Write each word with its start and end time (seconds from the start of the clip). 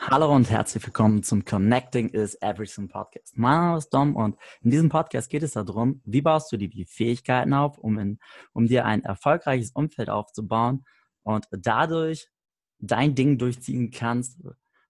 Hallo 0.00 0.34
und 0.34 0.48
herzlich 0.48 0.86
willkommen 0.86 1.22
zum 1.22 1.44
Connecting 1.44 2.08
is 2.10 2.36
Everything 2.40 2.88
Podcast. 2.88 3.36
Mein 3.36 3.58
Name 3.58 3.78
ist 3.78 3.90
Dom 3.90 4.16
und 4.16 4.36
in 4.62 4.70
diesem 4.70 4.88
Podcast 4.88 5.28
geht 5.28 5.42
es 5.42 5.52
darum, 5.52 6.00
wie 6.04 6.22
baust 6.22 6.50
du 6.52 6.56
dir 6.56 6.68
die 6.68 6.86
Fähigkeiten 6.86 7.52
auf, 7.52 7.78
um, 7.78 7.98
in, 7.98 8.18
um 8.52 8.68
dir 8.68 8.86
ein 8.86 9.02
erfolgreiches 9.02 9.72
Umfeld 9.72 10.08
aufzubauen 10.08 10.84
und 11.24 11.46
dadurch 11.50 12.30
dein 12.78 13.14
Ding 13.14 13.38
durchziehen 13.38 13.90
kannst, 13.90 14.40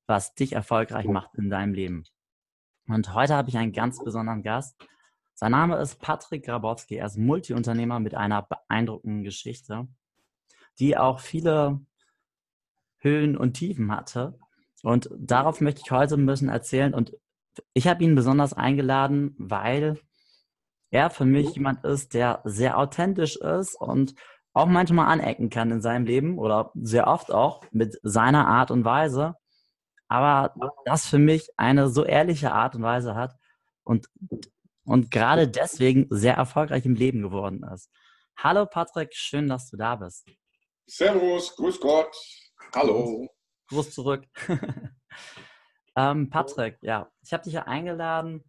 was 0.07 0.35
dich 0.35 0.53
erfolgreich 0.53 1.07
macht 1.07 1.35
in 1.35 1.51
deinem 1.51 1.75
Leben. 1.75 2.05
Und 2.87 3.15
heute 3.15 3.35
habe 3.35 3.49
ich 3.49 3.57
einen 3.57 3.73
ganz 3.73 4.03
besonderen 4.03 4.43
Gast. 4.43 4.77
Sein 5.35 5.53
Name 5.53 5.79
ist 5.79 6.01
Patrick 6.01 6.45
Grabowski. 6.45 6.97
Er 6.97 7.07
ist 7.07 7.17
Multiunternehmer 7.17 7.99
mit 7.99 8.15
einer 8.15 8.43
beeindruckenden 8.43 9.25
Geschichte, 9.25 9.89
die 10.79 10.97
auch 10.97 11.21
viele 11.21 11.81
Höhen 12.99 13.37
und 13.37 13.55
Tiefen 13.55 13.91
hatte. 13.91 14.39
Und 14.89 15.11
darauf 15.19 15.61
möchte 15.61 15.83
ich 15.85 15.91
heute 15.91 16.15
ein 16.15 16.25
bisschen 16.25 16.49
erzählen. 16.49 16.95
Und 16.95 17.15
ich 17.75 17.87
habe 17.87 18.03
ihn 18.03 18.15
besonders 18.15 18.55
eingeladen, 18.55 19.35
weil 19.39 20.01
er 20.91 21.11
für 21.11 21.27
mich 21.27 21.57
jemand 21.57 21.85
ist, 21.85 22.15
der 22.15 22.41
sehr 22.45 22.79
authentisch 22.79 23.37
ist 23.37 23.75
und 23.79 24.15
auch 24.55 24.65
manchmal 24.65 25.09
anecken 25.09 25.51
kann 25.51 25.71
in 25.71 25.83
seinem 25.83 26.07
Leben 26.07 26.39
oder 26.39 26.73
sehr 26.75 27.07
oft 27.07 27.31
auch 27.31 27.63
mit 27.71 28.01
seiner 28.03 28.49
Art 28.49 28.71
und 28.71 28.87
Weise. 28.87 29.35
Aber 30.09 30.55
das 30.87 31.07
für 31.07 31.19
mich 31.19 31.51
eine 31.59 31.91
so 31.91 32.07
ehrliche 32.07 32.53
Art 32.53 32.75
und 32.75 32.83
Weise 32.83 33.15
hat 33.15 33.35
und, 33.85 34.09
und 34.87 35.11
gerade 35.11 35.49
deswegen 35.49 36.07
sehr 36.09 36.37
erfolgreich 36.37 36.87
im 36.87 36.95
Leben 36.95 37.21
geworden 37.21 37.63
ist. 37.75 37.91
Hallo 38.39 38.65
Patrick, 38.65 39.15
schön, 39.15 39.49
dass 39.51 39.69
du 39.69 39.77
da 39.77 39.97
bist. 39.97 40.27
Servus, 40.87 41.55
grüß 41.57 41.79
Gott. 41.79 42.17
Hallo. 42.75 43.29
Gruß 43.69 43.91
zurück. 43.91 44.25
ähm, 45.97 46.31
Patrick, 46.31 46.79
ja, 46.81 47.11
ich 47.23 47.33
habe 47.33 47.45
dich 47.45 47.53
ja 47.55 47.65
eingeladen, 47.65 48.45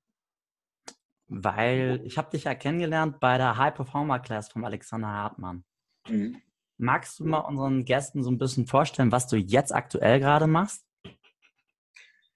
weil 1.28 2.02
ich 2.06 2.18
habe 2.18 2.32
dich 2.32 2.46
ja 2.46 2.56
kennengelernt 2.56 3.20
bei 3.20 3.38
der 3.38 3.58
High 3.58 3.74
Performer 3.74 4.20
Class 4.20 4.50
von 4.50 4.66
Alexander 4.66 5.10
Hartmann. 5.10 5.64
Mhm. 6.08 6.42
Magst 6.78 7.20
du 7.20 7.26
mal 7.26 7.40
unseren 7.40 7.84
Gästen 7.84 8.24
so 8.24 8.32
ein 8.32 8.38
bisschen 8.38 8.66
vorstellen, 8.66 9.12
was 9.12 9.28
du 9.28 9.36
jetzt 9.36 9.74
aktuell 9.74 10.20
gerade 10.20 10.48
machst? 10.48 10.86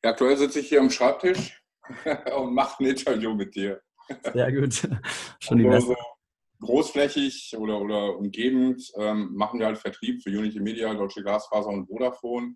Ja, 0.04 0.12
aktuell 0.12 0.36
sitze 0.36 0.60
ich 0.60 0.68
hier 0.68 0.82
am 0.82 0.90
Schreibtisch 0.90 1.64
und 2.36 2.54
mache 2.54 2.84
ein 2.84 2.88
Interview 2.88 3.34
mit 3.34 3.56
dir. 3.56 3.82
Sehr 4.34 4.52
gut. 4.52 4.74
Schon 5.40 5.60
die 5.60 5.68
also, 5.68 5.90
beste. 5.90 6.04
großflächig 6.60 7.56
oder, 7.58 7.80
oder 7.80 8.18
umgebend 8.18 8.92
ähm, 8.98 9.34
machen 9.34 9.60
wir 9.60 9.68
halt 9.68 9.78
Vertrieb 9.78 10.22
für 10.22 10.30
Unity 10.30 10.60
Media, 10.60 10.94
Deutsche 10.94 11.24
Glasfaser 11.24 11.70
und 11.70 11.88
Vodafone 11.88 12.56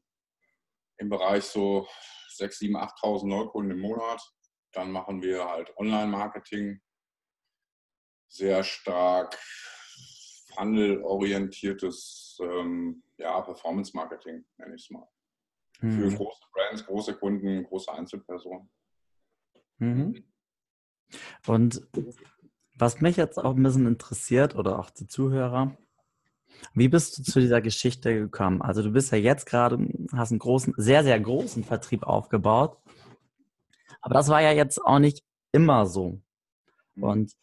im 0.97 1.09
Bereich 1.09 1.43
so 1.43 1.87
6.000, 2.37 2.73
7.000, 2.73 3.01
8.000 3.01 3.27
Neukunden 3.27 3.71
im 3.71 3.79
Monat. 3.79 4.21
Dann 4.71 4.91
machen 4.91 5.21
wir 5.21 5.45
halt 5.45 5.75
Online-Marketing, 5.77 6.81
sehr 8.27 8.63
stark 8.63 9.37
handelorientiertes 10.57 12.39
ähm, 12.41 13.03
ja, 13.17 13.39
Performance-Marketing, 13.41 14.45
nenne 14.57 14.75
ich 14.75 14.83
es 14.83 14.89
mal. 14.89 15.07
Mhm. 15.81 15.91
Für 15.91 16.15
große 16.15 16.43
Brands, 16.51 16.85
große 16.85 17.13
Kunden, 17.15 17.63
große 17.63 17.91
Einzelpersonen. 17.91 18.69
Mhm. 19.77 20.23
Und 21.45 21.87
was 22.75 23.01
mich 23.01 23.17
jetzt 23.17 23.37
auch 23.37 23.55
ein 23.55 23.63
bisschen 23.63 23.87
interessiert 23.87 24.55
oder 24.55 24.79
auch 24.79 24.89
die 24.89 25.07
Zuhörer, 25.07 25.77
wie 26.73 26.87
bist 26.87 27.17
du 27.17 27.23
zu 27.23 27.39
dieser 27.39 27.61
Geschichte 27.61 28.13
gekommen? 28.13 28.61
Also 28.61 28.81
du 28.81 28.91
bist 28.91 29.11
ja 29.11 29.17
jetzt 29.17 29.45
gerade, 29.45 29.77
hast 30.13 30.31
einen 30.31 30.39
großen, 30.39 30.73
sehr, 30.77 31.03
sehr 31.03 31.19
großen 31.19 31.63
Vertrieb 31.63 32.03
aufgebaut. 32.03 32.77
Aber 34.01 34.13
das 34.13 34.29
war 34.29 34.41
ja 34.41 34.51
jetzt 34.51 34.83
auch 34.83 34.99
nicht 34.99 35.23
immer 35.51 35.85
so. 35.85 36.21
Mhm. 36.95 37.03
Und 37.03 37.33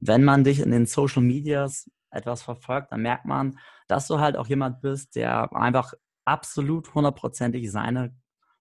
wenn 0.00 0.24
man 0.24 0.44
dich 0.44 0.60
in 0.60 0.70
den 0.70 0.86
Social 0.86 1.22
Medias 1.22 1.90
etwas 2.10 2.42
verfolgt, 2.42 2.92
dann 2.92 3.02
merkt 3.02 3.24
man, 3.24 3.58
dass 3.88 4.06
du 4.06 4.18
halt 4.18 4.36
auch 4.36 4.46
jemand 4.46 4.80
bist, 4.80 5.16
der 5.16 5.52
einfach 5.54 5.94
absolut 6.24 6.94
hundertprozentig 6.94 7.70
seine 7.70 8.14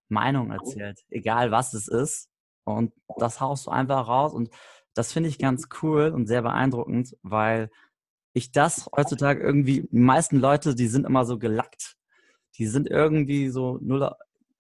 Meinung 0.10 0.52
erzählt, 0.52 1.04
egal 1.10 1.52
was 1.52 1.74
es 1.74 1.88
ist. 1.88 2.30
Und 2.64 2.94
das 3.18 3.40
haust 3.40 3.68
du 3.68 3.72
einfach 3.72 4.08
raus. 4.08 4.34
Und 4.34 4.50
das 4.94 5.14
finde 5.14 5.30
ich 5.30 5.38
ganz 5.38 5.68
cool 5.82 6.10
und 6.10 6.28
sehr 6.28 6.42
beeindruckend, 6.42 7.16
weil 7.22 7.70
ich 8.38 8.52
das 8.52 8.88
heutzutage 8.96 9.44
irgendwie, 9.44 9.88
die 9.92 9.98
meisten 9.98 10.38
Leute, 10.38 10.76
die 10.76 10.88
sind 10.88 11.06
immer 11.06 11.26
so 11.26 11.38
gelackt. 11.38 11.98
Die 12.56 12.68
sind 12.68 12.90
irgendwie 12.90 13.50
so 13.50 13.78
null, 13.82 14.12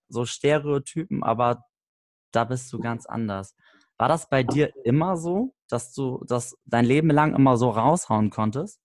so 0.09 0.25
Stereotypen, 0.25 1.23
aber 1.23 1.63
da 2.31 2.43
bist 2.43 2.71
du 2.73 2.79
ganz 2.79 3.05
anders. 3.05 3.55
War 3.97 4.07
das 4.07 4.29
bei 4.29 4.43
dir 4.43 4.73
immer 4.83 5.17
so, 5.17 5.55
dass 5.67 5.93
du 5.93 6.23
das 6.27 6.55
dein 6.65 6.85
Leben 6.85 7.09
lang 7.09 7.35
immer 7.35 7.57
so 7.57 7.69
raushauen 7.69 8.29
konntest? 8.29 8.79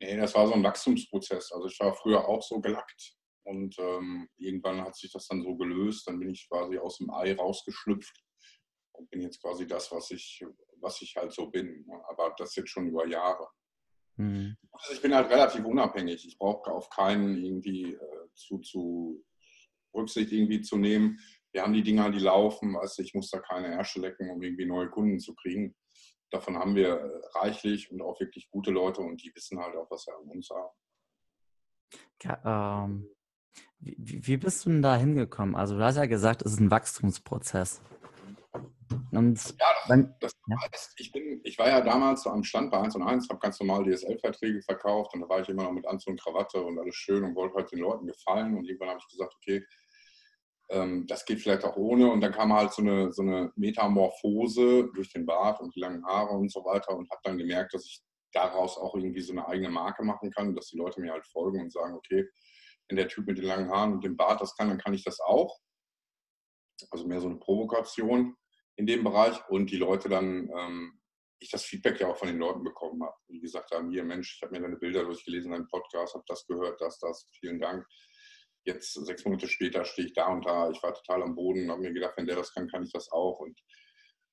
Nee, 0.00 0.16
das 0.16 0.34
war 0.34 0.46
so 0.46 0.54
ein 0.54 0.62
Wachstumsprozess. 0.62 1.52
Also 1.52 1.66
ich 1.68 1.78
war 1.80 1.94
früher 1.94 2.26
auch 2.26 2.42
so 2.42 2.60
gelackt 2.60 3.14
und 3.44 3.76
ähm, 3.78 4.28
irgendwann 4.36 4.80
hat 4.82 4.96
sich 4.96 5.12
das 5.12 5.26
dann 5.26 5.42
so 5.42 5.56
gelöst. 5.56 6.06
Dann 6.06 6.18
bin 6.18 6.30
ich 6.30 6.48
quasi 6.48 6.78
aus 6.78 6.98
dem 6.98 7.10
Ei 7.10 7.34
rausgeschlüpft 7.34 8.22
und 8.92 9.10
bin 9.10 9.22
jetzt 9.22 9.40
quasi 9.40 9.66
das, 9.66 9.90
was 9.92 10.10
ich, 10.10 10.44
was 10.80 11.00
ich 11.02 11.16
halt 11.16 11.32
so 11.32 11.50
bin. 11.50 11.86
Aber 12.08 12.34
das 12.36 12.54
jetzt 12.56 12.70
schon 12.70 12.88
über 12.88 13.06
Jahre. 13.06 13.48
Mhm. 14.18 14.56
Also 14.72 14.94
ich 14.94 15.02
bin 15.02 15.14
halt 15.14 15.30
relativ 15.30 15.64
unabhängig. 15.64 16.26
Ich 16.26 16.38
brauche 16.38 16.70
auf 16.70 16.90
keinen 16.90 17.36
irgendwie 17.42 17.94
äh, 17.94 18.28
zu, 18.34 18.58
zu 18.58 19.24
Rücksicht 19.94 20.32
irgendwie 20.32 20.60
zu 20.60 20.76
nehmen. 20.76 21.18
Wir 21.52 21.62
haben 21.62 21.72
die 21.72 21.82
Dinger, 21.82 22.10
die 22.10 22.18
laufen. 22.18 22.76
Also 22.76 23.02
ich 23.02 23.14
muss 23.14 23.30
da 23.30 23.40
keine 23.40 23.68
Ärsche 23.68 24.00
lecken, 24.00 24.30
um 24.30 24.42
irgendwie 24.42 24.66
neue 24.66 24.90
Kunden 24.90 25.18
zu 25.18 25.34
kriegen. 25.34 25.74
Davon 26.30 26.58
haben 26.58 26.74
wir 26.74 26.88
äh, 26.88 27.38
reichlich 27.38 27.90
und 27.90 28.02
auch 28.02 28.20
wirklich 28.20 28.50
gute 28.50 28.70
Leute 28.70 29.00
und 29.00 29.22
die 29.22 29.34
wissen 29.34 29.58
halt 29.58 29.74
auch, 29.76 29.90
was 29.90 30.04
sie 30.04 30.12
an 30.12 30.28
uns 30.28 30.50
haben. 30.50 30.68
Ja, 32.22 32.84
ähm, 32.84 33.08
wie, 33.80 34.26
wie 34.26 34.36
bist 34.36 34.66
du 34.66 34.70
denn 34.70 34.82
da 34.82 34.96
hingekommen? 34.96 35.54
Also 35.54 35.76
du 35.76 35.84
hast 35.84 35.96
ja 35.96 36.06
gesagt, 36.06 36.42
es 36.42 36.52
ist 36.52 36.60
ein 36.60 36.70
Wachstumsprozess. 36.70 37.80
Und 39.12 39.38
ja, 39.58 39.66
das, 39.74 39.88
wenn, 39.88 40.14
das 40.20 40.32
heißt, 40.72 40.94
ich, 40.98 41.12
bin, 41.12 41.40
ich 41.44 41.58
war 41.58 41.68
ja 41.68 41.80
damals 41.80 42.26
am 42.26 42.44
Stand 42.44 42.70
bei 42.70 42.80
1 42.80 42.96
und 42.96 43.02
1, 43.02 43.28
habe 43.28 43.40
ganz 43.40 43.58
normal 43.60 43.84
DSL-Verträge 43.84 44.62
verkauft 44.62 45.14
und 45.14 45.20
da 45.20 45.28
war 45.28 45.40
ich 45.40 45.48
immer 45.48 45.64
noch 45.64 45.72
mit 45.72 45.86
Anzug 45.86 46.12
und 46.12 46.20
Krawatte 46.20 46.62
und 46.62 46.78
alles 46.78 46.94
schön 46.94 47.24
und 47.24 47.34
wollte 47.34 47.56
halt 47.56 47.72
den 47.72 47.80
Leuten 47.80 48.06
gefallen 48.06 48.56
und 48.56 48.64
irgendwann 48.66 48.90
habe 48.90 49.00
ich 49.00 49.08
gesagt, 49.08 49.34
okay, 49.34 49.64
ähm, 50.70 51.06
das 51.06 51.24
geht 51.24 51.40
vielleicht 51.40 51.64
auch 51.64 51.76
ohne 51.76 52.10
und 52.10 52.20
dann 52.20 52.32
kam 52.32 52.52
halt 52.52 52.72
so 52.72 52.82
eine, 52.82 53.12
so 53.12 53.22
eine 53.22 53.52
Metamorphose 53.56 54.90
durch 54.94 55.12
den 55.12 55.26
Bart 55.26 55.60
und 55.60 55.74
die 55.74 55.80
langen 55.80 56.04
Haare 56.04 56.34
und 56.34 56.52
so 56.52 56.64
weiter 56.64 56.94
und 56.96 57.10
habe 57.10 57.20
dann 57.24 57.38
gemerkt, 57.38 57.74
dass 57.74 57.84
ich 57.84 58.02
daraus 58.32 58.76
auch 58.76 58.94
irgendwie 58.94 59.22
so 59.22 59.32
eine 59.32 59.48
eigene 59.48 59.70
Marke 59.70 60.04
machen 60.04 60.30
kann, 60.30 60.54
dass 60.54 60.68
die 60.68 60.76
Leute 60.76 61.00
mir 61.00 61.12
halt 61.12 61.26
folgen 61.26 61.60
und 61.60 61.72
sagen, 61.72 61.94
okay, 61.94 62.28
wenn 62.88 62.96
der 62.96 63.08
Typ 63.08 63.26
mit 63.26 63.38
den 63.38 63.46
langen 63.46 63.70
Haaren 63.70 63.94
und 63.94 64.04
dem 64.04 64.16
Bart 64.16 64.40
das 64.40 64.54
kann, 64.56 64.68
dann 64.68 64.78
kann 64.78 64.94
ich 64.94 65.04
das 65.04 65.20
auch. 65.20 65.58
Also 66.90 67.06
mehr 67.06 67.20
so 67.20 67.28
eine 67.28 67.38
Provokation 67.38 68.36
in 68.78 68.86
dem 68.86 69.02
Bereich 69.02 69.36
und 69.48 69.70
die 69.70 69.76
Leute 69.76 70.08
dann, 70.08 70.48
ähm, 70.56 71.00
ich 71.40 71.50
das 71.50 71.64
Feedback 71.64 72.00
ja 72.00 72.08
auch 72.08 72.16
von 72.16 72.28
den 72.28 72.38
Leuten 72.38 72.62
bekommen 72.62 73.02
habe. 73.02 73.16
Die 73.28 73.40
gesagt 73.40 73.72
haben, 73.72 73.90
hier 73.90 74.04
Mensch, 74.04 74.36
ich 74.36 74.42
habe 74.42 74.52
mir 74.52 74.62
deine 74.62 74.76
Bilder 74.76 75.04
durchgelesen, 75.04 75.50
deinen 75.50 75.66
Podcast, 75.66 76.14
habe 76.14 76.24
das 76.28 76.46
gehört, 76.46 76.80
das, 76.80 76.98
das, 77.00 77.28
vielen 77.40 77.60
Dank. 77.60 77.86
Jetzt 78.64 78.94
sechs 78.94 79.24
Monate 79.24 79.48
später 79.48 79.84
stehe 79.84 80.06
ich 80.06 80.14
da 80.14 80.28
und 80.28 80.46
da, 80.46 80.70
ich 80.70 80.80
war 80.82 80.94
total 80.94 81.22
am 81.22 81.34
Boden 81.34 81.70
habe 81.70 81.80
mir 81.80 81.92
gedacht, 81.92 82.14
wenn 82.16 82.26
der 82.26 82.36
das 82.36 82.52
kann, 82.54 82.68
kann 82.68 82.84
ich 82.84 82.92
das 82.92 83.10
auch. 83.10 83.40
Und 83.40 83.58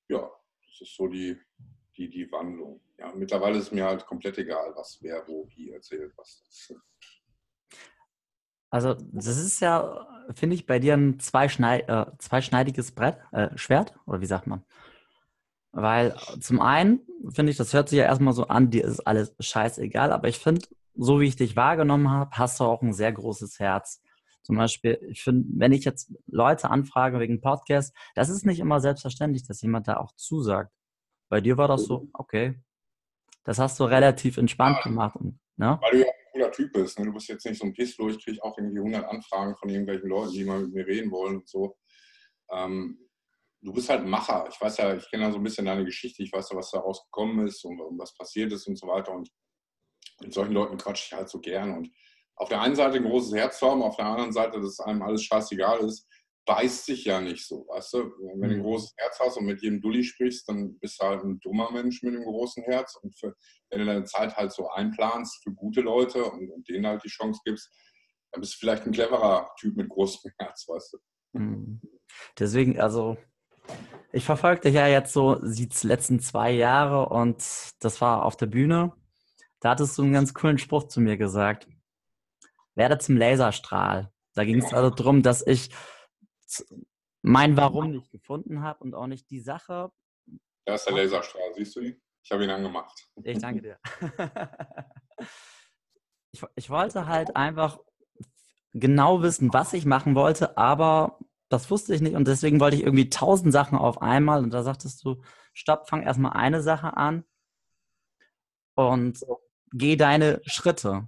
ja, 0.10 0.30
das 0.68 0.82
ist 0.82 0.96
so 0.96 1.08
die, 1.08 1.36
die, 1.98 2.10
die 2.10 2.32
Wandlung. 2.32 2.82
Ja, 3.00 3.14
mittlerweile 3.16 3.58
ist 3.58 3.72
mir 3.72 3.86
halt 3.86 4.06
komplett 4.06 4.38
egal, 4.38 4.74
was 4.76 5.00
wer 5.02 5.28
wo 5.28 5.50
wie 5.56 5.72
erzählt, 5.72 6.14
was 6.18 6.44
das 6.46 6.78
also, 8.70 8.96
das 9.12 9.28
ist 9.28 9.60
ja, 9.62 10.08
finde 10.34 10.56
ich, 10.56 10.66
bei 10.66 10.80
dir 10.80 10.96
ein 10.96 11.20
zweischneid, 11.20 11.88
äh, 11.88 12.06
zweischneidiges 12.18 12.92
Brett, 12.92 13.18
äh, 13.32 13.50
Schwert, 13.58 13.94
oder 14.06 14.22
wie 14.22 14.26
sagt 14.26 14.48
man? 14.48 14.64
Weil 15.72 16.16
zum 16.40 16.62
einen 16.62 17.02
finde 17.34 17.52
ich, 17.52 17.58
das 17.58 17.74
hört 17.74 17.90
sich 17.90 18.00
ja 18.00 18.06
erstmal 18.06 18.34
so 18.34 18.48
an, 18.48 18.70
dir 18.70 18.86
ist 18.86 19.02
alles 19.02 19.36
scheißegal, 19.40 20.12
aber 20.12 20.28
ich 20.28 20.40
finde, 20.40 20.62
so 20.96 21.20
wie 21.20 21.28
ich 21.28 21.36
dich 21.36 21.56
wahrgenommen 21.56 22.10
habe, 22.10 22.32
hast 22.34 22.60
du 22.60 22.64
auch 22.64 22.82
ein 22.82 22.94
sehr 22.94 23.12
großes 23.12 23.60
Herz. 23.60 24.02
Zum 24.42 24.58
Beispiel, 24.58 25.00
ich 25.10 25.24
finde, 25.24 25.48
wenn 25.58 25.72
ich 25.72 25.84
jetzt 25.84 26.14
Leute 26.28 26.70
anfrage 26.70 27.20
wegen 27.20 27.42
Podcast, 27.42 27.96
das 28.14 28.30
ist 28.30 28.46
nicht 28.46 28.60
immer 28.60 28.80
selbstverständlich, 28.80 29.46
dass 29.46 29.62
jemand 29.62 29.88
da 29.88 29.98
auch 29.98 30.14
zusagt. 30.16 30.72
Bei 31.30 31.42
dir 31.42 31.58
war 31.58 31.68
das 31.68 31.86
so, 31.86 32.08
okay. 32.14 32.62
Das 33.44 33.60
hast 33.60 33.80
du 33.80 33.84
relativ 33.86 34.38
entspannt 34.38 34.82
gemacht. 34.84 35.18
Ne? 35.58 35.80
Weil 35.82 35.92
du 35.92 36.00
ja 36.00 36.12
cooler 36.36 36.52
Typ 36.52 36.74
bist. 36.74 37.00
Ne? 37.00 37.06
Du 37.06 37.14
bist 37.14 37.28
jetzt 37.28 37.46
nicht 37.46 37.60
so 37.60 37.66
ein 37.66 37.74
Pisslo, 37.74 38.10
ich 38.10 38.24
kriege 38.24 38.44
auch 38.44 38.58
irgendwie 38.58 38.80
100 38.80 39.06
Anfragen 39.06 39.56
von 39.56 39.70
irgendwelchen 39.70 40.10
Leuten, 40.10 40.34
die 40.34 40.44
mal 40.44 40.60
mit 40.62 40.74
mir 40.74 40.86
reden 40.86 41.12
wollen 41.12 41.38
und 41.38 41.48
so. 41.48 41.78
Ähm, 42.52 43.00
du 43.62 43.74
bist 43.74 43.90
halt 43.90 44.02
ein 44.02 44.10
Macher. 44.10 44.48
Ich 44.52 44.60
weiß 44.60 44.78
ja, 44.78 44.96
ich 44.96 45.10
kenne 45.10 45.24
ja 45.24 45.32
so 45.32 45.38
ein 45.38 45.44
bisschen 45.44 45.66
deine 45.66 45.86
Geschichte, 45.86 46.24
ich 46.24 46.32
weiß 46.32 46.50
ja, 46.52 46.58
was 46.58 46.72
da 46.72 46.80
rausgekommen 46.80 47.48
ist 47.48 47.64
und, 47.64 47.80
und 47.80 47.98
was 47.98 48.16
passiert 48.16 48.52
ist 48.52 48.68
und 48.68 48.78
so 48.78 48.88
weiter. 48.88 49.14
Und 49.14 49.30
mit 50.22 50.34
solchen 50.34 50.54
Leuten 50.54 50.78
quatsche 50.78 51.06
ich 51.08 51.18
halt 51.18 51.30
so 51.30 51.40
gern. 51.40 51.78
Und 51.78 51.92
auf 52.36 52.50
der 52.50 52.62
einen 52.62 52.76
Seite 52.76 52.98
ein 52.98 53.04
großes 53.04 53.34
Herz 53.34 53.62
haben, 53.62 53.82
auf 53.82 53.96
der 53.96 54.06
anderen 54.06 54.34
Seite, 54.34 54.60
dass 54.60 54.80
einem 54.82 55.02
alles 55.02 55.24
scheißegal 55.24 55.80
ist, 55.80 56.08
beißt 56.46 56.86
sich 56.86 57.06
ja 57.06 57.20
nicht 57.22 57.46
so, 57.46 57.68
weißt 57.68 57.94
du? 57.94 58.12
Wenn 58.20 58.42
du 58.42 58.48
ein 58.48 58.58
mhm. 58.60 58.64
großes 58.64 58.94
Herz 58.98 59.20
hast 59.20 59.38
und 59.38 59.46
mit 59.46 59.62
jedem 59.62 59.82
Dulli 59.82 60.04
sprichst, 60.04 60.48
dann 60.48 60.78
bist 60.80 61.02
du 61.02 61.06
halt 61.06 61.24
ein 61.24 61.40
dummer 61.40 61.72
Mensch 61.72 62.04
mit 62.04 62.14
einem 62.14 62.24
großen 62.24 62.64
Herz. 62.64 62.96
Und 63.02 63.18
für, 63.18 63.36
wenn 63.70 63.80
du 63.80 63.86
deine 63.86 64.04
Zeit 64.04 64.36
halt 64.36 64.52
so 64.52 64.70
einplanst 64.70 65.44
für 65.44 65.52
gute 65.52 65.82
Leute 65.82 66.24
und, 66.24 66.50
und 66.52 66.68
denen 66.70 66.86
halt 66.86 67.04
die 67.04 67.10
Chance 67.10 67.42
gibst, 67.44 67.72
dann 68.32 68.42
bist 68.42 68.54
du 68.54 68.58
vielleicht 68.60 68.86
ein 68.86 68.92
cleverer 68.92 69.50
Typ 69.60 69.76
mit 69.76 69.90
großem 69.90 70.32
Herz, 70.40 70.66
weißt 70.68 70.94
du? 70.94 71.40
Mhm. 71.40 71.82
Deswegen, 72.38 72.80
also 72.80 73.18
ich 74.12 74.24
verfolge 74.24 74.62
dich 74.62 74.76
ja 74.76 74.88
jetzt 74.88 75.14
so 75.14 75.36
die 75.36 75.68
letzten 75.82 76.20
zwei 76.20 76.52
Jahre 76.52 77.10
und 77.10 77.38
das 77.80 78.02
war 78.02 78.24
auf 78.24 78.38
der 78.38 78.46
Bühne. 78.46 78.94
Da 79.60 79.72
hattest 79.72 79.98
du 79.98 80.04
einen 80.04 80.14
ganz 80.14 80.34
coolen 80.34 80.60
Spruch 80.60 80.88
zu 80.88 81.02
mir 81.02 81.18
gesagt. 81.18 81.68
Werde 82.76 83.00
zum 83.00 83.18
Laserstrahl. 83.18 84.12
Da 84.36 84.44
ging 84.44 84.62
es 84.62 84.74
also 84.74 84.90
darum, 84.90 85.24
dass 85.24 85.46
ich 85.46 85.70
mein 87.22 87.58
Warum 87.58 87.92
nicht 87.92 88.12
gefunden 88.12 88.62
habe 88.62 88.84
und 88.84 88.94
auch 88.94 89.08
nicht 89.08 89.30
die 89.30 89.40
Sache. 89.40 89.92
Da 90.66 90.76
ist 90.76 90.86
der 90.86 90.96
Laserstrahl, 90.96 91.54
siehst 91.56 91.76
du 91.76 91.82
ihn? 91.82 92.02
Ich 92.24 92.32
habe 92.32 92.44
ihn 92.44 92.50
angemacht. 92.50 93.08
Ich 93.24 93.40
danke 93.40 93.62
dir. 93.62 93.80
ich, 96.32 96.44
ich 96.56 96.70
wollte 96.70 97.08
halt 97.08 97.36
einfach 97.36 97.80
genau 98.74 99.22
wissen, 99.22 99.54
was 99.54 99.74
ich 99.74 99.86
machen 99.86 100.16
wollte, 100.16 100.58
aber 100.58 101.20
das 101.50 101.72
wusste 101.72 101.96
ich 101.96 102.02
nicht 102.02 102.16
und 102.16 102.28
deswegen 102.28 102.60
wollte 102.60 102.76
ich 102.76 102.84
irgendwie 102.84 103.10
tausend 103.10 103.54
Sachen 103.54 103.78
auf 103.78 104.02
einmal 104.02 104.44
und 104.44 104.52
da 104.52 104.64
sagtest 104.64 105.04
du, 105.06 105.22
stopp, 105.54 105.88
fang 105.88 106.04
erstmal 106.04 106.34
eine 106.34 106.62
Sache 106.62 106.98
an 106.98 107.24
und 108.76 109.20
geh 109.72 109.96
deine 109.96 110.42
Schritte. 110.46 111.08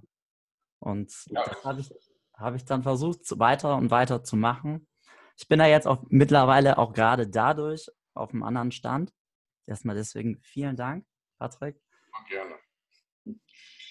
Und 0.80 1.12
ja. 1.26 1.44
das 1.44 1.64
habe 1.64 1.80
ich, 1.80 1.92
hab 2.34 2.54
ich 2.54 2.64
dann 2.64 2.82
versucht, 2.82 3.38
weiter 3.38 3.76
und 3.76 3.90
weiter 3.90 4.24
zu 4.24 4.36
machen. 4.36 4.87
Ich 5.38 5.46
bin 5.46 5.60
da 5.60 5.66
jetzt 5.66 5.86
auch 5.86 6.02
mittlerweile 6.08 6.78
auch 6.78 6.92
gerade 6.92 7.28
dadurch 7.28 7.88
auf 8.14 8.30
einem 8.30 8.42
anderen 8.42 8.72
Stand. 8.72 9.12
Erstmal 9.66 9.94
deswegen 9.94 10.40
vielen 10.42 10.76
Dank, 10.76 11.06
Patrick. 11.38 11.80
Gerne. 12.28 12.56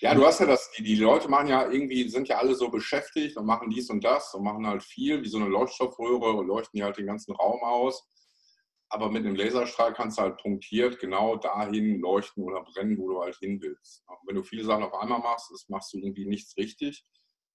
Ja, 0.01 0.13
du 0.13 0.25
hast 0.25 0.39
ja 0.41 0.45
das, 0.45 0.69
die, 0.77 0.95
Leute 0.95 1.29
machen 1.29 1.47
ja 1.47 1.71
irgendwie, 1.71 2.07
sind 2.09 2.27
ja 2.27 2.37
alle 2.37 2.53
so 2.53 2.69
beschäftigt 2.69 3.37
und 3.37 3.45
machen 3.45 3.69
dies 3.69 3.89
und 3.89 4.03
das 4.03 4.33
und 4.35 4.43
machen 4.43 4.67
halt 4.67 4.83
viel, 4.83 5.23
wie 5.23 5.27
so 5.27 5.37
eine 5.37 5.47
Leuchtstoffröhre 5.47 6.33
und 6.33 6.47
leuchten 6.47 6.77
die 6.77 6.83
halt 6.83 6.97
den 6.97 7.07
ganzen 7.07 7.33
Raum 7.33 7.63
aus. 7.63 8.07
Aber 8.89 9.09
mit 9.09 9.25
einem 9.25 9.35
Laserstrahl 9.35 9.93
kannst 9.93 10.17
du 10.17 10.23
halt 10.23 10.37
punktiert 10.37 10.99
genau 10.99 11.37
dahin 11.37 11.99
leuchten 11.99 12.43
oder 12.43 12.63
brennen, 12.63 12.97
wo 12.97 13.09
du 13.09 13.21
halt 13.21 13.37
hin 13.37 13.59
willst. 13.61 14.03
wenn 14.25 14.35
du 14.35 14.43
viele 14.43 14.65
Sachen 14.65 14.83
auf 14.83 14.93
einmal 14.93 15.19
machst, 15.19 15.51
machst 15.69 15.93
du 15.93 15.97
irgendwie 15.97 16.25
nichts 16.25 16.55
richtig. 16.57 17.05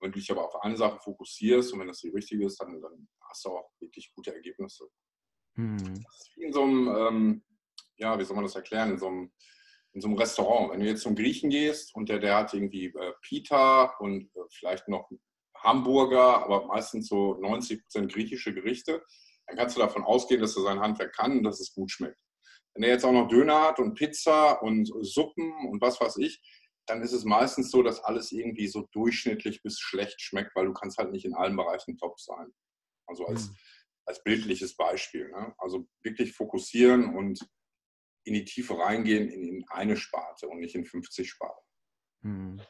Wenn 0.02 0.12
du 0.12 0.18
dich 0.18 0.30
aber 0.30 0.46
auf 0.46 0.62
eine 0.62 0.76
Sache 0.76 0.98
fokussierst 0.98 1.72
und 1.72 1.80
wenn 1.80 1.88
das 1.88 2.00
die 2.00 2.10
richtige 2.10 2.46
ist, 2.46 2.60
dann, 2.60 2.80
dann 2.80 3.08
hast 3.28 3.44
du 3.44 3.50
auch 3.50 3.70
wirklich 3.80 4.12
gute 4.14 4.34
Ergebnisse. 4.34 4.88
Hm. 5.54 5.78
Das 5.78 6.20
ist 6.20 6.30
wie 6.36 6.44
in 6.44 6.52
so 6.52 6.62
einem, 6.62 6.88
ähm, 6.88 7.44
ja, 7.96 8.18
wie 8.18 8.24
soll 8.24 8.36
man 8.36 8.44
das 8.44 8.56
erklären, 8.56 8.90
in 8.90 8.98
so 8.98 9.06
einem 9.06 9.32
in 9.94 10.00
so 10.00 10.08
einem 10.08 10.16
Restaurant. 10.16 10.72
Wenn 10.72 10.80
du 10.80 10.86
jetzt 10.86 11.02
zum 11.02 11.14
Griechen 11.14 11.50
gehst 11.50 11.94
und 11.94 12.08
der, 12.08 12.18
der 12.18 12.36
hat 12.36 12.54
irgendwie 12.54 12.86
äh, 12.86 13.12
Pita 13.22 13.94
und 13.98 14.24
äh, 14.34 14.40
vielleicht 14.50 14.88
noch 14.88 15.10
Hamburger, 15.56 16.42
aber 16.42 16.66
meistens 16.66 17.08
so 17.08 17.34
90 17.34 17.82
Prozent 17.82 18.12
griechische 18.12 18.54
Gerichte, 18.54 19.02
dann 19.46 19.56
kannst 19.56 19.76
du 19.76 19.80
davon 19.80 20.02
ausgehen, 20.02 20.40
dass 20.40 20.56
er 20.56 20.62
sein 20.62 20.80
Handwerk 20.80 21.14
kann 21.14 21.38
und 21.38 21.44
dass 21.44 21.60
es 21.60 21.74
gut 21.74 21.90
schmeckt. 21.90 22.18
Wenn 22.74 22.84
er 22.84 22.90
jetzt 22.90 23.04
auch 23.04 23.12
noch 23.12 23.28
Döner 23.28 23.60
hat 23.62 23.78
und 23.78 23.94
Pizza 23.94 24.62
und 24.62 24.90
Suppen 25.02 25.52
und 25.68 25.80
was 25.82 26.00
weiß 26.00 26.16
ich, 26.18 26.40
dann 26.86 27.02
ist 27.02 27.12
es 27.12 27.24
meistens 27.24 27.70
so, 27.70 27.82
dass 27.82 28.02
alles 28.02 28.32
irgendwie 28.32 28.66
so 28.66 28.88
durchschnittlich 28.92 29.62
bis 29.62 29.78
schlecht 29.78 30.20
schmeckt, 30.20 30.54
weil 30.56 30.66
du 30.66 30.72
kannst 30.72 30.98
halt 30.98 31.12
nicht 31.12 31.24
in 31.24 31.34
allen 31.34 31.56
Bereichen 31.56 31.96
top 31.96 32.18
sein. 32.18 32.52
Also 33.06 33.26
als, 33.26 33.48
mhm. 33.48 33.56
als 34.06 34.22
bildliches 34.22 34.76
Beispiel. 34.76 35.30
Ne? 35.30 35.54
Also 35.58 35.86
wirklich 36.02 36.32
fokussieren 36.32 37.14
und 37.14 37.40
in 38.24 38.34
die 38.34 38.44
Tiefe 38.44 38.78
reingehen 38.78 39.28
in, 39.28 39.42
in 39.42 39.64
eine 39.68 39.96
Sparte 39.96 40.48
und 40.48 40.60
nicht 40.60 40.74
in 40.74 40.84
50 40.84 41.28
Sparten. 41.28 41.64
Hm. 42.22 42.60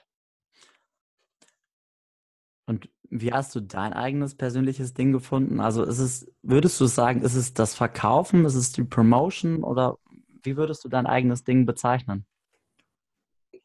Und 2.67 2.89
wie 3.11 3.33
hast 3.33 3.55
du 3.55 3.61
dein 3.61 3.93
eigenes 3.93 4.35
persönliches 4.35 4.95
Ding 4.95 5.13
gefunden? 5.13 5.61
Also 5.61 5.85
ist 5.85 5.99
es, 5.99 6.33
würdest 6.43 6.81
du 6.81 6.87
sagen, 6.87 7.23
ist 7.23 7.35
es 7.35 7.53
das 7.53 7.75
Verkaufen, 7.75 8.47
ist 8.47 8.55
es 8.55 8.73
die 8.73 8.85
Promotion 8.85 9.63
oder 9.63 9.99
wie 10.43 10.57
würdest 10.57 10.85
du 10.85 10.89
dein 10.89 11.07
eigenes 11.07 11.45
Ding 11.45 11.67
bezeichnen? 11.67 12.25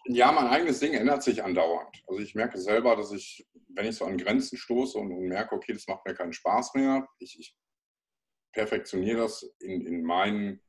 Ja, 0.07 0.31
mein 0.31 0.47
eigenes 0.47 0.79
Ding 0.79 0.93
ändert 0.93 1.23
sich 1.23 1.43
andauernd. 1.43 2.01
Also 2.07 2.21
ich 2.21 2.33
merke 2.33 2.57
selber, 2.57 2.95
dass 2.95 3.11
ich, 3.11 3.47
wenn 3.69 3.87
ich 3.87 3.95
so 3.95 4.05
an 4.05 4.17
Grenzen 4.17 4.57
stoße 4.57 4.97
und, 4.97 5.11
und 5.11 5.27
merke, 5.27 5.55
okay, 5.55 5.73
das 5.73 5.87
macht 5.87 6.05
mir 6.05 6.13
keinen 6.13 6.33
Spaß 6.33 6.73
mehr, 6.75 7.07
ich, 7.19 7.37
ich 7.39 7.55
perfektioniere 8.53 9.19
das 9.19 9.43
in, 9.59 9.85
in 9.85 10.03
meinen 10.03 10.61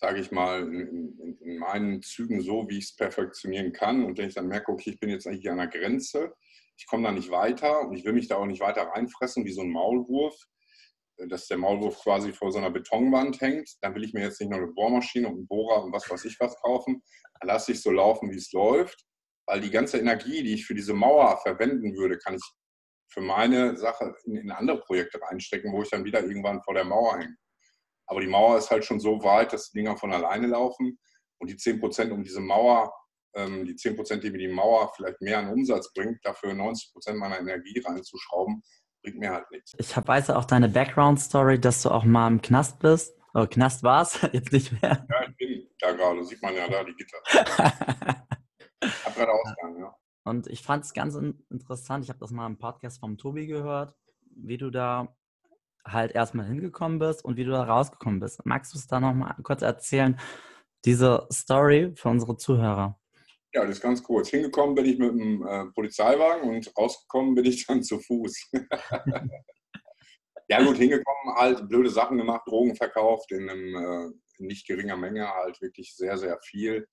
sage 0.00 0.20
ich 0.20 0.30
mal, 0.30 0.62
in, 0.62 1.38
in, 1.40 1.58
meinen 1.58 2.00
Zügen 2.02 2.40
so, 2.40 2.66
wie 2.68 2.78
ich 2.78 2.84
es 2.84 2.96
perfektionieren 2.96 3.72
kann. 3.72 4.04
Und 4.04 4.16
wenn 4.16 4.28
ich 4.28 4.34
dann 4.34 4.48
merke, 4.48 4.72
okay, 4.72 4.90
ich 4.90 5.00
bin 5.00 5.10
jetzt 5.10 5.26
eigentlich 5.26 5.50
an 5.50 5.58
der 5.58 5.66
Grenze, 5.66 6.34
ich 6.76 6.86
komme 6.86 7.02
da 7.02 7.12
nicht 7.12 7.30
weiter 7.30 7.82
und 7.82 7.94
ich 7.94 8.04
will 8.04 8.14
mich 8.14 8.26
da 8.26 8.36
auch 8.36 8.46
nicht 8.46 8.62
weiter 8.62 8.84
reinfressen 8.84 9.44
wie 9.44 9.52
so 9.52 9.60
ein 9.60 9.70
Maulwurf, 9.70 10.34
dass 11.28 11.46
der 11.46 11.58
Maulwurf 11.58 12.02
quasi 12.02 12.32
vor 12.32 12.52
so 12.52 12.58
einer 12.58 12.70
Betonwand 12.70 13.40
hängt, 13.40 13.70
dann 13.82 13.94
will 13.94 14.04
ich 14.04 14.12
mir 14.12 14.22
jetzt 14.22 14.40
nicht 14.40 14.50
noch 14.50 14.58
eine 14.58 14.68
Bohrmaschine 14.68 15.28
und 15.28 15.34
einen 15.34 15.46
Bohrer 15.46 15.84
und 15.84 15.92
was 15.92 16.08
weiß 16.08 16.24
ich 16.24 16.38
was 16.40 16.56
kaufen. 16.60 17.02
Dann 17.40 17.48
lasse 17.48 17.72
ich 17.72 17.82
so 17.82 17.90
laufen, 17.90 18.30
wie 18.30 18.36
es 18.36 18.52
läuft, 18.52 19.04
weil 19.46 19.60
die 19.60 19.70
ganze 19.70 19.98
Energie, 19.98 20.42
die 20.42 20.54
ich 20.54 20.66
für 20.66 20.74
diese 20.74 20.94
Mauer 20.94 21.38
verwenden 21.42 21.96
würde, 21.96 22.18
kann 22.18 22.34
ich 22.34 22.42
für 23.12 23.20
meine 23.20 23.76
Sache 23.76 24.14
in, 24.24 24.36
in 24.36 24.50
andere 24.50 24.80
Projekte 24.80 25.20
reinstecken, 25.20 25.72
wo 25.72 25.82
ich 25.82 25.90
dann 25.90 26.04
wieder 26.04 26.22
irgendwann 26.22 26.62
vor 26.62 26.74
der 26.74 26.84
Mauer 26.84 27.18
hänge. 27.18 27.36
Aber 28.06 28.20
die 28.20 28.26
Mauer 28.26 28.58
ist 28.58 28.70
halt 28.70 28.84
schon 28.84 29.00
so 29.00 29.22
weit, 29.22 29.52
dass 29.52 29.70
die 29.70 29.78
Dinger 29.78 29.96
von 29.96 30.12
alleine 30.12 30.48
laufen. 30.48 30.98
Und 31.38 31.50
die 31.50 31.56
10 31.56 31.80
Prozent 31.80 32.12
um 32.12 32.22
diese 32.22 32.40
Mauer, 32.40 32.92
ähm, 33.34 33.64
die 33.64 33.76
10 33.76 33.96
Prozent, 33.96 34.24
die 34.24 34.30
mir 34.30 34.38
die 34.38 34.48
Mauer 34.48 34.92
vielleicht 34.94 35.20
mehr 35.20 35.38
an 35.38 35.48
Umsatz 35.48 35.92
bringt, 35.92 36.18
dafür 36.24 36.52
90 36.52 36.92
Prozent 36.92 37.18
meiner 37.18 37.38
Energie 37.38 37.80
reinzuschrauben, 37.80 38.62
bringt 39.02 39.18
mir 39.18 39.30
halt 39.30 39.50
nichts. 39.50 39.74
Ich 39.78 39.96
weiß 39.96 40.30
auch 40.30 40.44
deine 40.44 40.68
Background-Story, 40.68 41.60
dass 41.60 41.82
du 41.82 41.90
auch 41.90 42.04
mal 42.04 42.28
im 42.28 42.42
Knast 42.42 42.78
bist. 42.80 43.16
Oh, 43.34 43.46
Knast 43.46 43.82
warst, 43.82 44.22
jetzt 44.32 44.52
nicht 44.52 44.72
mehr. 44.82 45.06
Ja, 45.08 45.28
ich 45.28 45.36
bin 45.36 45.68
da 45.78 45.92
gerade, 45.92 46.24
sieht 46.24 46.42
man 46.42 46.54
ja 46.54 46.68
da 46.68 46.84
die 46.84 46.94
Gitter. 46.94 47.18
Hab 49.04 49.14
gerade 49.14 49.32
Ausgang, 49.32 49.78
ja. 49.78 49.94
Und 50.24 50.46
ich 50.48 50.62
fand 50.62 50.84
es 50.84 50.92
ganz 50.92 51.14
interessant, 51.14 52.04
ich 52.04 52.10
habe 52.10 52.20
das 52.20 52.30
mal 52.30 52.46
im 52.46 52.58
Podcast 52.58 53.00
vom 53.00 53.16
Tobi 53.16 53.46
gehört, 53.46 53.96
wie 54.36 54.58
du 54.58 54.70
da 54.70 55.14
halt 55.84 56.12
erstmal 56.12 56.46
hingekommen 56.46 56.98
bist 56.98 57.24
und 57.24 57.36
wie 57.36 57.44
du 57.44 57.52
da 57.52 57.64
rausgekommen 57.64 58.20
bist. 58.20 58.44
Magst 58.44 58.74
du 58.74 58.78
es 58.78 58.86
da 58.86 59.00
nochmal 59.00 59.34
kurz 59.42 59.62
erzählen, 59.62 60.18
diese 60.84 61.26
Story 61.32 61.92
für 61.94 62.10
unsere 62.10 62.36
Zuhörer? 62.36 62.99
Ja, 63.52 63.64
das 63.64 63.76
ist 63.76 63.82
ganz 63.82 64.02
kurz. 64.02 64.28
Hingekommen 64.28 64.76
bin 64.76 64.84
ich 64.86 64.98
mit 64.98 65.10
dem 65.10 65.44
äh, 65.46 65.66
Polizeiwagen 65.74 66.48
und 66.48 66.72
rausgekommen 66.78 67.34
bin 67.34 67.46
ich 67.46 67.66
dann 67.66 67.82
zu 67.82 67.98
Fuß. 67.98 68.50
ja 70.48 70.62
gut, 70.62 70.76
hingekommen, 70.76 71.34
halt 71.34 71.68
blöde 71.68 71.90
Sachen 71.90 72.18
gemacht, 72.18 72.42
Drogen 72.46 72.76
verkauft 72.76 73.32
in 73.32 73.50
einem 73.50 73.74
äh, 73.76 74.10
nicht 74.38 74.66
geringer 74.66 74.96
Menge, 74.96 75.28
halt 75.28 75.60
wirklich 75.60 75.94
sehr, 75.96 76.16
sehr 76.16 76.38
viel 76.42 76.86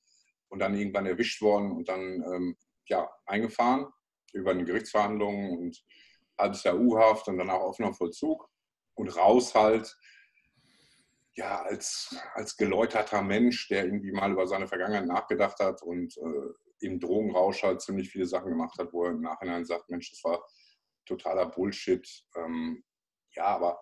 und 0.50 0.60
dann 0.60 0.76
irgendwann 0.76 1.06
erwischt 1.06 1.42
worden 1.42 1.72
und 1.72 1.88
dann 1.90 2.24
ähm, 2.24 2.58
ja, 2.88 3.10
eingefahren 3.26 3.88
über 4.34 4.52
eine 4.52 4.66
Gerichtsverhandlung 4.66 5.58
und 5.58 5.84
halbes 6.38 6.64
Jahr 6.64 6.78
U-Haft 6.78 7.28
und 7.28 7.38
danach 7.38 7.60
offener 7.60 7.94
Vollzug 7.94 8.50
und 8.96 9.16
raus 9.16 9.54
halt, 9.54 9.96
ja, 11.38 11.62
als, 11.62 12.16
als 12.34 12.58
geläuterter 12.58 13.22
Mensch, 13.22 13.68
der 13.70 13.86
irgendwie 13.86 14.12
mal 14.12 14.32
über 14.32 14.48
seine 14.48 14.68
Vergangenheit 14.68 15.06
nachgedacht 15.06 15.60
hat 15.60 15.84
und 15.84 16.18
äh, 16.18 16.86
im 16.86 17.00
Drogenrausch 17.00 17.64
halt 17.64 17.82
ziemlich 17.82 18.10
viele 18.10 18.26
Sachen 18.26 18.50
gemacht 18.50 18.78
hat, 18.80 18.92
wo 18.92 19.06
er 19.06 19.12
im 19.12 19.22
Nachhinein 19.22 19.64
sagt, 19.64 19.90
Mensch, 19.90 20.10
das 20.10 20.24
war 20.24 20.44
totaler 21.06 21.46
Bullshit. 21.48 22.08
Ähm, 22.36 22.84
ja, 23.36 23.46
aber 23.46 23.80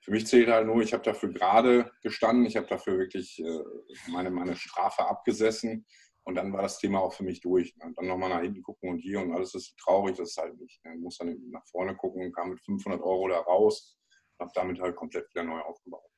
für 0.00 0.10
mich 0.10 0.26
zählt 0.26 0.48
halt 0.48 0.66
nur, 0.66 0.82
ich 0.82 0.92
habe 0.92 1.04
dafür 1.04 1.32
gerade 1.32 1.90
gestanden, 2.02 2.44
ich 2.44 2.56
habe 2.56 2.66
dafür 2.66 2.98
wirklich 2.98 3.38
äh, 3.38 3.62
meine, 4.08 4.30
meine 4.30 4.56
Strafe 4.56 5.06
abgesessen 5.06 5.86
und 6.24 6.34
dann 6.34 6.52
war 6.52 6.62
das 6.62 6.78
Thema 6.78 7.00
auch 7.00 7.14
für 7.14 7.24
mich 7.24 7.40
durch. 7.40 7.72
Und 7.80 7.86
ne? 7.86 7.94
dann 7.96 8.08
nochmal 8.08 8.30
nach 8.30 8.42
hinten 8.42 8.62
gucken 8.62 8.90
und 8.90 8.98
hier 8.98 9.20
und 9.20 9.32
alles 9.32 9.54
ist 9.54 9.76
traurig, 9.78 10.16
das 10.16 10.30
ist 10.30 10.38
halt 10.38 10.58
nicht. 10.60 10.84
Man 10.84 11.00
muss 11.00 11.18
dann 11.18 11.36
nach 11.50 11.64
vorne 11.66 11.96
gucken 11.96 12.24
und 12.24 12.34
kam 12.34 12.50
mit 12.50 12.60
500 12.64 13.00
Euro 13.00 13.28
da 13.28 13.38
raus 13.38 13.96
habe 14.38 14.50
damit 14.54 14.80
halt 14.80 14.96
komplett 14.96 15.28
wieder 15.30 15.44
neu 15.44 15.60
aufgebaut. 15.60 16.10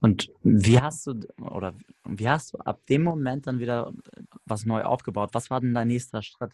Und 0.00 0.30
wie 0.42 0.80
hast 0.80 1.06
du 1.06 1.20
oder 1.40 1.74
wie 2.04 2.28
hast 2.28 2.54
du 2.54 2.58
ab 2.58 2.84
dem 2.86 3.02
Moment 3.02 3.46
dann 3.46 3.58
wieder 3.58 3.92
was 4.44 4.64
neu 4.64 4.82
aufgebaut? 4.82 5.30
Was 5.32 5.50
war 5.50 5.60
denn 5.60 5.74
dein 5.74 5.88
nächster 5.88 6.22
Schritt 6.22 6.52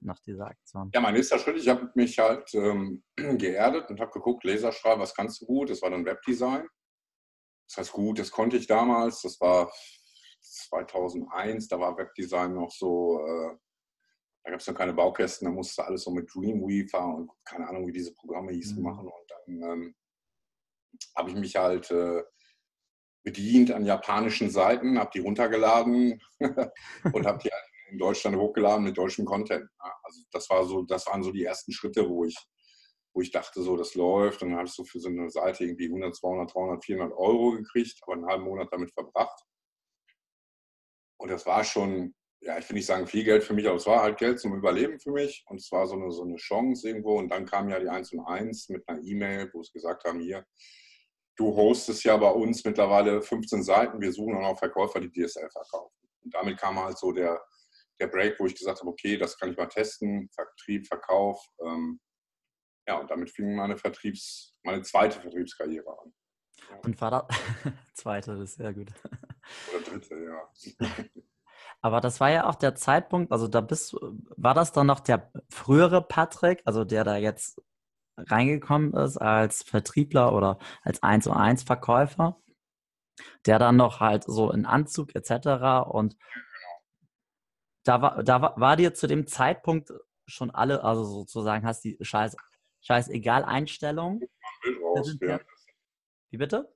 nach 0.00 0.18
dieser 0.20 0.46
Aktion? 0.46 0.90
Ja, 0.94 1.00
mein 1.00 1.14
nächster 1.14 1.38
Schritt, 1.38 1.56
ich 1.56 1.68
habe 1.68 1.90
mich 1.94 2.18
halt 2.18 2.52
ähm, 2.54 3.02
geerdet 3.16 3.90
und 3.90 4.00
habe 4.00 4.12
geguckt, 4.12 4.44
Laserstrahl, 4.44 4.98
was 4.98 5.14
kannst 5.14 5.40
du 5.40 5.46
gut? 5.46 5.70
Das 5.70 5.82
war 5.82 5.90
dann 5.90 6.04
Webdesign. 6.04 6.66
Das 7.68 7.78
heißt 7.78 7.92
gut, 7.92 8.18
das 8.18 8.30
konnte 8.30 8.56
ich 8.56 8.66
damals. 8.66 9.22
Das 9.22 9.40
war 9.40 9.72
2001, 10.40 11.68
da 11.68 11.80
war 11.80 11.96
Webdesign 11.96 12.54
noch 12.54 12.70
so, 12.70 13.20
äh, 13.20 13.56
da 14.44 14.50
gab 14.50 14.60
es 14.60 14.66
noch 14.66 14.74
keine 14.74 14.92
Baukästen, 14.92 15.46
da 15.46 15.52
musste 15.52 15.84
alles 15.84 16.02
so 16.02 16.10
mit 16.10 16.32
Dreamweaver 16.34 17.16
und 17.16 17.30
keine 17.44 17.66
Ahnung, 17.66 17.86
wie 17.86 17.92
diese 17.92 18.14
Programme 18.14 18.52
hießen, 18.52 18.76
mhm. 18.76 18.82
machen. 18.82 19.06
Und 19.06 19.30
dann 19.30 19.72
ähm, 19.72 19.94
habe 21.16 21.30
ich 21.30 21.36
mich 21.36 21.56
halt 21.56 21.90
äh, 21.90 22.22
bedient 23.24 23.72
an 23.72 23.86
japanischen 23.86 24.50
Seiten, 24.50 24.98
habe 24.98 25.10
die 25.12 25.20
runtergeladen 25.20 26.20
und 27.12 27.26
habe 27.26 27.38
die 27.42 27.50
halt 27.50 27.64
in 27.90 27.98
Deutschland 27.98 28.36
hochgeladen 28.36 28.84
mit 28.84 28.96
deutschem 28.96 29.24
Content. 29.24 29.68
Also 30.02 30.22
das 30.30 30.48
war 30.50 30.64
so, 30.64 30.82
das 30.82 31.06
waren 31.06 31.22
so 31.22 31.32
die 31.32 31.44
ersten 31.44 31.72
Schritte, 31.72 32.08
wo 32.08 32.24
ich, 32.24 32.36
wo 33.14 33.22
ich 33.22 33.30
dachte, 33.30 33.62
so 33.62 33.76
das 33.76 33.94
läuft. 33.94 34.42
Und 34.42 34.50
dann 34.50 34.58
habe 34.58 34.68
ich 34.68 34.74
so 34.74 34.84
für 34.84 35.00
so 35.00 35.08
eine 35.08 35.30
Seite 35.30 35.64
irgendwie 35.64 35.86
100, 35.86 36.14
200, 36.14 36.54
300, 36.54 36.84
400 36.84 37.18
Euro 37.18 37.52
gekriegt, 37.52 37.98
aber 38.02 38.12
einen 38.12 38.26
halben 38.26 38.44
Monat 38.44 38.68
damit 38.70 38.92
verbracht. 38.92 39.42
Und 41.16 41.30
das 41.30 41.46
war 41.46 41.64
schon, 41.64 42.14
ja, 42.40 42.58
ich 42.58 42.68
will 42.68 42.74
nicht 42.74 42.86
sagen 42.86 43.06
viel 43.06 43.24
Geld 43.24 43.44
für 43.44 43.54
mich, 43.54 43.66
aber 43.66 43.76
es 43.76 43.86
war 43.86 44.02
halt 44.02 44.18
Geld 44.18 44.38
zum 44.38 44.54
Überleben 44.54 45.00
für 45.00 45.12
mich. 45.12 45.44
Und 45.48 45.60
es 45.60 45.72
war 45.72 45.86
so 45.86 45.94
eine, 45.94 46.10
so 46.10 46.24
eine 46.24 46.36
Chance 46.36 46.88
irgendwo. 46.88 47.18
Und 47.18 47.30
dann 47.30 47.46
kam 47.46 47.70
ja 47.70 47.80
die 47.80 47.88
1 47.88 48.12
und 48.12 48.26
1 48.26 48.68
mit 48.68 48.86
einer 48.86 49.02
E-Mail, 49.02 49.50
wo 49.54 49.60
es 49.60 49.72
gesagt 49.72 50.04
haben, 50.04 50.20
hier, 50.20 50.44
du 51.36 51.54
hostest 51.54 52.04
ja 52.04 52.16
bei 52.16 52.30
uns 52.30 52.64
mittlerweile 52.64 53.22
15 53.22 53.62
Seiten, 53.62 54.00
wir 54.00 54.12
suchen 54.12 54.44
auch 54.44 54.58
Verkäufer, 54.58 55.00
die 55.00 55.10
DSL 55.10 55.50
verkaufen. 55.50 55.94
Und 56.22 56.34
damit 56.34 56.58
kam 56.58 56.78
halt 56.78 56.98
so 56.98 57.12
der, 57.12 57.42
der 58.00 58.06
Break, 58.08 58.38
wo 58.38 58.46
ich 58.46 58.54
gesagt 58.54 58.80
habe, 58.80 58.90
okay, 58.90 59.16
das 59.16 59.38
kann 59.38 59.50
ich 59.50 59.56
mal 59.56 59.66
testen, 59.66 60.28
Vertrieb, 60.34 60.86
Verkauf. 60.86 61.44
Ähm, 61.64 62.00
ja, 62.86 62.98
und 62.98 63.10
damit 63.10 63.30
fing 63.30 63.54
meine 63.54 63.76
Vertriebs, 63.76 64.56
meine 64.62 64.82
zweite 64.82 65.20
Vertriebskarriere 65.20 65.88
an. 65.88 66.14
Und 66.84 67.00
war 67.00 67.10
das 67.10 67.24
zweite, 67.94 68.32
das 68.32 68.50
ist 68.50 68.56
sehr 68.56 68.72
gut. 68.72 68.92
Oder 69.72 69.82
dritte, 69.82 70.24
ja. 70.24 70.86
Aber 71.80 72.00
das 72.00 72.18
war 72.20 72.30
ja 72.30 72.48
auch 72.48 72.54
der 72.54 72.74
Zeitpunkt, 72.74 73.30
also 73.30 73.46
da 73.46 73.60
bist 73.60 73.94
war 74.36 74.54
das 74.54 74.72
dann 74.72 74.86
noch 74.86 75.00
der 75.00 75.30
frühere 75.50 76.00
Patrick, 76.00 76.62
also 76.64 76.84
der 76.84 77.04
da 77.04 77.16
jetzt 77.16 77.60
reingekommen 78.16 78.92
ist 78.94 79.16
als 79.16 79.62
Vertriebler 79.62 80.32
oder 80.34 80.58
als 80.82 81.02
1 81.02 81.24
zu 81.24 81.32
1 81.32 81.62
Verkäufer, 81.64 82.40
der 83.46 83.58
dann 83.58 83.76
noch 83.76 84.00
halt 84.00 84.24
so 84.24 84.50
in 84.50 84.66
Anzug 84.66 85.14
etc. 85.14 85.88
und 85.88 86.16
da 87.84 88.00
war, 88.00 88.22
da 88.22 88.40
war, 88.40 88.58
war 88.58 88.76
dir 88.76 88.94
zu 88.94 89.06
dem 89.06 89.26
Zeitpunkt 89.26 89.92
schon 90.26 90.50
alle, 90.50 90.82
also 90.82 91.04
sozusagen 91.04 91.66
hast 91.66 91.84
die 91.84 91.98
scheiß, 92.00 92.36
scheiß 92.80 93.08
egal 93.08 93.44
Einstellung. 93.44 94.20
Bild 94.62 94.82
raus 94.82 95.16
Wie 96.30 96.36
bitte? 96.38 96.72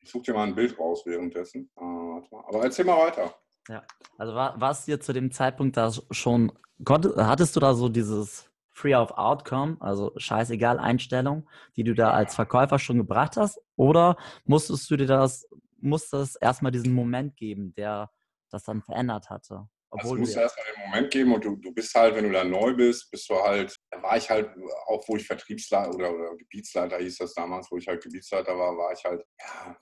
Ich 0.00 0.10
suche 0.10 0.24
dir 0.24 0.34
mal 0.34 0.48
ein 0.48 0.54
Bild 0.54 0.78
raus 0.78 1.02
währenddessen. 1.06 1.70
Ah, 1.76 2.20
Aber 2.48 2.64
erzähl 2.64 2.84
mal 2.84 2.98
weiter. 2.98 3.34
Ja, 3.68 3.84
also 4.16 4.34
war, 4.34 4.60
war 4.60 4.70
es 4.70 4.84
dir 4.84 4.98
zu 5.00 5.12
dem 5.12 5.30
Zeitpunkt 5.30 5.76
da 5.76 5.92
schon, 6.10 6.52
hattest 6.86 7.54
du 7.54 7.60
da 7.60 7.74
so 7.74 7.88
dieses 7.88 8.50
Free 8.78 8.94
of 8.94 9.10
Outcome, 9.10 9.76
also 9.80 10.12
scheißegal 10.16 10.78
Einstellung, 10.78 11.48
die 11.74 11.82
du 11.82 11.94
da 11.94 12.12
als 12.12 12.36
Verkäufer 12.36 12.78
schon 12.78 12.96
gebracht 12.96 13.36
hast? 13.36 13.60
Oder 13.74 14.16
musstest 14.44 14.88
du 14.88 14.96
dir 14.96 15.06
das, 15.06 15.48
musste 15.80 16.18
es 16.18 16.36
erstmal 16.36 16.70
diesen 16.70 16.94
Moment 16.94 17.36
geben, 17.36 17.74
der 17.74 18.10
das 18.50 18.62
dann 18.62 18.82
verändert 18.82 19.30
hatte? 19.30 19.68
Obwohl 19.90 20.10
also 20.10 20.14
es 20.14 20.20
muss 20.20 20.34
ja 20.34 20.42
erstmal 20.42 20.66
den 20.66 20.90
Moment 20.90 21.10
geben 21.10 21.34
und 21.34 21.44
du, 21.44 21.56
du 21.56 21.72
bist 21.72 21.92
halt, 21.94 22.14
wenn 22.14 22.24
du 22.24 22.30
da 22.30 22.44
neu 22.44 22.72
bist, 22.74 23.10
bist 23.10 23.28
du 23.28 23.34
halt, 23.34 23.74
da 23.90 24.00
war 24.00 24.16
ich 24.16 24.30
halt, 24.30 24.50
auch 24.86 25.02
wo 25.08 25.16
ich 25.16 25.26
Vertriebsleiter 25.26 25.92
oder, 25.92 26.14
oder 26.14 26.36
Gebietsleiter 26.36 26.98
hieß 26.98 27.18
das 27.18 27.34
damals, 27.34 27.68
wo 27.72 27.78
ich 27.78 27.88
halt 27.88 28.00
Gebietsleiter 28.02 28.56
war, 28.56 28.76
war 28.76 28.92
ich 28.92 29.02
halt, 29.04 29.24
ja, 29.40 29.76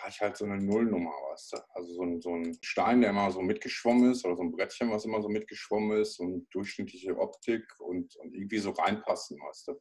war 0.00 0.08
ich 0.08 0.20
halt 0.20 0.36
so 0.36 0.44
eine 0.44 0.58
Nullnummer, 0.58 1.10
weißt 1.10 1.52
du. 1.52 1.56
Also 1.74 1.94
so 1.94 2.02
ein, 2.02 2.20
so 2.20 2.34
ein 2.34 2.56
Stein, 2.62 3.00
der 3.00 3.10
immer 3.10 3.30
so 3.30 3.42
mitgeschwommen 3.42 4.12
ist 4.12 4.24
oder 4.24 4.36
so 4.36 4.42
ein 4.42 4.52
Brettchen, 4.52 4.90
was 4.90 5.04
immer 5.04 5.20
so 5.20 5.28
mitgeschwommen 5.28 6.00
ist 6.00 6.18
und 6.20 6.46
durchschnittliche 6.54 7.16
Optik 7.18 7.64
und, 7.80 8.14
und 8.16 8.34
irgendwie 8.34 8.58
so 8.58 8.70
reinpassen, 8.70 9.38
weißt 9.40 9.68
du. 9.68 9.80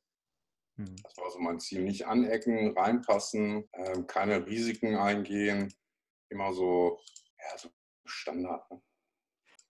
Hm. 0.78 0.96
Das 1.04 1.18
war 1.18 1.30
so 1.30 1.40
mein 1.40 1.60
Ziel. 1.60 1.84
Nicht 1.84 2.08
anecken, 2.08 2.76
reinpassen, 2.78 3.70
äh, 3.74 4.04
keine 4.04 4.46
Risiken 4.46 4.96
eingehen, 4.96 5.74
immer 6.30 6.52
so, 6.54 7.00
ja, 7.40 7.58
so 7.58 7.70
Standard. 8.06 8.70
Ne? 8.72 8.82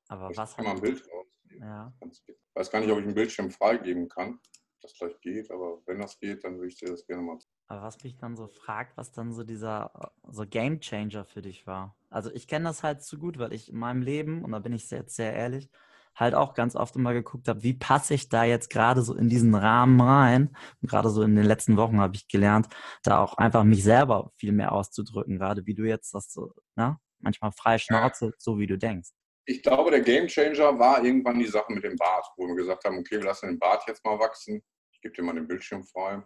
Aber 0.08 0.32
ich 0.32 0.38
was? 0.38 0.56
Kann 0.56 0.66
mal 0.66 0.76
ein 0.76 0.82
Bild 0.82 1.06
raus. 1.12 1.28
Ja. 1.60 1.94
Ich 2.10 2.24
weiß 2.54 2.72
gar 2.72 2.80
nicht, 2.80 2.92
ob 2.92 3.00
ich 3.00 3.06
einen 3.06 3.16
Bildschirm 3.16 3.52
freigeben 3.52 4.08
kann. 4.08 4.40
Das 4.82 4.94
vielleicht 4.94 5.22
geht, 5.22 5.50
aber 5.52 5.82
wenn 5.88 6.00
das 6.00 6.20
geht, 6.20 6.44
dann 6.44 6.56
würde 6.58 6.68
ich 6.68 6.78
dir 6.78 6.90
das 6.90 7.06
gerne 7.06 7.24
mal. 7.24 7.40
Aber 7.68 7.82
was 7.82 8.04
mich 8.04 8.16
dann 8.18 8.36
so 8.36 8.48
fragt, 8.48 8.96
was 8.96 9.12
dann 9.12 9.34
so 9.34 9.44
dieser 9.44 10.12
so 10.30 10.46
Game 10.46 10.80
Changer 10.80 11.26
für 11.26 11.42
dich 11.42 11.66
war. 11.66 11.96
Also 12.10 12.32
ich 12.32 12.48
kenne 12.48 12.66
das 12.66 12.84
halt 12.84 13.02
zu 13.02 13.18
gut, 13.18 13.40
weil 13.40 13.54
ich 13.54 13.70
in 13.70 13.78
meinem 13.78 14.02
Leben, 14.02 14.44
und 14.44 14.52
da 14.52 14.60
bin 14.60 14.74
ich 14.74 14.90
jetzt 14.92 15.16
sehr 15.16 15.34
ehrlich, 15.34 15.70
halt 16.16 16.36
auch 16.36 16.54
ganz 16.54 16.76
oft 16.76 16.96
immer 16.96 17.14
geguckt 17.14 17.48
habe, 17.48 17.64
wie 17.64 17.74
passe 17.74 18.14
ich 18.14 18.30
da 18.30 18.44
jetzt 18.44 18.70
gerade 18.70 19.02
so 19.02 19.16
in 19.16 19.30
diesen 19.30 19.56
Rahmen 19.56 20.00
rein. 20.02 20.56
Und 20.82 20.90
gerade 20.90 21.10
so 21.10 21.22
in 21.24 21.36
den 21.36 21.46
letzten 21.46 21.78
Wochen 21.78 22.00
habe 22.00 22.16
ich 22.16 22.28
gelernt, 22.28 22.68
da 23.04 23.20
auch 23.20 23.36
einfach 23.38 23.64
mich 23.64 23.84
selber 23.84 24.32
viel 24.36 24.52
mehr 24.52 24.72
auszudrücken, 24.72 25.38
gerade 25.38 25.66
wie 25.66 25.76
du 25.76 25.84
jetzt 25.84 26.14
das 26.14 26.32
so, 26.32 26.54
ne? 26.76 27.00
manchmal 27.20 27.52
frei 27.52 27.78
Schnauze, 27.78 28.34
so 28.38 28.60
wie 28.60 28.68
du 28.68 28.78
denkst 28.78 29.10
ich 29.48 29.64
glaube, 29.64 29.92
der 29.92 30.02
Gamechanger 30.02 30.78
war 30.78 31.04
irgendwann 31.04 31.40
die 31.40 31.48
Sache 31.48 31.72
mit 31.72 31.84
dem 31.84 31.96
Bart, 31.96 32.26
wo 32.36 32.48
wir 32.48 32.56
gesagt 32.56 32.84
haben, 32.84 32.98
okay, 32.98 33.18
wir 33.18 33.24
lassen 33.24 33.48
den 33.48 33.58
Bart 33.58 33.88
jetzt 33.88 34.04
mal 34.04 34.20
wachsen. 34.20 34.62
Ich 34.92 35.00
gebe 35.00 35.16
dir 35.16 35.24
mal 35.24 35.36
den 35.36 35.48
Bildschirm 35.48 35.86
frei. 35.86 36.22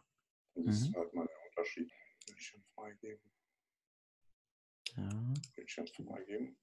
Das 0.55 0.65
mhm. 0.65 0.71
ist 0.71 0.95
halt 0.95 1.13
mal 1.13 1.27
der 1.27 1.47
Unterschied. 1.49 1.91
Bildschirm 2.25 2.63
freigeben. 2.73 3.31
Ja. 4.97 5.33
Bildschirm 5.55 5.85
freigeben. 5.87 6.57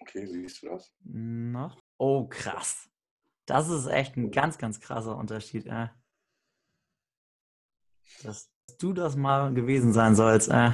Okay, 0.00 0.26
siehst 0.26 0.62
du 0.62 0.68
das? 0.68 0.94
Noch. 1.00 1.82
Oh, 1.96 2.26
krass. 2.28 2.90
Das 3.46 3.70
ist 3.70 3.86
echt 3.86 4.16
ein 4.16 4.30
ganz, 4.30 4.58
ganz 4.58 4.80
krasser 4.80 5.16
Unterschied. 5.16 5.66
Äh. 5.66 5.88
Dass 8.22 8.50
du 8.78 8.92
das 8.92 9.16
mal 9.16 9.54
gewesen 9.54 9.94
sein 9.94 10.14
sollst. 10.14 10.50
Äh. 10.50 10.72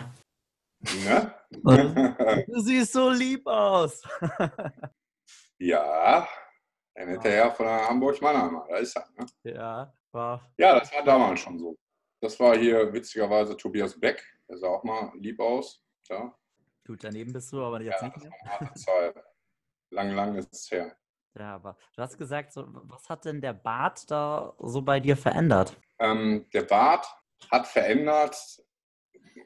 Ne? 1.04 1.34
du 2.48 2.60
siehst 2.60 2.92
so 2.92 3.10
lieb 3.10 3.46
aus. 3.46 4.02
Ja, 5.60 6.26
ein 6.94 7.08
hinterher 7.08 7.50
von 7.50 7.66
der 7.66 7.86
Hamburg-Mannheimer, 7.86 8.66
da 8.66 8.76
ist 8.78 8.96
er. 8.96 9.06
Ne? 9.18 9.26
Ja, 9.44 9.92
war. 10.10 10.50
Ja, 10.56 10.78
das 10.78 10.90
war 10.94 11.04
damals 11.04 11.40
schon 11.40 11.58
so. 11.58 11.76
Das 12.22 12.40
war 12.40 12.56
hier 12.56 12.90
witzigerweise 12.90 13.54
Tobias 13.54 13.98
Beck, 14.00 14.24
der 14.48 14.56
sah 14.56 14.68
auch 14.68 14.82
mal 14.84 15.12
lieb 15.18 15.38
aus. 15.38 15.84
Ja. 16.08 16.34
Gut, 16.86 17.04
daneben 17.04 17.34
bist 17.34 17.52
du, 17.52 17.62
aber 17.62 17.82
jetzt 17.82 18.00
ja, 18.00 18.08
nicht 18.08 18.16
mehr. 18.16 18.74
Zeit. 18.74 19.14
lang, 19.90 20.12
lang 20.12 20.34
ist 20.36 20.50
es 20.50 20.70
her. 20.70 20.96
Ja, 21.38 21.56
aber 21.56 21.76
du 21.94 22.02
hast 22.02 22.16
gesagt, 22.16 22.54
so, 22.54 22.64
was 22.66 23.08
hat 23.10 23.26
denn 23.26 23.42
der 23.42 23.52
Bart 23.52 24.10
da 24.10 24.54
so 24.58 24.80
bei 24.80 24.98
dir 24.98 25.16
verändert? 25.16 25.78
Ähm, 25.98 26.48
der 26.54 26.62
Bart 26.62 27.06
hat 27.50 27.68
verändert, 27.68 28.36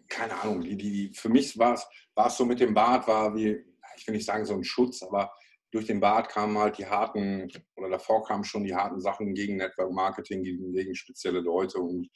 keine 0.08 0.40
Ahnung, 0.40 0.60
die, 0.60 0.76
die, 0.76 1.12
für 1.12 1.28
mich 1.28 1.58
war 1.58 1.74
es 1.74 2.36
so 2.36 2.44
mit 2.44 2.60
dem 2.60 2.72
Bart, 2.72 3.08
war 3.08 3.34
wie, 3.34 3.64
ich 3.96 4.06
will 4.06 4.14
nicht 4.14 4.26
sagen 4.26 4.46
so 4.46 4.54
ein 4.54 4.64
Schutz, 4.64 5.02
aber 5.02 5.34
durch 5.74 5.86
den 5.86 5.98
Bart 5.98 6.28
kamen 6.28 6.56
halt 6.56 6.78
die 6.78 6.86
harten, 6.86 7.50
oder 7.74 7.90
davor 7.90 8.24
kamen 8.24 8.44
schon 8.44 8.62
die 8.62 8.76
harten 8.76 9.00
Sachen 9.00 9.34
gegen 9.34 9.56
Network 9.56 9.90
Marketing, 9.90 10.44
gegen, 10.44 10.72
gegen 10.72 10.94
spezielle 10.94 11.40
Leute. 11.40 11.80
Und 11.80 12.08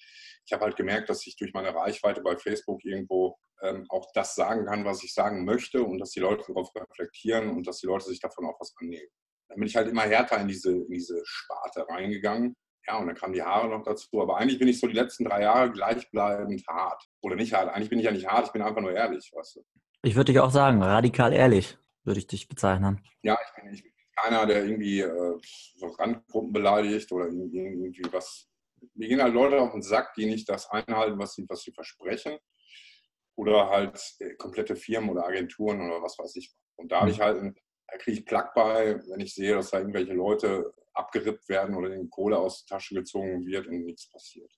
ich 0.47 0.53
habe 0.53 0.65
halt 0.65 0.77
gemerkt, 0.77 1.09
dass 1.09 1.27
ich 1.27 1.37
durch 1.37 1.53
meine 1.53 1.75
Reichweite 1.75 2.23
bei 2.23 2.37
Facebook 2.37 2.85
irgendwo 2.85 3.37
ähm, 3.61 3.85
auch 3.88 4.07
das 4.15 4.37
sagen 4.37 4.67
kann, 4.67 4.85
was 4.85 5.03
ich 5.03 5.12
sagen 5.12 5.45
möchte 5.45 5.83
und 5.83 5.99
dass 5.99 6.11
die 6.11 6.21
Leute 6.21 6.45
darauf 6.47 6.71
reflektieren 6.73 7.50
und 7.50 7.67
dass 7.67 7.79
die 7.79 7.88
Leute 7.88 8.05
sich 8.05 8.21
davon 8.21 8.47
auch 8.47 8.61
was 8.61 8.73
annehmen. 8.81 9.09
Dann 9.49 9.59
bin 9.59 9.67
ich 9.67 9.75
halt 9.75 9.88
immer 9.88 10.03
härter 10.03 10.41
in 10.41 10.47
diese, 10.47 10.71
in 10.71 10.91
diese 10.91 11.21
Sparte 11.25 11.85
reingegangen. 11.88 12.55
Ja, 12.87 12.99
und 12.99 13.09
dann 13.09 13.17
kamen 13.17 13.33
die 13.33 13.43
Haare 13.43 13.69
noch 13.69 13.83
dazu. 13.83 14.23
Aber 14.23 14.37
eigentlich 14.37 14.61
bin 14.61 14.69
ich 14.69 14.79
so 14.79 14.87
die 14.87 14.95
letzten 14.95 15.25
drei 15.25 15.43
Jahre 15.43 15.73
gleichbleibend 15.73 16.62
hart. 16.69 17.03
Oder 17.23 17.35
nicht 17.35 17.53
hart. 17.53 17.75
Eigentlich 17.75 17.91
bin 17.91 17.99
ich 17.99 18.05
ja 18.05 18.12
nicht 18.12 18.29
hart, 18.29 18.47
ich 18.47 18.53
bin 18.53 18.62
einfach 18.62 18.81
nur 18.81 18.93
ehrlich, 18.93 19.33
weißt 19.35 19.57
du. 19.57 19.65
Ich 20.05 20.15
würde 20.15 20.33
dich 20.33 20.41
auch 20.41 20.53
sagen, 20.53 20.81
radikal 20.81 21.33
ehrlich 21.33 21.77
würde 22.09 22.19
ich 22.19 22.27
dich 22.27 22.49
bezeichnen. 22.49 23.00
Ja, 23.23 23.38
ich 23.47 23.62
bin, 23.62 23.73
ich 23.73 23.83
bin 23.83 23.93
keiner, 24.17 24.47
der 24.47 24.65
irgendwie 24.65 25.00
äh, 25.00 25.38
so 25.77 25.87
Randgruppen 25.87 26.53
beleidigt 26.53 27.12
oder 27.12 27.27
irgendwie 27.27 28.03
was. 28.11 28.49
Mir 28.95 29.09
gehen 29.09 29.23
halt 29.23 29.35
Leute 29.35 29.61
auf 29.61 29.73
den 29.73 29.83
Sack, 29.83 30.15
die 30.15 30.27
nicht 30.27 30.49
das 30.49 30.69
einhalten, 30.71 31.19
was 31.19 31.35
sie, 31.35 31.45
was 31.49 31.62
sie 31.62 31.73
versprechen. 31.73 32.38
Oder 33.37 33.69
halt 33.69 34.00
äh, 34.19 34.35
komplette 34.35 34.75
Firmen 34.75 35.11
oder 35.11 35.27
Agenturen 35.27 35.81
oder 35.81 36.03
was 36.03 36.19
weiß 36.19 36.35
ich. 36.37 36.53
Und 36.77 36.91
da 36.91 37.00
habe 37.00 37.11
ich 37.11 37.19
mhm. 37.19 37.23
halt, 37.23 37.57
da 37.87 37.99
kriege 37.99 38.19
ich 38.19 38.27
Plack 38.27 38.55
bei, 38.55 39.00
wenn 39.09 39.21
ich 39.21 39.35
sehe, 39.35 39.55
dass 39.55 39.71
da 39.71 39.79
irgendwelche 39.79 40.15
Leute 40.15 40.73
abgerippt 40.95 41.49
werden 41.49 41.77
oder 41.77 41.91
den 41.91 42.11
Kohle 42.11 42.38
aus 42.38 42.65
der 42.65 42.77
Tasche 42.77 42.95
gezogen 42.95 43.47
wird 43.47 43.69
und 43.69 43.85
nichts 43.85 44.11
passiert. 44.11 44.53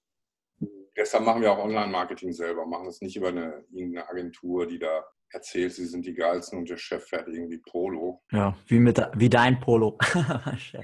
Deshalb 0.96 1.24
machen 1.24 1.42
wir 1.42 1.52
auch 1.52 1.64
Online-Marketing 1.64 2.32
selber, 2.32 2.66
machen 2.66 2.86
das 2.86 3.00
nicht 3.00 3.16
über 3.16 3.28
eine, 3.28 3.64
irgendeine 3.70 4.08
Agentur, 4.08 4.66
die 4.66 4.78
da 4.78 5.04
erzählt, 5.32 5.72
sie 5.72 5.86
sind 5.86 6.04
die 6.06 6.14
geilsten 6.14 6.58
und 6.58 6.68
der 6.68 6.76
Chef 6.76 7.06
fährt 7.06 7.28
irgendwie 7.28 7.58
Polo. 7.58 8.22
Ja, 8.32 8.56
wie, 8.66 8.78
mit, 8.78 9.00
wie 9.14 9.28
dein 9.28 9.60
Polo. 9.60 9.98
ja, 10.14 10.82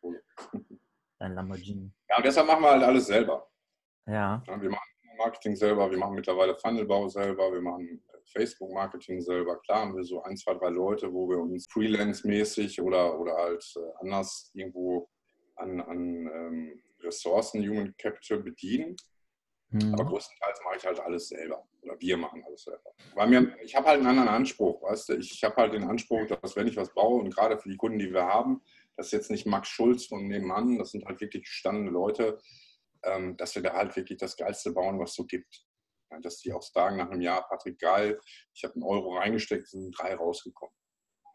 Polo. 0.00 0.18
Dein 1.18 1.34
Lamborghini. 1.34 1.92
Ja, 2.08 2.16
und 2.16 2.26
deshalb 2.26 2.46
machen 2.46 2.62
wir 2.62 2.70
halt 2.70 2.82
alles 2.82 3.06
selber. 3.06 3.48
Ja. 4.06 4.42
ja 4.46 4.60
wir 4.60 4.70
machen 4.70 4.92
Marketing 5.18 5.54
selber, 5.54 5.90
wir 5.90 5.98
machen 5.98 6.14
mittlerweile 6.14 6.56
Funnelbau 6.56 7.08
selber, 7.08 7.52
wir 7.52 7.60
machen 7.60 8.02
Facebook-Marketing 8.32 9.20
selber. 9.20 9.58
Klar 9.60 9.82
haben 9.82 9.96
wir 9.96 10.04
so 10.04 10.22
ein, 10.22 10.36
zwei, 10.36 10.54
drei 10.54 10.70
Leute, 10.70 11.12
wo 11.12 11.28
wir 11.28 11.38
uns 11.38 11.66
freelance-mäßig 11.70 12.80
oder, 12.80 13.18
oder 13.18 13.34
halt 13.34 13.64
äh, 13.76 13.80
anders 14.00 14.50
irgendwo 14.54 15.08
an, 15.56 15.80
an 15.80 16.26
ähm, 16.26 16.82
Ressourcen, 17.00 17.62
Human 17.68 17.94
Capital 17.98 18.38
bedienen. 18.38 18.96
Mhm. 19.70 19.94
Aber 19.94 20.04
größtenteils 20.04 20.60
mache 20.64 20.76
ich 20.76 20.84
halt 20.84 21.00
alles 21.00 21.28
selber. 21.28 21.66
Oder 21.82 21.98
wir 21.98 22.16
machen 22.16 22.42
alles 22.44 22.62
selber. 22.64 22.81
Weil 23.14 23.28
mir, 23.28 23.56
ich 23.62 23.74
habe 23.74 23.88
halt 23.88 23.98
einen 23.98 24.08
anderen 24.08 24.28
Anspruch, 24.28 24.82
weißt 24.82 25.10
du, 25.10 25.16
ich 25.16 25.42
habe 25.44 25.56
halt 25.56 25.74
den 25.74 25.84
Anspruch, 25.84 26.26
dass 26.26 26.56
wenn 26.56 26.66
ich 26.66 26.76
was 26.76 26.92
baue 26.94 27.20
und 27.20 27.34
gerade 27.34 27.58
für 27.58 27.68
die 27.68 27.76
Kunden, 27.76 27.98
die 27.98 28.12
wir 28.12 28.24
haben, 28.24 28.62
das 28.96 29.06
ist 29.06 29.12
jetzt 29.12 29.30
nicht 29.30 29.46
Max 29.46 29.68
Schulz 29.68 30.06
von 30.06 30.26
nebenan, 30.26 30.78
das 30.78 30.92
sind 30.92 31.04
halt 31.04 31.20
wirklich 31.20 31.44
gestandene 31.44 31.90
Leute, 31.90 32.38
ähm, 33.04 33.36
dass 33.36 33.54
wir 33.54 33.62
da 33.62 33.74
halt 33.74 33.94
wirklich 33.96 34.18
das 34.18 34.36
Geilste 34.36 34.72
bauen, 34.72 34.98
was 34.98 35.10
es 35.10 35.16
so 35.16 35.24
gibt. 35.24 35.66
Dass 36.22 36.38
die 36.40 36.52
auch 36.52 36.62
sagen 36.62 36.98
nach 36.98 37.10
einem 37.10 37.22
Jahr, 37.22 37.48
Patrick, 37.48 37.78
geil, 37.78 38.20
ich 38.54 38.64
habe 38.64 38.74
einen 38.74 38.82
Euro 38.82 39.16
reingesteckt, 39.16 39.68
sind 39.68 39.92
drei 39.98 40.14
rausgekommen. 40.14 40.74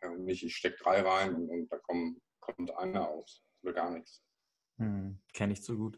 Und 0.04 0.26
nicht, 0.26 0.44
ich 0.44 0.56
stecke 0.56 0.78
drei 0.84 1.02
rein 1.02 1.34
und, 1.34 1.50
und 1.50 1.72
da 1.72 1.80
kommt, 1.80 2.22
kommt 2.40 2.72
einer 2.78 3.10
aus 3.10 3.44
oder 3.64 3.74
gar 3.74 3.90
nichts. 3.90 4.24
Hm, 4.78 5.20
Kenne 5.34 5.54
ich 5.54 5.64
zu 5.64 5.78
gut. 5.78 5.98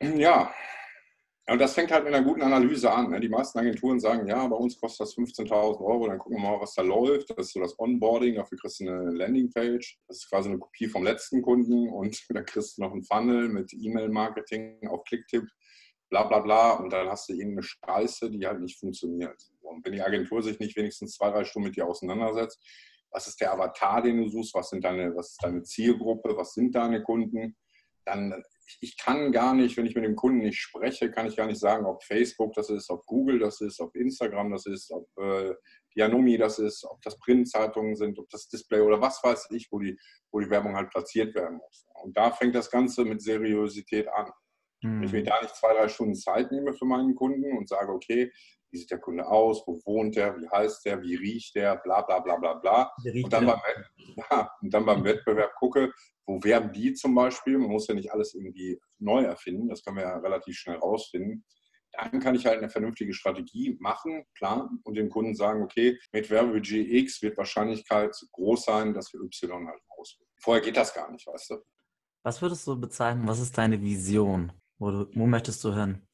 Ja, 0.00 0.52
und 1.46 1.58
das 1.58 1.74
fängt 1.74 1.92
halt 1.92 2.04
mit 2.04 2.14
einer 2.14 2.24
guten 2.24 2.40
Analyse 2.40 2.90
an. 2.90 3.10
Ne? 3.10 3.20
Die 3.20 3.28
meisten 3.28 3.58
Agenturen 3.58 4.00
sagen, 4.00 4.26
ja, 4.26 4.46
bei 4.46 4.56
uns 4.56 4.80
kostet 4.80 5.06
das 5.06 5.16
15.000 5.16 5.78
Euro, 5.84 6.08
dann 6.08 6.18
gucken 6.18 6.38
wir 6.38 6.50
mal, 6.50 6.60
was 6.60 6.72
da 6.72 6.80
läuft. 6.80 7.30
Das 7.30 7.48
ist 7.48 7.52
so 7.52 7.60
das 7.60 7.78
Onboarding, 7.78 8.36
dafür 8.36 8.56
kriegst 8.56 8.80
du 8.80 8.88
eine 8.88 9.10
Landingpage. 9.10 9.98
Das 10.08 10.18
ist 10.18 10.30
quasi 10.30 10.48
eine 10.48 10.58
Kopie 10.58 10.88
vom 10.88 11.04
letzten 11.04 11.42
Kunden 11.42 11.90
und 11.90 12.18
dann 12.30 12.46
kriegst 12.46 12.78
du 12.78 12.82
noch 12.82 12.92
einen 12.92 13.04
Funnel 13.04 13.50
mit 13.50 13.74
E-Mail-Marketing 13.74 14.88
auf 14.88 15.04
Klicktipp, 15.04 15.44
bla 16.08 16.22
bla 16.22 16.38
bla. 16.38 16.72
Und 16.76 16.90
dann 16.90 17.08
hast 17.08 17.28
du 17.28 17.34
irgendeine 17.34 17.62
Scheiße, 17.62 18.30
die 18.30 18.46
halt 18.46 18.60
nicht 18.60 18.80
funktioniert. 18.80 19.36
Und 19.60 19.84
wenn 19.84 19.92
die 19.92 20.02
Agentur 20.02 20.42
sich 20.42 20.58
nicht 20.60 20.76
wenigstens 20.76 21.12
zwei, 21.16 21.30
drei 21.30 21.44
Stunden 21.44 21.68
mit 21.68 21.76
dir 21.76 21.86
auseinandersetzt, 21.86 22.58
was 23.10 23.26
ist 23.26 23.40
der 23.42 23.52
Avatar, 23.52 24.00
den 24.00 24.16
du 24.16 24.28
suchst, 24.30 24.54
was, 24.54 24.70
sind 24.70 24.82
deine, 24.82 25.14
was 25.14 25.32
ist 25.32 25.44
deine 25.44 25.62
Zielgruppe, 25.62 26.36
was 26.36 26.54
sind 26.54 26.74
deine 26.74 27.02
Kunden, 27.02 27.54
dann 28.06 28.42
ich 28.80 28.96
kann 28.96 29.32
gar 29.32 29.54
nicht, 29.54 29.76
wenn 29.76 29.86
ich 29.86 29.94
mit 29.94 30.04
dem 30.04 30.16
Kunden 30.16 30.38
nicht 30.38 30.58
spreche, 30.58 31.10
kann 31.10 31.26
ich 31.26 31.36
gar 31.36 31.46
nicht 31.46 31.60
sagen, 31.60 31.86
ob 31.86 32.02
Facebook 32.02 32.54
das 32.54 32.70
ist, 32.70 32.90
ob 32.90 33.04
Google 33.06 33.38
das 33.38 33.60
ist, 33.60 33.80
ob 33.80 33.94
Instagram 33.94 34.52
das 34.52 34.66
ist, 34.66 34.90
ob 34.90 35.06
äh, 35.18 35.54
Dianomi 35.94 36.36
das 36.38 36.58
ist, 36.58 36.84
ob 36.84 37.00
das 37.02 37.18
Printzeitungen 37.18 37.94
sind, 37.96 38.18
ob 38.18 38.28
das 38.30 38.48
Display 38.48 38.80
oder 38.80 39.00
was 39.00 39.22
weiß 39.22 39.48
ich, 39.50 39.68
wo 39.70 39.78
die, 39.78 39.98
wo 40.32 40.40
die 40.40 40.50
Werbung 40.50 40.76
halt 40.76 40.90
platziert 40.90 41.34
werden 41.34 41.58
muss. 41.58 41.86
Und 42.02 42.16
da 42.16 42.30
fängt 42.30 42.54
das 42.54 42.70
Ganze 42.70 43.04
mit 43.04 43.22
Seriosität 43.22 44.08
an. 44.08 44.30
Wenn 44.82 45.02
ich 45.02 45.12
mir 45.12 45.20
mhm. 45.20 45.26
da 45.26 45.40
nicht 45.40 45.56
zwei, 45.56 45.72
drei 45.72 45.88
Stunden 45.88 46.14
Zeit 46.14 46.52
nehme 46.52 46.74
für 46.74 46.84
meinen 46.84 47.14
Kunden 47.14 47.56
und 47.56 47.68
sage, 47.68 47.90
okay, 47.90 48.30
wie 48.74 48.78
sieht 48.78 48.90
der 48.90 48.98
Kunde 48.98 49.26
aus, 49.26 49.62
wo 49.66 49.80
wohnt 49.84 50.16
der, 50.16 50.36
wie 50.36 50.48
heißt 50.48 50.84
der, 50.84 51.00
wie 51.00 51.14
riecht 51.14 51.54
der, 51.54 51.76
bla 51.76 52.02
bla 52.02 52.18
bla 52.18 52.36
bla 52.36 52.54
bla. 52.54 52.92
Und 53.04 53.32
dann, 53.32 53.46
beim, 53.46 53.60
ja, 54.16 54.50
und 54.60 54.74
dann 54.74 54.84
beim 54.84 55.04
Wettbewerb 55.04 55.54
gucke, 55.54 55.92
wo 56.26 56.42
werben 56.42 56.72
die 56.72 56.92
zum 56.94 57.14
Beispiel, 57.14 57.56
man 57.58 57.70
muss 57.70 57.86
ja 57.86 57.94
nicht 57.94 58.12
alles 58.12 58.34
irgendwie 58.34 58.80
neu 58.98 59.22
erfinden, 59.22 59.68
das 59.68 59.84
können 59.84 59.98
wir 59.98 60.04
ja 60.04 60.18
relativ 60.18 60.56
schnell 60.56 60.78
rausfinden. 60.78 61.44
Dann 61.92 62.18
kann 62.18 62.34
ich 62.34 62.46
halt 62.46 62.58
eine 62.58 62.68
vernünftige 62.68 63.14
Strategie 63.14 63.76
machen, 63.78 64.24
planen 64.34 64.80
und 64.82 64.96
dem 64.96 65.08
Kunden 65.08 65.36
sagen, 65.36 65.62
okay, 65.62 65.96
mit 66.12 66.28
Werbebudget 66.28 66.90
X 66.90 67.22
wird 67.22 67.38
Wahrscheinlichkeit 67.38 68.16
groß 68.32 68.64
sein, 68.64 68.92
dass 68.92 69.12
wir 69.12 69.20
Y 69.20 69.68
halt 69.68 69.80
auswählen. 69.96 70.28
Vorher 70.40 70.64
geht 70.64 70.76
das 70.76 70.92
gar 70.92 71.10
nicht, 71.12 71.24
weißt 71.28 71.50
du. 71.50 71.56
Was 72.24 72.42
würdest 72.42 72.66
du 72.66 72.80
bezeichnen, 72.80 73.28
was 73.28 73.38
ist 73.38 73.56
deine 73.56 73.80
Vision? 73.80 74.52
Wo, 74.78 74.90
du, 74.90 75.08
wo 75.14 75.26
möchtest 75.26 75.62
du 75.62 75.72
hin? 75.72 76.04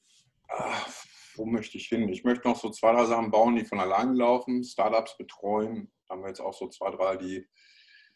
Ach, 0.49 1.00
wo 1.41 1.47
möchte 1.47 1.79
ich 1.79 1.87
hin? 1.87 2.07
Ich 2.11 2.23
möchte 2.23 2.47
noch 2.47 2.57
so 2.57 2.69
zwei, 2.69 2.93
drei 2.93 3.07
Sachen 3.07 3.31
bauen, 3.31 3.57
die 3.57 3.65
von 3.65 3.81
allein 3.81 4.15
laufen, 4.15 4.63
Startups 4.63 5.17
betreuen. 5.17 5.91
Da 6.07 6.15
haben 6.15 6.23
wir 6.23 6.29
jetzt 6.29 6.41
auch 6.41 6.53
so 6.53 6.69
zwei, 6.69 6.91
drei, 6.91 7.17
die, 7.17 7.49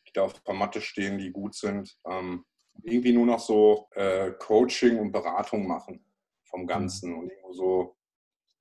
die 0.06 0.12
da 0.12 0.24
auf 0.24 0.38
der 0.42 0.54
Matte 0.54 0.82
stehen, 0.82 1.16
die 1.16 1.32
gut 1.32 1.54
sind. 1.54 1.96
Ähm, 2.06 2.44
irgendwie 2.82 3.12
nur 3.12 3.24
noch 3.24 3.38
so 3.38 3.88
äh, 3.92 4.32
Coaching 4.32 4.98
und 4.98 5.10
Beratung 5.10 5.66
machen 5.66 6.04
vom 6.44 6.62
mhm. 6.62 6.66
Ganzen 6.66 7.14
und 7.14 7.30
irgendwo 7.30 7.52
so, 7.54 7.96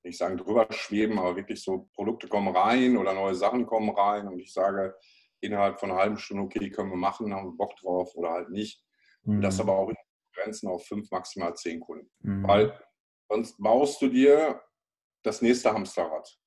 nicht 0.05 0.17
sagen 0.17 0.38
drüber 0.38 0.65
schweben, 0.70 1.20
aber 1.20 1.36
wirklich 1.36 1.62
so 1.62 1.89
Produkte 1.93 2.29
kommen 2.29 2.55
rein 2.55 2.96
oder 2.96 3.13
neue 3.13 3.36
Sachen 3.36 3.65
kommen 3.65 3.89
rein 3.89 4.29
und 4.29 4.39
ich 4.39 4.53
sage 4.53 4.96
innerhalb 5.42 5.77
von 5.77 5.92
einer 5.92 6.00
halben 6.00 6.18
Stunde, 6.18 6.44
okay, 6.44 6.70
können 6.70 6.90
wir 6.90 6.98
machen, 6.98 7.33
haben 7.33 7.48
wir 7.48 7.57
Bock 7.57 7.75
drauf 7.75 8.16
oder 8.16 8.31
halt 8.31 8.50
nicht. 8.50 8.81
Mhm. 9.24 9.35
Und 9.35 9.42
das 9.42 9.59
aber 9.59 9.77
auch 9.77 9.90
in 9.90 9.96
Grenzen 10.33 10.70
auf 10.70 10.85
fünf, 10.85 11.11
maximal 11.11 11.53
zehn 11.55 11.81
Kunden. 11.81 12.09
Mhm. 12.22 12.48
Weil 12.48 12.79
Sonst 13.29 13.55
baust 13.57 14.01
du 14.01 14.09
dir 14.09 14.62
das 15.24 15.42
nächste 15.42 15.74
Hamsterrad. 15.74 16.38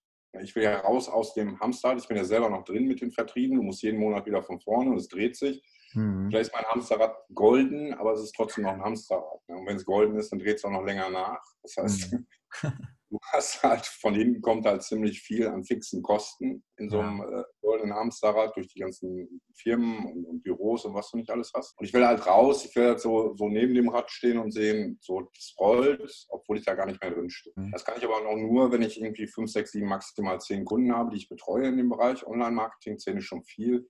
Ich 0.42 0.54
will 0.54 0.64
ja 0.64 0.80
raus 0.80 1.08
aus 1.08 1.34
dem 1.34 1.58
Hamsterrad. 1.60 1.98
Ich 1.98 2.08
bin 2.08 2.16
ja 2.16 2.24
selber 2.24 2.50
noch 2.50 2.64
drin 2.64 2.86
mit 2.86 3.00
den 3.00 3.10
Vertrieben. 3.10 3.56
Du 3.56 3.62
musst 3.62 3.82
jeden 3.82 3.98
Monat 3.98 4.26
wieder 4.26 4.42
von 4.42 4.60
vorne 4.60 4.90
und 4.90 4.98
es 4.98 5.08
dreht 5.08 5.36
sich. 5.36 5.62
Mhm. 5.94 6.28
Vielleicht 6.28 6.50
ist 6.50 6.54
mein 6.54 6.66
Hamsterrad 6.66 7.16
golden, 7.34 7.94
aber 7.94 8.12
es 8.12 8.22
ist 8.22 8.34
trotzdem 8.34 8.64
noch 8.64 8.72
ein 8.72 8.82
Hamsterrad. 8.82 9.40
Und 9.46 9.66
wenn 9.66 9.76
es 9.76 9.84
golden 9.84 10.16
ist, 10.16 10.30
dann 10.30 10.38
dreht 10.38 10.56
es 10.56 10.64
auch 10.64 10.70
noch 10.70 10.84
länger 10.84 11.08
nach. 11.08 11.42
Das 11.62 11.76
heißt, 11.76 12.12
mhm. 12.12 12.26
du 13.10 13.18
hast 13.32 13.62
halt, 13.62 13.86
von 13.86 14.14
hinten 14.14 14.42
kommt 14.42 14.66
halt 14.66 14.82
ziemlich 14.82 15.20
viel 15.20 15.48
an 15.48 15.64
fixen 15.64 16.02
Kosten 16.02 16.62
in 16.76 16.90
so 16.90 17.00
einem 17.00 17.22
äh, 17.22 17.42
goldenen 17.76 17.96
Hamsterrad 17.96 18.56
durch 18.56 18.68
die 18.68 18.80
ganzen 18.80 19.40
Firmen 19.54 20.06
und, 20.06 20.24
und, 20.24 20.42
Büros 20.42 20.84
und 20.84 20.94
was 20.94 21.10
du 21.10 21.18
nicht 21.18 21.30
alles 21.30 21.52
hast. 21.54 21.78
Und 21.78 21.86
ich 21.86 21.92
will 21.92 22.06
halt 22.06 22.26
raus, 22.26 22.64
ich 22.64 22.74
will 22.76 22.86
halt 22.86 23.00
so, 23.00 23.34
so 23.36 23.48
neben 23.48 23.74
dem 23.74 23.88
Rad 23.88 24.10
stehen 24.10 24.38
und 24.38 24.52
sehen, 24.52 24.98
so 25.00 25.20
das 25.34 25.54
rollt, 25.58 26.26
obwohl 26.28 26.58
ich 26.58 26.64
da 26.64 26.74
gar 26.74 26.86
nicht 26.86 27.00
mehr 27.00 27.10
drin 27.10 27.30
stehe. 27.30 27.54
Mhm. 27.56 27.72
Das 27.72 27.84
kann 27.84 27.98
ich 27.98 28.04
aber 28.04 28.16
auch 28.16 28.36
nur, 28.36 28.72
wenn 28.72 28.82
ich 28.82 29.00
irgendwie 29.00 29.26
fünf, 29.26 29.50
sechs, 29.50 29.72
sieben, 29.72 29.88
maximal 29.88 30.40
zehn 30.40 30.64
Kunden 30.64 30.94
habe, 30.94 31.10
die 31.10 31.18
ich 31.18 31.28
betreue 31.28 31.68
in 31.68 31.76
dem 31.76 31.88
Bereich. 31.88 32.26
Online-Marketing, 32.26 32.98
zehn 32.98 33.18
ist 33.18 33.24
schon 33.24 33.42
viel 33.44 33.86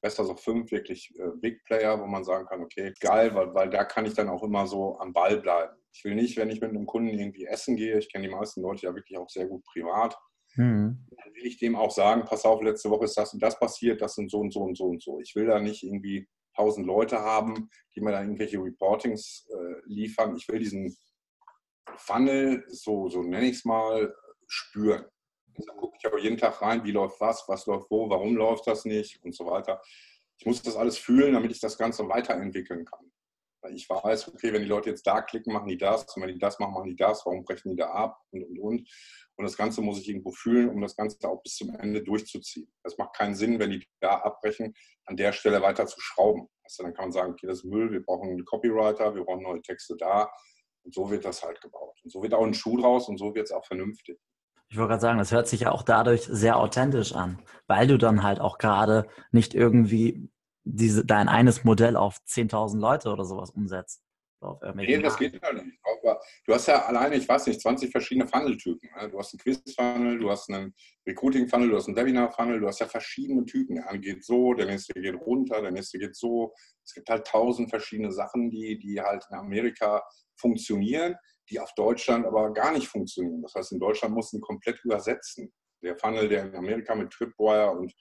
besser 0.00 0.24
so 0.24 0.34
fünf 0.34 0.70
wirklich 0.70 1.12
äh, 1.18 1.30
Big 1.40 1.64
Player, 1.64 2.00
wo 2.00 2.06
man 2.06 2.24
sagen 2.24 2.46
kann, 2.46 2.62
okay, 2.62 2.92
geil, 3.00 3.34
weil, 3.34 3.52
weil 3.54 3.70
da 3.70 3.84
kann 3.84 4.06
ich 4.06 4.14
dann 4.14 4.28
auch 4.28 4.42
immer 4.42 4.66
so 4.66 4.98
am 5.00 5.12
Ball 5.12 5.38
bleiben. 5.38 5.74
Ich 5.92 6.04
will 6.04 6.14
nicht, 6.14 6.36
wenn 6.36 6.50
ich 6.50 6.60
mit 6.60 6.70
einem 6.70 6.86
Kunden 6.86 7.18
irgendwie 7.18 7.46
essen 7.46 7.76
gehe, 7.76 7.98
ich 7.98 8.12
kenne 8.12 8.28
die 8.28 8.34
meisten 8.34 8.62
Leute 8.62 8.86
ja 8.86 8.94
wirklich 8.94 9.18
auch 9.18 9.28
sehr 9.28 9.46
gut 9.46 9.64
privat, 9.64 10.16
mhm. 10.58 11.06
dann 11.10 11.34
will 11.34 11.46
ich 11.46 11.58
dem 11.58 11.76
auch 11.76 11.90
sagen, 11.90 12.24
pass 12.24 12.44
auf, 12.44 12.62
letzte 12.62 12.90
Woche 12.90 13.04
ist 13.04 13.16
das 13.16 13.32
und 13.32 13.42
das 13.42 13.58
passiert, 13.58 14.02
das 14.02 14.14
sind 14.14 14.30
so 14.30 14.40
und 14.40 14.52
so 14.52 14.60
und 14.60 14.76
so 14.76 14.84
und 14.84 15.02
so. 15.02 15.20
Ich 15.20 15.34
will 15.34 15.46
da 15.46 15.58
nicht 15.60 15.82
irgendwie 15.82 16.28
tausend 16.54 16.86
Leute 16.86 17.20
haben, 17.20 17.70
die 17.94 18.00
mir 18.00 18.12
da 18.12 18.20
irgendwelche 18.20 18.58
Reportings 18.58 19.48
äh, 19.50 19.80
liefern. 19.86 20.36
Ich 20.36 20.48
will 20.48 20.58
diesen 20.58 20.96
Funnel, 21.96 22.64
so, 22.68 23.08
so 23.08 23.22
nenne 23.22 23.46
ich 23.46 23.58
es 23.58 23.64
mal, 23.64 24.14
spüren. 24.46 25.04
Da 25.66 25.72
gucke 25.74 25.96
ich 25.98 26.06
aber 26.06 26.18
jeden 26.18 26.36
Tag 26.36 26.60
rein, 26.62 26.84
wie 26.84 26.92
läuft 26.92 27.20
was, 27.20 27.44
was 27.48 27.66
läuft 27.66 27.90
wo, 27.90 28.08
warum 28.10 28.36
läuft 28.36 28.66
das 28.66 28.84
nicht 28.84 29.22
und 29.24 29.34
so 29.34 29.46
weiter. 29.46 29.80
Ich 30.38 30.46
muss 30.46 30.62
das 30.62 30.76
alles 30.76 30.98
fühlen, 30.98 31.34
damit 31.34 31.50
ich 31.50 31.60
das 31.60 31.76
Ganze 31.76 32.08
weiterentwickeln 32.08 32.84
kann. 32.84 33.07
Weil 33.60 33.74
ich 33.74 33.88
weiß, 33.88 34.28
okay, 34.28 34.52
wenn 34.52 34.62
die 34.62 34.68
Leute 34.68 34.90
jetzt 34.90 35.06
da 35.06 35.20
klicken, 35.20 35.52
machen 35.52 35.68
die 35.68 35.78
das, 35.78 36.04
und 36.14 36.22
wenn 36.22 36.32
die 36.32 36.38
das 36.38 36.58
machen, 36.58 36.74
machen 36.74 36.90
die 36.90 36.96
das, 36.96 37.26
warum 37.26 37.44
brechen 37.44 37.70
die 37.70 37.76
da 37.76 37.90
ab 37.90 38.20
und 38.30 38.44
und 38.44 38.58
und. 38.58 38.88
Und 39.36 39.44
das 39.44 39.56
Ganze 39.56 39.80
muss 39.82 40.00
ich 40.00 40.08
irgendwo 40.08 40.30
fühlen, 40.30 40.68
um 40.68 40.80
das 40.80 40.96
Ganze 40.96 41.28
auch 41.28 41.42
bis 41.42 41.56
zum 41.56 41.74
Ende 41.74 42.02
durchzuziehen. 42.02 42.72
Das 42.82 42.98
macht 42.98 43.16
keinen 43.16 43.34
Sinn, 43.34 43.58
wenn 43.58 43.70
die 43.70 43.86
da 44.00 44.18
abbrechen, 44.18 44.74
an 45.06 45.16
der 45.16 45.32
Stelle 45.32 45.62
weiter 45.62 45.86
zu 45.86 46.00
schrauben. 46.00 46.48
Also 46.64 46.82
dann 46.82 46.94
kann 46.94 47.06
man 47.06 47.12
sagen, 47.12 47.32
okay, 47.32 47.46
das 47.46 47.58
ist 47.58 47.64
Müll, 47.64 47.90
wir 47.92 48.02
brauchen 48.02 48.30
einen 48.30 48.44
Copywriter, 48.44 49.14
wir 49.14 49.24
brauchen 49.24 49.42
neue 49.42 49.62
Texte 49.62 49.96
da. 49.96 50.30
Und 50.84 50.94
so 50.94 51.10
wird 51.10 51.24
das 51.24 51.42
halt 51.42 51.60
gebaut. 51.60 51.98
Und 52.02 52.10
so 52.10 52.22
wird 52.22 52.34
auch 52.34 52.44
ein 52.44 52.54
Schuh 52.54 52.78
draus 52.78 53.08
und 53.08 53.18
so 53.18 53.34
wird 53.34 53.46
es 53.46 53.52
auch 53.52 53.64
vernünftig. 53.64 54.18
Ich 54.70 54.76
wollte 54.76 54.90
gerade 54.90 55.00
sagen, 55.00 55.18
das 55.18 55.32
hört 55.32 55.48
sich 55.48 55.60
ja 55.60 55.72
auch 55.72 55.82
dadurch 55.82 56.24
sehr 56.24 56.58
authentisch 56.58 57.14
an, 57.14 57.42
weil 57.66 57.86
du 57.86 57.96
dann 57.96 58.22
halt 58.22 58.38
auch 58.40 58.58
gerade 58.58 59.08
nicht 59.30 59.54
irgendwie 59.54 60.30
dein 61.04 61.28
eines 61.28 61.64
Modell 61.64 61.96
auf 61.96 62.18
10.000 62.26 62.78
Leute 62.78 63.10
oder 63.10 63.24
sowas 63.24 63.50
umsetzt. 63.50 64.02
Nee, 64.74 64.98
das 64.98 65.16
geht 65.16 65.34
ja 65.42 65.52
nicht. 65.52 65.80
Du 66.46 66.54
hast 66.54 66.68
ja 66.68 66.86
alleine, 66.86 67.16
ich 67.16 67.28
weiß 67.28 67.48
nicht, 67.48 67.60
20 67.60 67.90
verschiedene 67.90 68.28
Funnel-Typen. 68.28 68.88
Ne? 68.96 69.10
Du 69.10 69.18
hast 69.18 69.34
einen 69.34 69.40
Quiz-Funnel, 69.40 70.18
du 70.18 70.30
hast 70.30 70.48
einen 70.48 70.72
Recruiting-Funnel, 71.08 71.70
du 71.70 71.76
hast 71.76 71.88
einen 71.88 71.96
Webinar-Funnel, 71.96 72.60
du 72.60 72.68
hast 72.68 72.78
ja 72.78 72.86
verschiedene 72.86 73.44
Typen. 73.46 73.74
Der 73.74 73.88
eine 73.88 73.98
geht 73.98 74.24
so, 74.24 74.54
der 74.54 74.66
nächste 74.66 74.94
geht 74.94 75.16
runter, 75.16 75.60
der 75.60 75.72
nächste 75.72 75.98
geht 75.98 76.14
so. 76.14 76.54
Es 76.84 76.94
gibt 76.94 77.10
halt 77.10 77.26
tausend 77.26 77.68
verschiedene 77.68 78.12
Sachen, 78.12 78.48
die, 78.48 78.78
die 78.78 79.00
halt 79.00 79.26
in 79.28 79.36
Amerika 79.36 80.02
funktionieren 80.36 81.16
die 81.50 81.60
auf 81.60 81.72
Deutschland 81.74 82.26
aber 82.26 82.52
gar 82.52 82.72
nicht 82.72 82.88
funktionieren. 82.88 83.42
Das 83.42 83.54
heißt, 83.54 83.72
in 83.72 83.80
Deutschland 83.80 84.14
mussten 84.14 84.40
komplett 84.40 84.80
übersetzen. 84.84 85.52
Der 85.82 85.96
Funnel, 85.96 86.28
der 86.28 86.44
in 86.44 86.54
Amerika 86.54 86.94
mit 86.94 87.10
Tripwire 87.10 87.70
und 87.70 87.92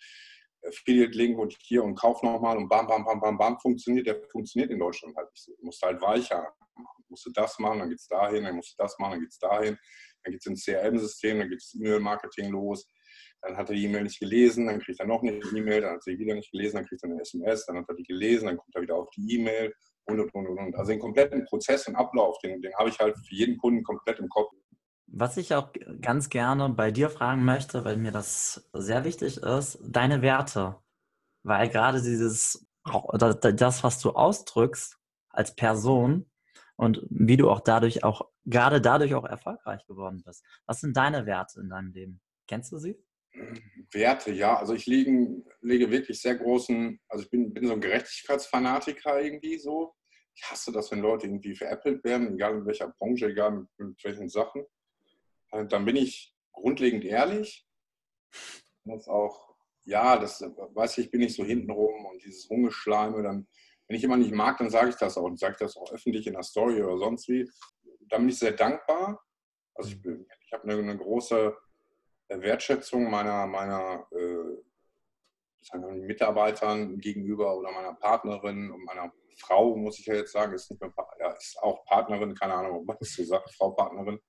Affiliate 0.67 1.17
Link 1.17 1.37
und 1.39 1.55
hier 1.61 1.83
und 1.83 1.95
Kauf 1.95 2.21
nochmal 2.23 2.57
und 2.57 2.67
bam, 2.67 2.87
bam, 2.87 3.05
bam, 3.05 3.19
bam, 3.19 3.37
bam 3.37 3.59
funktioniert, 3.59 4.07
der 4.07 4.21
funktioniert 4.31 4.71
in 4.71 4.79
Deutschland 4.79 5.15
halt 5.15 5.29
nicht 5.31 5.43
so. 5.43 5.55
Du 5.55 5.65
musst 5.65 5.81
halt 5.81 6.01
weicher 6.01 6.53
machen. 6.75 7.03
Du 7.03 7.05
musst 7.09 7.29
das 7.33 7.59
machen, 7.59 7.79
dann 7.79 7.89
geht 7.89 7.99
es 7.99 8.07
dahin, 8.07 8.43
dann 8.43 8.55
musst 8.55 8.71
du 8.71 8.83
das 8.83 8.97
machen, 8.99 9.11
dann 9.11 9.21
geht 9.21 9.31
es 9.31 9.39
dahin. 9.39 9.77
Dann 10.23 10.31
geht 10.31 10.41
es 10.41 10.45
ins 10.45 10.65
CRM-System, 10.65 11.39
dann 11.39 11.49
geht 11.49 11.59
es 11.59 11.73
E-Mail-Marketing 11.75 12.49
los. 12.49 12.87
Dann 13.41 13.55
hat 13.55 13.69
er 13.69 13.75
die 13.75 13.85
E-Mail 13.85 14.03
nicht 14.03 14.19
gelesen, 14.19 14.65
dann 14.65 14.79
kriegt 14.79 14.99
er 14.99 15.05
noch 15.05 15.21
eine 15.21 15.33
E-Mail, 15.33 15.81
dann 15.81 15.93
hat 15.95 16.01
er 16.05 16.13
die 16.13 16.19
wieder 16.19 16.35
nicht 16.35 16.51
gelesen, 16.51 16.77
dann 16.77 16.85
kriegt 16.85 17.03
er 17.03 17.09
eine 17.09 17.21
SMS, 17.21 17.65
dann 17.65 17.77
hat 17.77 17.85
er 17.87 17.95
die 17.95 18.03
gelesen, 18.03 18.47
dann 18.47 18.57
kommt 18.57 18.75
er 18.75 18.81
wieder 18.81 18.95
auf 18.95 19.09
die 19.11 19.35
E-Mail 19.35 19.73
und, 20.05 20.19
und, 20.19 20.33
und, 20.33 20.57
und. 20.57 20.75
Also 20.75 20.91
den 20.91 20.99
kompletten 20.99 21.45
Prozess 21.45 21.87
und 21.87 21.95
Ablauf, 21.95 22.37
den, 22.39 22.61
den 22.61 22.73
habe 22.75 22.89
ich 22.89 22.99
halt 22.99 23.15
für 23.15 23.35
jeden 23.35 23.57
Kunden 23.57 23.83
komplett 23.83 24.19
im 24.19 24.27
Kopf. 24.29 24.51
Was 25.07 25.37
ich 25.37 25.55
auch 25.55 25.71
ganz 26.01 26.29
gerne 26.29 26.69
bei 26.69 26.91
dir 26.91 27.09
fragen 27.09 27.45
möchte, 27.45 27.85
weil 27.85 27.97
mir 27.97 28.11
das 28.11 28.69
sehr 28.73 29.03
wichtig 29.05 29.37
ist, 29.37 29.79
deine 29.81 30.21
Werte. 30.21 30.75
Weil 31.43 31.69
gerade 31.69 32.01
dieses, 32.01 32.67
das, 32.83 33.83
was 33.83 33.99
du 33.99 34.11
ausdrückst 34.11 34.97
als 35.29 35.55
Person 35.55 36.29
und 36.75 37.01
wie 37.09 37.37
du 37.37 37.49
auch 37.49 37.61
dadurch 37.61 38.03
auch 38.03 38.29
gerade 38.45 38.81
dadurch 38.81 39.13
auch 39.13 39.25
erfolgreich 39.25 39.85
geworden 39.87 40.23
bist. 40.25 40.43
Was 40.65 40.81
sind 40.81 40.95
deine 40.95 41.25
Werte 41.25 41.59
in 41.59 41.69
deinem 41.69 41.91
Leben? 41.91 42.21
Kennst 42.47 42.71
du 42.71 42.77
sie? 42.77 42.97
Werte, 43.91 44.31
ja. 44.31 44.57
Also 44.57 44.73
ich 44.73 44.85
lege, 44.85 45.43
lege 45.61 45.91
wirklich 45.91 46.21
sehr 46.21 46.35
großen, 46.35 46.99
also 47.07 47.23
ich 47.23 47.29
bin, 47.29 47.53
bin 47.53 47.67
so 47.67 47.73
ein 47.73 47.81
Gerechtigkeitsfanatiker 47.81 49.21
irgendwie 49.21 49.57
so. 49.57 49.93
Ich 50.35 50.43
hasse 50.49 50.71
das, 50.71 50.91
wenn 50.91 50.99
Leute 50.99 51.27
irgendwie 51.27 51.55
veräppelt 51.55 52.03
werden, 52.03 52.33
egal 52.33 52.55
in 52.55 52.65
welcher 52.65 52.89
Branche, 52.89 53.27
egal 53.27 53.51
mit, 53.51 53.67
mit 53.77 54.03
welchen 54.03 54.29
Sachen. 54.29 54.65
Äh, 55.51 55.65
dann 55.65 55.85
bin 55.85 55.95
ich 55.95 56.35
grundlegend 56.51 57.05
ehrlich. 57.05 57.67
Das 58.83 59.07
auch, 59.07 59.55
ja, 59.83 60.17
das 60.17 60.41
weiß 60.41 60.97
ich, 60.99 61.11
bin 61.11 61.21
ich 61.21 61.35
so 61.35 61.43
hintenrum 61.43 62.05
und 62.05 62.23
dieses 62.23 62.49
Rumgeschleime, 62.49 63.21
dann, 63.21 63.47
wenn 63.87 63.95
ich 63.95 64.01
jemanden 64.01 64.25
nicht 64.25 64.35
mag, 64.35 64.57
dann 64.57 64.69
sage 64.69 64.89
ich 64.89 64.95
das 64.95 65.17
auch 65.17 65.23
und 65.23 65.39
sage 65.39 65.57
das 65.59 65.77
auch 65.77 65.91
öffentlich 65.91 66.27
in 66.27 66.33
der 66.33 66.43
Story 66.43 66.81
oder 66.81 66.97
sonst 66.97 67.27
wie. 67.27 67.49
Da 68.09 68.17
bin 68.17 68.29
ich 68.29 68.39
sehr 68.39 68.53
dankbar. 68.53 69.21
Also 69.75 69.91
ich, 69.91 69.97
ich 70.05 70.53
habe 70.53 70.63
eine, 70.63 70.73
eine 70.79 70.97
große 70.97 71.55
Wertschätzung 72.29 73.09
meiner, 73.09 73.47
meiner 73.47 74.07
äh, 74.11 74.57
Mitarbeitern 75.77 76.99
gegenüber 76.99 77.57
oder 77.57 77.71
meiner 77.71 77.93
Partnerin 77.93 78.71
und 78.71 78.83
meiner 78.85 79.11
Frau, 79.37 79.75
muss 79.75 79.99
ich 79.99 80.05
ja 80.05 80.15
jetzt 80.15 80.31
sagen, 80.31 80.53
ist 80.53 80.71
nicht 80.71 80.81
mehr, 80.81 80.93
ja, 81.19 81.31
ist 81.31 81.57
auch 81.61 81.85
Partnerin, 81.85 82.33
keine 82.33 82.55
Ahnung, 82.55 82.79
ob 82.79 82.85
man 82.85 82.97
das 82.99 83.19
Frau 83.55 83.71
Partnerin. 83.71 84.19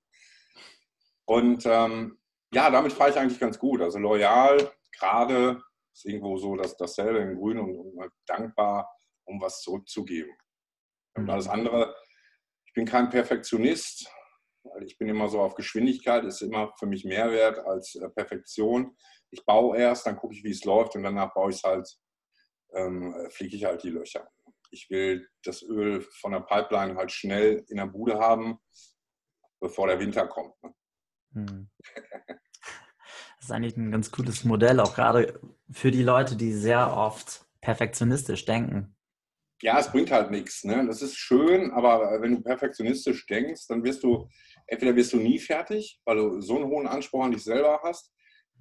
Und 1.29 1.67
ähm, 1.67 2.19
ja, 2.55 2.71
damit 2.71 2.95
fahre 2.95 3.11
ich 3.11 3.19
eigentlich 3.19 3.39
ganz 3.39 3.59
gut. 3.59 3.83
Also 3.83 3.99
loyal, 3.99 4.73
gerade 4.99 5.63
ist 5.93 6.07
irgendwo 6.07 6.39
so 6.39 6.57
dass 6.57 6.75
dasselbe 6.77 7.19
in 7.19 7.37
Grün 7.37 7.59
und, 7.59 7.77
und 7.77 8.13
dankbar, 8.25 8.91
um 9.27 9.39
was 9.39 9.61
zurückzugeben. 9.61 10.35
Und 11.15 11.25
mhm. 11.25 11.31
alles 11.31 11.47
andere, 11.47 11.95
ich 12.65 12.73
bin 12.73 12.87
kein 12.87 13.11
Perfektionist, 13.11 14.11
weil 14.63 14.85
ich 14.85 14.97
bin 14.97 15.09
immer 15.09 15.29
so 15.29 15.43
auf 15.43 15.55
Geschwindigkeit, 15.55 16.25
ist 16.25 16.41
immer 16.41 16.73
für 16.79 16.87
mich 16.87 17.05
Mehrwert 17.05 17.59
als 17.59 17.95
äh, 17.97 18.09
Perfektion. 18.09 18.97
Ich 19.31 19.45
baue 19.45 19.77
erst, 19.77 20.07
dann 20.07 20.17
gucke 20.17 20.35
ich, 20.35 20.43
wie 20.45 20.53
es 20.53 20.65
läuft 20.65 20.97
und 20.97 21.03
danach 21.03 21.35
baue 21.35 21.51
ich 21.51 21.57
es 21.57 21.63
halt, 21.63 21.95
ähm, 22.73 23.15
fliege 23.31 23.55
ich 23.55 23.65
halt 23.67 23.83
die 23.83 23.91
Löcher. 23.91 24.27
Ich 24.71 24.89
will 24.89 25.29
das 25.45 25.63
Öl 25.63 26.01
von 26.01 26.33
der 26.33 26.41
Pipeline 26.41 26.97
halt 26.97 27.13
schnell 27.13 27.67
in 27.69 27.77
der 27.77 27.87
Bude 27.87 28.19
haben, 28.19 28.59
bevor 29.61 29.89
der 29.89 30.01
Winter 30.01 30.27
kommt. 30.27 30.55
Ne? 30.63 30.73
Hm. 31.33 31.69
Das 33.37 33.45
ist 33.45 33.53
eigentlich 33.53 33.77
ein 33.77 33.93
ganz 33.93 34.11
cooles 34.11 34.45
Modell, 34.45 34.81
auch 34.81 34.95
gerade 34.95 35.41
für 35.71 35.91
die 35.91 36.03
Leute, 36.03 36.37
die 36.37 36.53
sehr 36.53 36.97
oft 36.97 37.47
perfektionistisch 37.61 38.45
denken 38.45 38.97
ja, 39.63 39.79
es 39.79 39.91
bringt 39.91 40.11
halt 40.11 40.31
nichts. 40.31 40.65
Ne? 40.65 40.87
Das 40.87 41.03
ist 41.03 41.17
schön, 41.17 41.73
aber 41.73 42.21
wenn 42.21 42.37
du 42.37 42.43
perfektionistisch 42.43 43.27
denkst, 43.27 43.67
dann 43.69 43.85
wirst 43.85 44.05
du, 44.05 44.29
entweder 44.67 44.95
wirst 44.95 45.13
du 45.13 45.19
nie 45.19 45.39
fertig, 45.39 46.01
weil 46.05 46.17
du 46.17 46.41
so 46.41 46.57
einen 46.57 46.67
hohen 46.67 46.87
Anspruch 46.87 47.25
an 47.25 47.33
dich 47.33 47.43
selber 47.43 47.81
hast, 47.83 48.13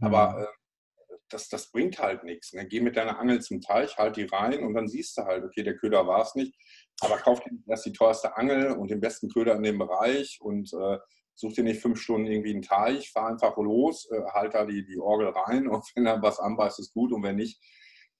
aber 0.01 0.33
mhm. 0.33 0.43
äh, 0.43 1.15
das, 1.29 1.49
das 1.49 1.71
bringt 1.71 1.99
halt 1.99 2.23
nichts. 2.23 2.53
Ne? 2.53 2.65
Geh 2.65 2.79
mit 2.79 2.95
deiner 2.95 3.19
Angel 3.19 3.41
zum 3.41 3.61
Teich, 3.61 3.97
halt 3.97 4.15
die 4.15 4.23
rein 4.23 4.63
und 4.63 4.73
dann 4.73 4.87
siehst 4.87 5.17
du 5.17 5.23
halt, 5.23 5.43
okay, 5.43 5.61
der 5.61 5.75
Köder 5.75 6.07
war 6.07 6.21
es 6.21 6.35
nicht, 6.35 6.55
aber 7.01 7.17
kauf 7.17 7.41
dir 7.41 7.51
erst 7.67 7.85
die 7.85 7.93
teuerste 7.93 8.35
Angel 8.35 8.71
und 8.71 8.89
den 8.89 9.01
besten 9.01 9.29
Köder 9.29 9.55
in 9.55 9.63
dem 9.63 9.77
Bereich 9.77 10.39
und 10.41 10.73
äh, 10.73 10.97
such 11.37 11.53
dir 11.53 11.63
nicht 11.63 11.81
fünf 11.81 12.01
Stunden 12.01 12.27
irgendwie 12.27 12.51
einen 12.51 12.63
Teich, 12.63 13.11
fahr 13.11 13.29
einfach 13.29 13.55
los, 13.57 14.09
äh, 14.11 14.21
halt 14.33 14.55
da 14.55 14.65
die, 14.65 14.83
die 14.85 14.99
Orgel 14.99 15.29
rein 15.29 15.67
und 15.69 15.85
wenn 15.95 16.05
da 16.05 16.21
was 16.21 16.39
anbeißt, 16.39 16.79
ist 16.79 16.93
gut 16.93 17.13
und 17.13 17.23
wenn 17.23 17.35
nicht, 17.37 17.61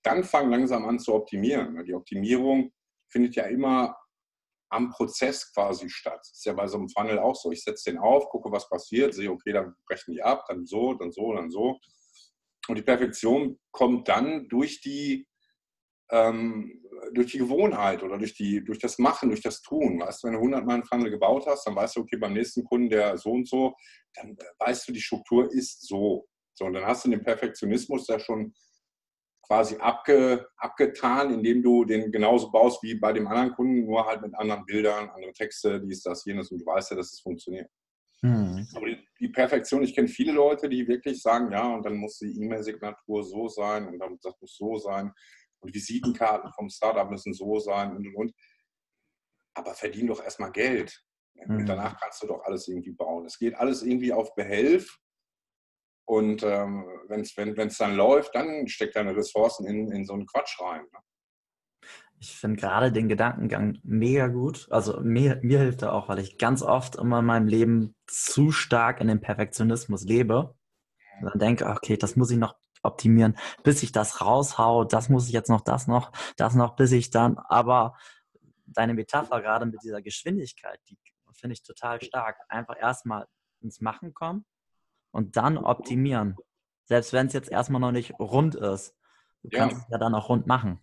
dann 0.03 0.23
fang 0.23 0.49
langsam 0.49 0.85
an 0.85 0.99
zu 0.99 1.13
optimieren. 1.13 1.83
Die 1.85 1.93
Optimierung 1.93 2.71
findet 3.09 3.35
ja 3.35 3.45
immer 3.45 3.97
am 4.69 4.91
Prozess 4.91 5.51
quasi 5.53 5.89
statt. 5.89 6.21
Ist 6.21 6.45
ja 6.45 6.53
bei 6.53 6.67
so 6.67 6.77
einem 6.77 6.89
Funnel 6.89 7.19
auch 7.19 7.35
so. 7.35 7.51
Ich 7.51 7.63
setze 7.63 7.91
den 7.91 7.99
auf, 7.99 8.29
gucke, 8.29 8.51
was 8.51 8.69
passiert, 8.69 9.13
sehe, 9.13 9.31
okay, 9.31 9.53
dann 9.53 9.75
brechen 9.87 10.13
die 10.13 10.21
ab, 10.21 10.45
dann 10.47 10.65
so, 10.65 10.93
dann 10.93 11.11
so, 11.11 11.33
dann 11.33 11.49
so. 11.49 11.79
Und 12.67 12.77
die 12.77 12.83
Perfektion 12.83 13.59
kommt 13.71 14.07
dann 14.07 14.47
durch 14.49 14.81
die, 14.81 15.27
ähm, 16.11 16.83
durch 17.13 17.31
die 17.31 17.37
Gewohnheit 17.37 18.03
oder 18.03 18.17
durch, 18.17 18.33
die, 18.33 18.63
durch 18.63 18.79
das 18.79 18.97
Machen, 18.97 19.29
durch 19.29 19.41
das 19.41 19.61
Tun. 19.61 19.99
Weißt 19.99 20.23
du, 20.23 20.27
wenn 20.27 20.33
du 20.33 20.39
100 20.39 20.65
Mal 20.65 20.73
einen 20.75 20.85
Funnel 20.85 21.11
gebaut 21.11 21.45
hast, 21.47 21.65
dann 21.65 21.75
weißt 21.75 21.95
du, 21.95 22.01
okay, 22.01 22.17
beim 22.17 22.33
nächsten 22.33 22.63
Kunden, 22.63 22.89
der 22.89 23.17
so 23.17 23.31
und 23.31 23.47
so, 23.47 23.75
dann 24.15 24.37
weißt 24.59 24.87
du, 24.87 24.93
die 24.93 25.01
Struktur 25.01 25.51
ist 25.51 25.87
so. 25.87 26.27
So, 26.53 26.65
und 26.65 26.73
dann 26.73 26.85
hast 26.85 27.05
du 27.05 27.09
den 27.09 27.23
Perfektionismus 27.23 28.07
da 28.07 28.19
schon 28.19 28.53
quasi 29.47 29.77
abge, 29.77 30.45
abgetan, 30.57 31.33
indem 31.33 31.63
du 31.63 31.85
den 31.85 32.11
genauso 32.11 32.51
baust 32.51 32.83
wie 32.83 32.95
bei 32.95 33.13
dem 33.13 33.27
anderen 33.27 33.53
Kunden, 33.53 33.85
nur 33.85 34.05
halt 34.05 34.21
mit 34.21 34.35
anderen 34.35 34.65
Bildern, 34.65 35.09
andere 35.09 35.31
Texte, 35.33 35.79
dies, 35.81 36.01
das, 36.03 36.25
jenes 36.25 36.51
und 36.51 36.59
du 36.59 36.65
weißt 36.65 36.91
ja, 36.91 36.97
dass 36.97 37.13
es 37.13 37.21
funktioniert. 37.21 37.69
Mhm. 38.21 38.67
Aber 38.75 38.87
die, 38.87 38.97
die, 39.19 39.29
Perfektion, 39.29 39.83
ich 39.83 39.95
kenne 39.95 40.07
viele 40.07 40.33
Leute, 40.33 40.67
die 40.67 40.87
wirklich 40.87 41.21
sagen, 41.21 41.51
ja, 41.51 41.75
und 41.75 41.85
dann 41.85 41.97
muss 41.97 42.17
die 42.17 42.35
E-Mail-Signatur 42.41 43.23
so 43.23 43.47
sein 43.47 43.87
und 43.87 43.99
dann 43.99 44.17
das 44.21 44.33
muss 44.41 44.57
so 44.57 44.77
sein 44.77 45.13
und 45.59 45.73
Visitenkarten 45.73 46.51
vom 46.53 46.69
Startup 46.69 47.09
müssen 47.09 47.33
so 47.33 47.59
sein 47.59 47.95
und 47.95 48.07
und 48.07 48.15
und. 48.15 48.33
Aber 49.55 49.73
verdien 49.73 50.07
doch 50.07 50.23
erstmal 50.23 50.51
Geld. 50.51 51.03
Mhm. 51.45 51.67
danach 51.67 51.99
kannst 51.99 52.23
du 52.23 52.27
doch 52.27 52.43
alles 52.45 52.67
irgendwie 52.67 52.93
bauen. 52.93 53.25
Es 53.25 53.37
geht 53.37 53.55
alles 53.55 53.83
irgendwie 53.83 54.11
auf 54.11 54.33
Behelf 54.33 54.99
und 56.07 56.41
ähm, 56.43 56.85
wenn's, 57.09 57.35
wenn 57.35 57.57
es 57.57 57.77
dann 57.77 57.95
läuft, 57.95 58.33
dann 58.33 58.67
steckt 58.67 58.95
deine 58.95 59.15
Ressourcen 59.15 59.67
in, 59.67 59.91
in 59.91 60.05
so 60.05 60.13
einen 60.13 60.25
Quatsch 60.25 60.59
rein. 60.61 60.81
Ne? 60.81 60.99
Ich 62.19 62.35
finde 62.35 62.59
gerade 62.59 62.91
den 62.93 63.09
Gedankengang 63.09 63.77
mega 63.83 64.27
gut. 64.27 64.67
Also 64.71 65.01
mir, 65.01 65.39
mir 65.43 65.59
hilft 65.59 65.81
er 65.81 65.93
auch, 65.93 66.07
weil 66.07 66.19
ich 66.19 66.37
ganz 66.37 66.63
oft 66.63 66.95
immer 66.95 67.19
in 67.19 67.25
meinem 67.25 67.47
Leben 67.47 67.93
zu 68.07 68.51
stark 68.51 69.01
in 69.01 69.07
den 69.07 69.19
Perfektionismus 69.19 70.05
lebe. 70.05 70.55
Und 71.19 71.29
dann 71.29 71.39
denke, 71.39 71.67
okay, 71.67 71.97
das 71.97 72.15
muss 72.15 72.31
ich 72.31 72.37
noch 72.37 72.55
optimieren, 72.83 73.37
bis 73.63 73.83
ich 73.83 73.91
das 73.91 74.21
raushau, 74.21 74.83
das 74.83 75.09
muss 75.09 75.27
ich 75.27 75.33
jetzt 75.33 75.49
noch, 75.49 75.61
das 75.61 75.87
noch, 75.87 76.11
das 76.35 76.55
noch, 76.55 76.75
bis 76.75 76.91
ich 76.91 77.09
dann, 77.09 77.37
aber 77.37 77.97
deine 78.65 78.93
Metapher 78.93 79.41
gerade 79.41 79.65
mit 79.65 79.81
dieser 79.83 80.01
Geschwindigkeit, 80.01 80.79
die 80.89 80.97
finde 81.37 81.53
ich 81.53 81.63
total 81.63 82.01
stark. 82.01 82.37
Einfach 82.49 82.75
erstmal 82.79 83.27
ins 83.61 83.81
Machen 83.81 84.13
kommen 84.13 84.45
und 85.11 85.37
dann 85.37 85.57
optimieren. 85.57 86.35
Selbst 86.85 87.13
wenn 87.13 87.27
es 87.27 87.33
jetzt 87.33 87.49
erstmal 87.49 87.81
noch 87.81 87.91
nicht 87.91 88.13
rund 88.19 88.55
ist. 88.55 88.95
Du 89.43 89.49
kannst 89.49 89.77
ja. 89.77 89.83
es 89.83 89.89
ja 89.91 89.97
dann 89.97 90.15
auch 90.15 90.29
rund 90.29 90.47
machen. 90.47 90.79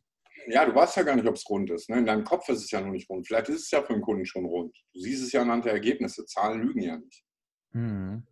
Ja, 0.46 0.64
du 0.66 0.74
weißt 0.74 0.96
ja 0.96 1.02
gar 1.02 1.16
nicht, 1.16 1.26
ob 1.26 1.36
es 1.36 1.48
rund 1.48 1.70
ist. 1.70 1.88
Ne? 1.88 1.98
In 1.98 2.06
deinem 2.06 2.24
Kopf 2.24 2.48
ist 2.48 2.62
es 2.62 2.70
ja 2.70 2.80
noch 2.80 2.90
nicht 2.90 3.08
rund. 3.08 3.26
Vielleicht 3.26 3.48
ist 3.48 3.62
es 3.62 3.70
ja 3.70 3.82
für 3.82 3.94
den 3.94 4.02
Kunden 4.02 4.26
schon 4.26 4.44
rund. 4.44 4.76
Du 4.92 5.00
siehst 5.00 5.22
es 5.22 5.32
ja 5.32 5.42
anhand 5.42 5.64
der 5.64 5.72
Ergebnisse. 5.72 6.26
Zahlen 6.26 6.60
lügen 6.60 6.82
ja 6.82 6.98
nicht. 6.98 7.24
Mhm. 7.72 8.26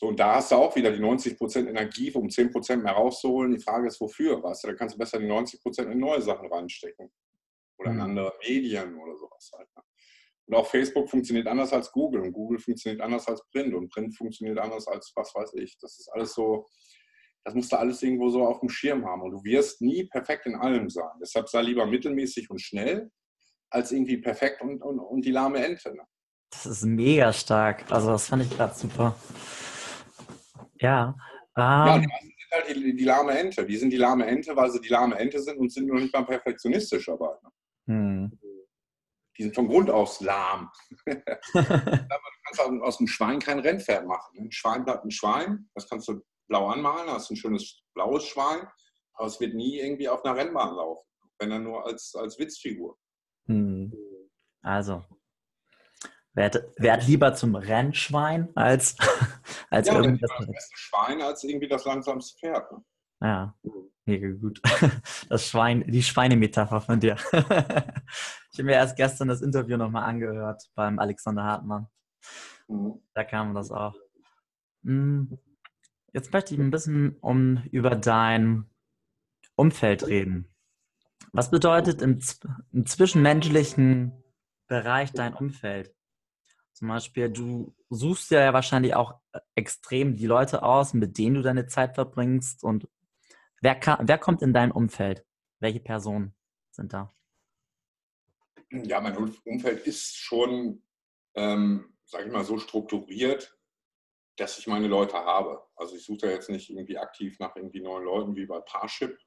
So, 0.00 0.06
und 0.06 0.20
da 0.20 0.36
hast 0.36 0.52
du 0.52 0.54
auch 0.54 0.76
wieder 0.76 0.92
die 0.92 1.02
90% 1.02 1.68
Energie, 1.68 2.12
um 2.12 2.28
10% 2.28 2.76
mehr 2.76 2.92
rauszuholen. 2.92 3.50
Die 3.50 3.60
Frage 3.60 3.88
ist, 3.88 4.00
wofür? 4.00 4.40
Weißt 4.40 4.62
du, 4.62 4.68
da 4.68 4.74
kannst 4.74 4.94
du 4.94 4.98
besser 4.98 5.18
die 5.18 5.26
90% 5.26 5.90
in 5.90 5.98
neue 5.98 6.22
Sachen 6.22 6.50
reinstecken. 6.50 7.10
Oder 7.78 7.90
in 7.90 7.96
mhm. 7.96 8.02
andere 8.02 8.32
Medien 8.46 8.96
oder 8.96 9.16
sowas 9.16 9.50
halt. 9.56 9.68
Ne? 9.76 9.82
Und 10.46 10.54
auch 10.54 10.66
Facebook 10.66 11.10
funktioniert 11.10 11.46
anders 11.48 11.72
als 11.72 11.90
Google 11.90 12.22
und 12.22 12.32
Google 12.32 12.58
funktioniert 12.58 13.02
anders 13.02 13.26
als 13.26 13.44
Print 13.50 13.74
und 13.74 13.90
Print 13.90 14.16
funktioniert 14.16 14.58
anders 14.58 14.86
als 14.86 15.12
was 15.14 15.34
weiß 15.34 15.54
ich. 15.54 15.76
Das 15.80 15.98
ist 15.98 16.08
alles 16.12 16.32
so, 16.32 16.66
das 17.44 17.54
musst 17.54 17.70
du 17.72 17.76
alles 17.76 18.02
irgendwo 18.02 18.30
so 18.30 18.46
auf 18.46 18.60
dem 18.60 18.70
Schirm 18.70 19.04
haben 19.04 19.22
und 19.22 19.32
du 19.32 19.44
wirst 19.44 19.82
nie 19.82 20.04
perfekt 20.04 20.46
in 20.46 20.54
allem 20.54 20.88
sein. 20.88 21.10
Deshalb 21.20 21.48
sei 21.48 21.62
lieber 21.62 21.86
mittelmäßig 21.86 22.48
und 22.50 22.60
schnell 22.60 23.10
als 23.68 23.92
irgendwie 23.92 24.16
perfekt 24.16 24.62
und, 24.62 24.80
und, 24.80 25.00
und 25.00 25.24
die 25.24 25.32
lahme 25.32 25.62
Ente. 25.62 25.94
Ne? 25.94 26.04
Das 26.50 26.64
ist 26.64 26.84
mega 26.84 27.32
stark. 27.32 27.90
Also 27.90 28.10
das 28.10 28.28
fand 28.28 28.44
ich 28.44 28.50
gerade 28.50 28.74
super. 28.74 29.16
Ja. 30.80 31.14
Ähm, 31.56 31.62
ja, 31.62 31.98
die 31.98 32.04
sind 32.04 32.52
halt 32.52 32.68
die, 32.68 32.96
die, 32.96 33.04
lahme 33.04 33.38
Ente. 33.38 33.66
Die 33.66 33.76
sind 33.76 33.90
die 33.90 33.96
lahme 33.96 34.26
Ente, 34.26 34.54
weil 34.56 34.70
sie 34.70 34.80
die 34.80 34.88
lahme 34.88 35.16
Ente 35.16 35.40
sind 35.40 35.58
und 35.58 35.72
sind 35.72 35.86
noch 35.88 36.00
nicht 36.00 36.14
mal 36.14 36.24
perfektionistisch 36.24 37.06
dabei. 37.06 37.34
Ne? 37.42 37.50
Hm 37.86 38.38
die 39.38 39.44
sind 39.44 39.54
von 39.54 39.68
Grund 39.68 39.88
aus 39.88 40.20
lahm. 40.20 40.70
du 41.06 41.14
kannst 41.14 42.60
aus 42.82 42.98
dem 42.98 43.06
Schwein 43.06 43.38
kein 43.38 43.60
Rennpferd 43.60 44.06
machen. 44.06 44.36
Ein 44.36 44.52
Schwein 44.52 44.84
bleibt 44.84 45.04
ein 45.04 45.10
Schwein, 45.10 45.70
das 45.74 45.88
kannst 45.88 46.08
du 46.08 46.20
blau 46.48 46.68
anmalen, 46.68 47.08
hast 47.08 47.30
ein 47.30 47.36
schönes 47.36 47.80
blaues 47.94 48.26
Schwein, 48.26 48.66
aber 49.14 49.26
es 49.26 49.38
wird 49.38 49.54
nie 49.54 49.78
irgendwie 49.78 50.08
auf 50.08 50.24
einer 50.24 50.36
Rennbahn 50.36 50.74
laufen, 50.74 51.06
wenn 51.38 51.50
dann 51.50 51.62
nur 51.62 51.86
als, 51.86 52.14
als 52.16 52.38
Witzfigur. 52.38 52.98
Hm. 53.46 53.92
Also, 54.62 55.04
werd, 56.34 56.62
werd 56.76 57.06
lieber 57.06 57.34
zum 57.34 57.54
Rennschwein 57.54 58.48
als, 58.54 58.96
als 59.70 59.88
ja, 59.88 59.94
irgendwie 59.94 60.20
das, 60.20 60.30
das 60.46 60.70
Schwein 60.74 61.22
als 61.22 61.44
irgendwie 61.44 61.68
das 61.68 61.84
langsamste 61.84 62.38
Pferd. 62.38 62.72
Ne? 62.72 62.84
Ja, 63.20 63.54
mega 64.04 64.28
gut. 64.30 64.60
Das 65.28 65.46
Schwein, 65.46 65.84
die 65.86 66.02
Schweinemetapher 66.02 66.80
von 66.80 67.00
dir. 67.00 67.16
Ich 68.50 68.60
habe 68.60 68.72
mir 68.72 68.76
erst 68.76 68.96
gestern 68.96 69.28
das 69.28 69.40
Interview 69.40 69.76
nochmal 69.76 70.02
angehört 70.02 70.68
beim 70.74 70.98
Alexander 70.98 71.44
Hartmann. 71.44 71.86
Mhm. 72.66 73.00
Da 73.14 73.22
kam 73.22 73.54
das 73.54 73.70
auch. 73.70 73.94
Hm, 74.82 75.38
jetzt 76.12 76.32
möchte 76.32 76.54
ich 76.54 76.60
ein 76.60 76.72
bisschen 76.72 77.16
um, 77.20 77.62
über 77.70 77.94
dein 77.94 78.68
Umfeld 79.54 80.08
reden. 80.08 80.52
Was 81.32 81.52
bedeutet 81.52 82.02
im, 82.02 82.20
im 82.72 82.86
zwischenmenschlichen 82.86 84.24
Bereich 84.66 85.12
dein 85.12 85.34
Umfeld? 85.34 85.94
Zum 86.78 86.86
Beispiel, 86.86 87.28
du 87.28 87.74
suchst 87.90 88.30
ja 88.30 88.52
wahrscheinlich 88.52 88.94
auch 88.94 89.20
äh, 89.32 89.40
extrem 89.56 90.14
die 90.14 90.26
Leute 90.26 90.62
aus, 90.62 90.94
mit 90.94 91.18
denen 91.18 91.34
du 91.34 91.42
deine 91.42 91.66
Zeit 91.66 91.96
verbringst. 91.96 92.62
Und 92.62 92.86
wer, 93.60 93.74
kann, 93.74 94.06
wer 94.06 94.16
kommt 94.16 94.42
in 94.42 94.52
dein 94.52 94.70
Umfeld? 94.70 95.26
Welche 95.58 95.80
Personen 95.80 96.36
sind 96.70 96.92
da? 96.92 97.12
Ja, 98.70 99.00
mein 99.00 99.16
Umfeld 99.16 99.88
ist 99.88 100.18
schon, 100.18 100.84
ähm, 101.34 101.98
sage 102.04 102.26
ich 102.26 102.32
mal, 102.32 102.44
so 102.44 102.58
strukturiert, 102.58 103.58
dass 104.36 104.56
ich 104.60 104.68
meine 104.68 104.86
Leute 104.86 105.14
habe. 105.14 105.66
Also 105.74 105.96
ich 105.96 106.04
suche 106.04 106.18
da 106.18 106.26
jetzt 106.28 106.48
nicht 106.48 106.70
irgendwie 106.70 106.98
aktiv 106.98 107.40
nach 107.40 107.56
irgendwie 107.56 107.80
neuen 107.80 108.04
Leuten 108.04 108.36
wie 108.36 108.46
bei 108.46 108.60
Parship, 108.60 109.18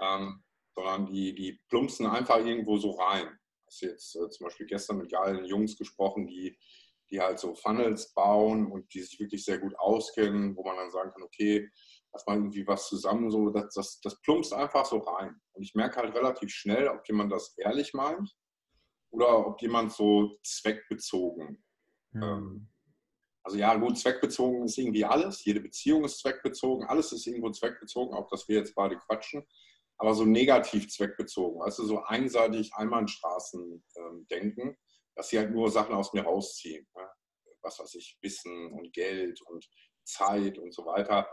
ähm, 0.00 0.42
sondern 0.74 1.04
die, 1.04 1.34
die 1.34 1.60
plumpsen 1.68 2.06
einfach 2.06 2.38
irgendwo 2.38 2.78
so 2.78 2.92
rein. 2.92 3.38
Ich 3.74 3.82
habe 3.82 3.92
jetzt 3.92 4.16
äh, 4.16 4.30
zum 4.30 4.44
Beispiel 4.46 4.66
gestern 4.66 4.98
mit 4.98 5.10
geilen 5.10 5.44
Jungs 5.44 5.76
gesprochen, 5.76 6.26
die, 6.26 6.58
die 7.10 7.20
halt 7.20 7.38
so 7.38 7.54
Funnels 7.54 8.12
bauen 8.14 8.70
und 8.70 8.92
die 8.94 9.00
sich 9.00 9.18
wirklich 9.20 9.44
sehr 9.44 9.58
gut 9.58 9.78
auskennen, 9.78 10.56
wo 10.56 10.64
man 10.64 10.76
dann 10.76 10.90
sagen 10.90 11.10
kann, 11.12 11.22
okay, 11.22 11.68
lass 12.12 12.26
mal 12.26 12.36
irgendwie 12.36 12.66
was 12.66 12.88
zusammen, 12.88 13.30
so, 13.30 13.50
das, 13.50 13.74
das, 13.74 14.00
das 14.00 14.20
plumpst 14.20 14.52
einfach 14.52 14.84
so 14.84 14.98
rein. 14.98 15.40
Und 15.52 15.62
ich 15.62 15.74
merke 15.74 15.96
halt 15.96 16.14
relativ 16.14 16.50
schnell, 16.50 16.88
ob 16.88 17.06
jemand 17.08 17.32
das 17.32 17.56
ehrlich 17.58 17.94
meint 17.94 18.34
oder 19.10 19.46
ob 19.46 19.60
jemand 19.60 19.92
so 19.92 20.38
zweckbezogen 20.42 21.62
mhm. 22.12 22.68
Also 23.44 23.58
ja, 23.58 23.74
gut, 23.74 23.98
zweckbezogen 23.98 24.64
ist 24.64 24.78
irgendwie 24.78 25.04
alles. 25.04 25.44
Jede 25.44 25.60
Beziehung 25.60 26.04
ist 26.04 26.20
zweckbezogen. 26.20 26.86
Alles 26.86 27.12
ist 27.12 27.26
irgendwo 27.26 27.50
zweckbezogen, 27.50 28.14
auch 28.14 28.28
dass 28.28 28.46
wir 28.48 28.56
jetzt 28.56 28.74
beide 28.74 28.96
quatschen. 28.96 29.44
Aber 30.02 30.14
so 30.14 30.24
negativ 30.24 30.88
zweckbezogen. 30.88 31.60
Weißt 31.60 31.78
du, 31.78 31.84
so 31.84 32.02
einseitig 32.02 32.74
Einbahnstraßen 32.74 33.84
ähm, 33.94 34.26
denken, 34.28 34.76
dass 35.14 35.28
sie 35.28 35.38
halt 35.38 35.52
nur 35.52 35.70
Sachen 35.70 35.94
aus 35.94 36.12
mir 36.12 36.24
rausziehen. 36.24 36.84
Ne? 36.96 37.08
Was 37.62 37.78
weiß 37.78 37.94
ich, 37.94 38.18
Wissen 38.20 38.72
und 38.72 38.92
Geld 38.92 39.40
und 39.42 39.64
Zeit 40.02 40.58
und 40.58 40.74
so 40.74 40.86
weiter. 40.86 41.28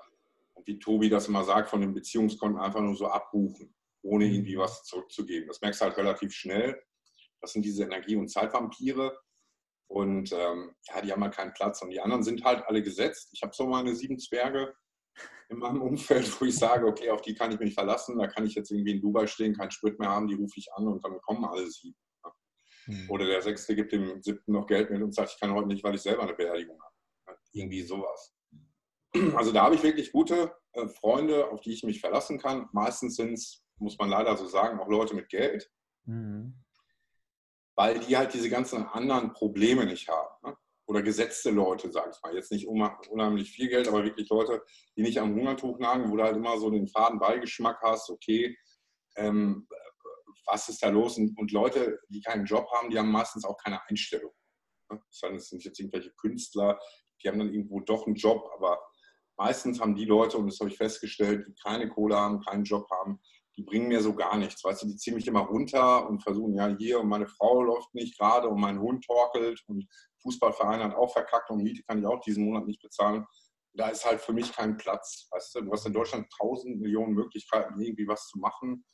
Und 0.54 0.68
wie 0.68 0.78
Tobi 0.78 1.10
das 1.10 1.28
immer 1.28 1.44
sagt, 1.44 1.72
von 1.72 1.82
den 1.82 1.96
Beziehungskonten 1.96 2.62
einfach 2.62 2.82
nur 2.82 2.96
so 2.96 3.08
abbuchen, 3.08 3.74
ohne 4.04 4.26
mhm. 4.26 4.34
irgendwie 4.36 4.60
was 4.60 4.84
zurückzugeben. 4.84 5.48
Das 5.48 5.62
merkst 5.62 5.82
du 5.82 5.86
halt 5.86 5.98
relativ 5.98 6.32
schnell. 6.32 6.80
Das 7.42 7.54
sind 7.54 7.66
diese 7.66 7.86
Energie- 7.86 8.18
und 8.18 8.30
Zeitvampire. 8.30 9.20
Und 9.88 10.32
ähm, 10.32 10.76
ja, 10.90 11.02
die 11.02 11.12
haben 11.12 11.24
halt 11.24 11.34
keinen 11.34 11.54
Platz. 11.54 11.82
Und 11.82 11.90
die 11.90 12.02
anderen 12.02 12.22
sind 12.22 12.44
halt 12.44 12.64
alle 12.68 12.84
gesetzt. 12.84 13.30
Ich 13.34 13.42
habe 13.42 13.56
so 13.56 13.66
meine 13.66 13.96
sieben 13.96 14.20
Zwerge 14.20 14.76
in 15.50 15.58
meinem 15.58 15.82
Umfeld, 15.82 16.40
wo 16.40 16.46
ich 16.46 16.58
sage, 16.58 16.86
okay, 16.86 17.10
auf 17.10 17.22
die 17.22 17.34
kann 17.34 17.52
ich 17.52 17.60
mich 17.60 17.74
verlassen. 17.74 18.18
Da 18.18 18.28
kann 18.28 18.46
ich 18.46 18.56
jetzt 18.56 18.72
irgendwie 18.72 18.92
in 18.92 19.02
Dubai 19.02 19.28
stehen, 19.28 19.56
keinen 19.56 19.72
Sprit 19.72 20.00
mehr 20.00 20.10
haben, 20.10 20.28
die 20.28 20.36
rufe 20.36 20.54
ich 20.58 20.72
an 20.74 20.88
und 20.88 21.04
dann 21.04 21.20
kommen 21.22 21.46
alle 21.46 21.68
sieben. 21.68 21.98
Mhm. 22.86 23.10
Oder 23.10 23.26
der 23.26 23.42
Sechste 23.42 23.76
gibt 23.76 23.92
dem 23.92 24.22
Siebten 24.22 24.52
noch 24.52 24.68
Geld 24.68 24.90
mit 24.90 25.02
und 25.02 25.14
sagt, 25.14 25.32
ich 25.34 25.40
kann 25.40 25.54
heute 25.54 25.68
nicht, 25.68 25.84
weil 25.84 25.96
ich 25.96 26.02
selber 26.02 26.24
eine 26.24 26.34
Beerdigung 26.34 26.80
habe. 26.82 27.38
Irgendwie 27.52 27.82
sowas. 27.82 28.36
Also 29.36 29.52
da 29.52 29.64
habe 29.64 29.74
ich 29.74 29.82
wirklich 29.82 30.12
gute 30.12 30.54
äh, 30.74 30.88
Freunde, 30.88 31.50
auf 31.50 31.62
die 31.62 31.74
ich 31.74 31.84
mich 31.84 32.00
verlassen 32.00 32.38
kann. 32.38 32.70
Meistens 32.74 33.16
sind 33.16 33.34
es, 33.34 33.64
muss 33.78 33.98
man 33.98 34.10
leider 34.10 34.38
so 34.38 34.46
sagen, 34.46 34.80
auch 34.80 34.88
Leute 34.88 35.16
mit 35.16 35.30
Geld. 35.30 35.72
Mhm 36.06 36.54
weil 37.80 37.98
die 37.98 38.18
halt 38.18 38.34
diese 38.34 38.50
ganzen 38.50 38.86
anderen 38.88 39.32
Probleme 39.32 39.86
nicht 39.86 40.10
haben. 40.10 40.28
Ne? 40.44 40.58
Oder 40.90 41.04
gesetzte 41.04 41.52
Leute, 41.52 41.92
sag 41.92 42.10
ich 42.12 42.20
mal. 42.24 42.34
Jetzt 42.34 42.52
nicht 42.52 42.68
unheimlich 42.68 43.52
viel 43.52 43.70
Geld, 43.70 43.88
aber 43.88 44.04
wirklich 44.04 44.28
Leute, 44.28 44.64
die 44.98 45.04
nicht 45.04 45.20
am 45.20 45.36
Hungertuch 45.36 45.78
nagen, 45.78 46.10
wo 46.10 46.18
du 46.18 46.24
halt 46.24 46.36
immer 46.36 46.58
so 46.58 46.72
den 46.72 46.88
faden 46.88 47.20
Beigeschmack 47.20 47.80
hast, 47.84 48.10
okay, 48.10 48.58
ähm, 49.16 49.68
was 50.48 50.68
ist 50.68 50.82
da 50.82 50.90
los? 50.90 51.20
Und, 51.20 51.38
und, 51.38 51.52
Leute, 51.52 52.00
die 52.10 52.22
keinen 52.22 52.46
Job 52.46 52.68
haben, 52.72 52.90
die 52.90 52.98
haben 52.98 53.12
meistens 53.12 53.46
auch 53.46 53.58
keine 53.58 53.88
Einstellung. 53.88 54.32
Ne? 54.90 55.00
Das 55.22 55.50
sind 55.50 55.64
jetzt 55.64 55.80
irgendwelche 55.80 56.12
Künstler, 56.14 56.80
die 57.22 57.28
haben 57.28 57.38
dann 57.38 57.54
irgendwo 57.54 57.82
doch 57.82 58.08
einen 58.08 58.16
Job, 58.16 58.50
aber 58.56 58.82
meistens 59.38 59.80
haben 59.80 59.94
die 59.94 60.06
Leute, 60.06 60.40
und 60.40 60.48
das 60.48 60.60
habe 60.60 60.72
ich 60.72 60.78
festgestellt, 60.78 61.46
die 61.48 61.54
keine 61.54 61.88
Kohle 61.88 62.16
haben, 62.16 62.42
keinen 62.42 62.64
Job 62.64 62.90
haben, 62.90 63.20
die 63.58 63.64
bringen 63.64 63.90
mir 63.90 64.02
so 64.02 64.16
gar 64.16 64.38
nichts. 64.38 64.64
Weißt 64.64 64.82
du, 64.82 64.88
die 64.88 64.96
ziehen 64.96 65.14
mich 65.14 65.28
immer 65.28 65.42
runter 65.42 66.10
und 66.10 66.24
versuchen, 66.24 66.56
ja, 66.56 66.76
hier 66.80 67.00
und 67.00 67.10
meine 67.10 67.28
Frau 67.28 67.62
läuft 67.62 67.94
nicht 67.94 68.18
gerade 68.18 68.48
und 68.48 68.60
mein 68.60 68.80
Hund 68.80 69.06
torkelt 69.06 69.62
und 69.68 69.86
Fußballverein 70.22 70.84
hat 70.84 70.96
auch 70.96 71.12
verkackt 71.12 71.50
und 71.50 71.64
Miete 71.64 71.84
kann 71.84 72.00
ich 72.00 72.06
auch 72.06 72.22
diesen 72.22 72.46
Monat 72.46 72.66
nicht 72.66 72.82
bezahlen. 72.82 73.26
Da 73.74 73.90
ist 73.90 74.06
halt 74.06 74.22
für 74.22 74.34
mich 74.34 74.52
kein 74.52 74.78
Platz. 74.78 75.28
Weißt 75.32 75.56
du, 75.56 75.62
du 75.62 75.72
hast 75.72 75.86
in 75.86 75.94
Deutschland 75.94 76.28
tausend 76.40 76.80
Millionen 76.80 77.14
Möglichkeiten, 77.14 77.80
irgendwie 77.80 78.08
was 78.08 78.28
zu 78.28 78.40
machen. 78.40 78.86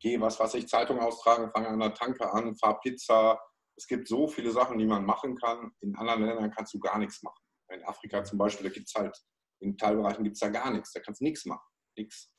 Geh, 0.00 0.20
was 0.20 0.38
weiß 0.38 0.54
ich, 0.54 0.68
Zeitung 0.68 1.00
austragen, 1.00 1.50
fange 1.52 1.68
an 1.68 1.80
der 1.80 1.94
Tanke 1.94 2.30
an, 2.32 2.54
fahr 2.56 2.80
Pizza. 2.80 3.40
Es 3.76 3.86
gibt 3.86 4.08
so 4.08 4.28
viele 4.28 4.50
Sachen, 4.50 4.78
die 4.78 4.86
man 4.86 5.04
machen 5.04 5.36
kann. 5.36 5.72
In 5.80 5.96
anderen 5.96 6.24
Ländern 6.24 6.50
kannst 6.50 6.74
du 6.74 6.78
gar 6.78 6.98
nichts 6.98 7.22
machen. 7.22 7.42
In 7.70 7.84
Afrika 7.84 8.24
zum 8.24 8.38
Beispiel, 8.38 8.68
da 8.68 8.72
gibt 8.72 8.88
es 8.88 8.94
halt, 8.94 9.16
in 9.60 9.76
Teilbereichen 9.76 10.24
gibt 10.24 10.34
es 10.34 10.40
da 10.40 10.48
gar 10.48 10.70
nichts. 10.70 10.92
Da 10.92 11.00
kannst 11.00 11.20
du 11.20 11.24
nichts 11.24 11.44
machen. 11.46 11.66
Nichts. 11.96 12.34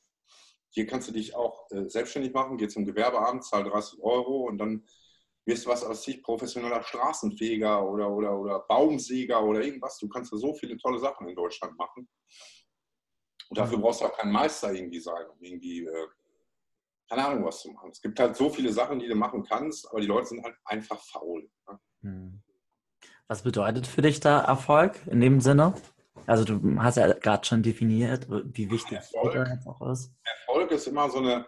Hier 0.73 0.85
kannst 0.87 1.09
du 1.09 1.11
dich 1.11 1.35
auch 1.35 1.69
äh, 1.71 1.89
selbstständig 1.89 2.33
machen, 2.33 2.57
geh 2.57 2.67
zum 2.67 2.85
Gewerbeamt, 2.85 3.43
zahl 3.43 3.63
30 3.63 3.99
Euro 4.01 4.47
und 4.47 4.57
dann 4.57 4.85
wirst 5.45 5.65
du 5.65 5.69
was 5.69 5.83
aus 5.83 6.03
sich 6.03 6.21
professioneller 6.21 6.83
Straßenfeger 6.83 7.83
oder, 7.87 8.09
oder, 8.09 8.37
oder 8.37 8.59
Baumsäger 8.67 9.43
oder 9.43 9.63
irgendwas. 9.63 9.97
Du 9.97 10.07
kannst 10.07 10.31
da 10.31 10.37
so 10.37 10.53
viele 10.53 10.77
tolle 10.77 10.99
Sachen 10.99 11.27
in 11.27 11.35
Deutschland 11.35 11.77
machen. 11.77 12.07
Und 13.49 13.57
dafür 13.57 13.77
mhm. 13.77 13.81
brauchst 13.81 14.01
du 14.01 14.05
auch 14.05 14.17
kein 14.17 14.31
Meister 14.31 14.71
irgendwie 14.71 14.99
sein, 14.99 15.25
um 15.29 15.43
irgendwie, 15.43 15.85
äh, 15.85 16.07
keine 17.09 17.25
Ahnung, 17.25 17.45
was 17.45 17.61
zu 17.61 17.71
machen. 17.71 17.89
Es 17.91 18.01
gibt 18.01 18.19
halt 18.19 18.35
so 18.35 18.49
viele 18.49 18.71
Sachen, 18.71 18.99
die 18.99 19.07
du 19.07 19.15
machen 19.15 19.43
kannst, 19.43 19.89
aber 19.89 19.99
die 19.99 20.07
Leute 20.07 20.27
sind 20.27 20.43
halt 20.43 20.55
einfach 20.63 20.99
faul. 20.99 21.49
Ne? 21.67 21.79
Mhm. 22.01 22.43
Was 23.27 23.43
bedeutet 23.43 23.87
für 23.87 24.01
dich 24.01 24.19
da 24.19 24.41
Erfolg 24.41 24.99
in 25.07 25.21
dem 25.21 25.41
Sinne? 25.41 25.73
Also 26.27 26.45
du 26.45 26.81
hast 26.81 26.97
ja 26.97 27.11
gerade 27.13 27.45
schon 27.45 27.63
definiert, 27.63 28.27
wie 28.29 28.69
wichtig 28.69 28.97
Erfolg. 28.97 29.35
Erfolg 29.35 30.71
ist 30.71 30.87
immer 30.87 31.09
so 31.09 31.17
eine, 31.17 31.45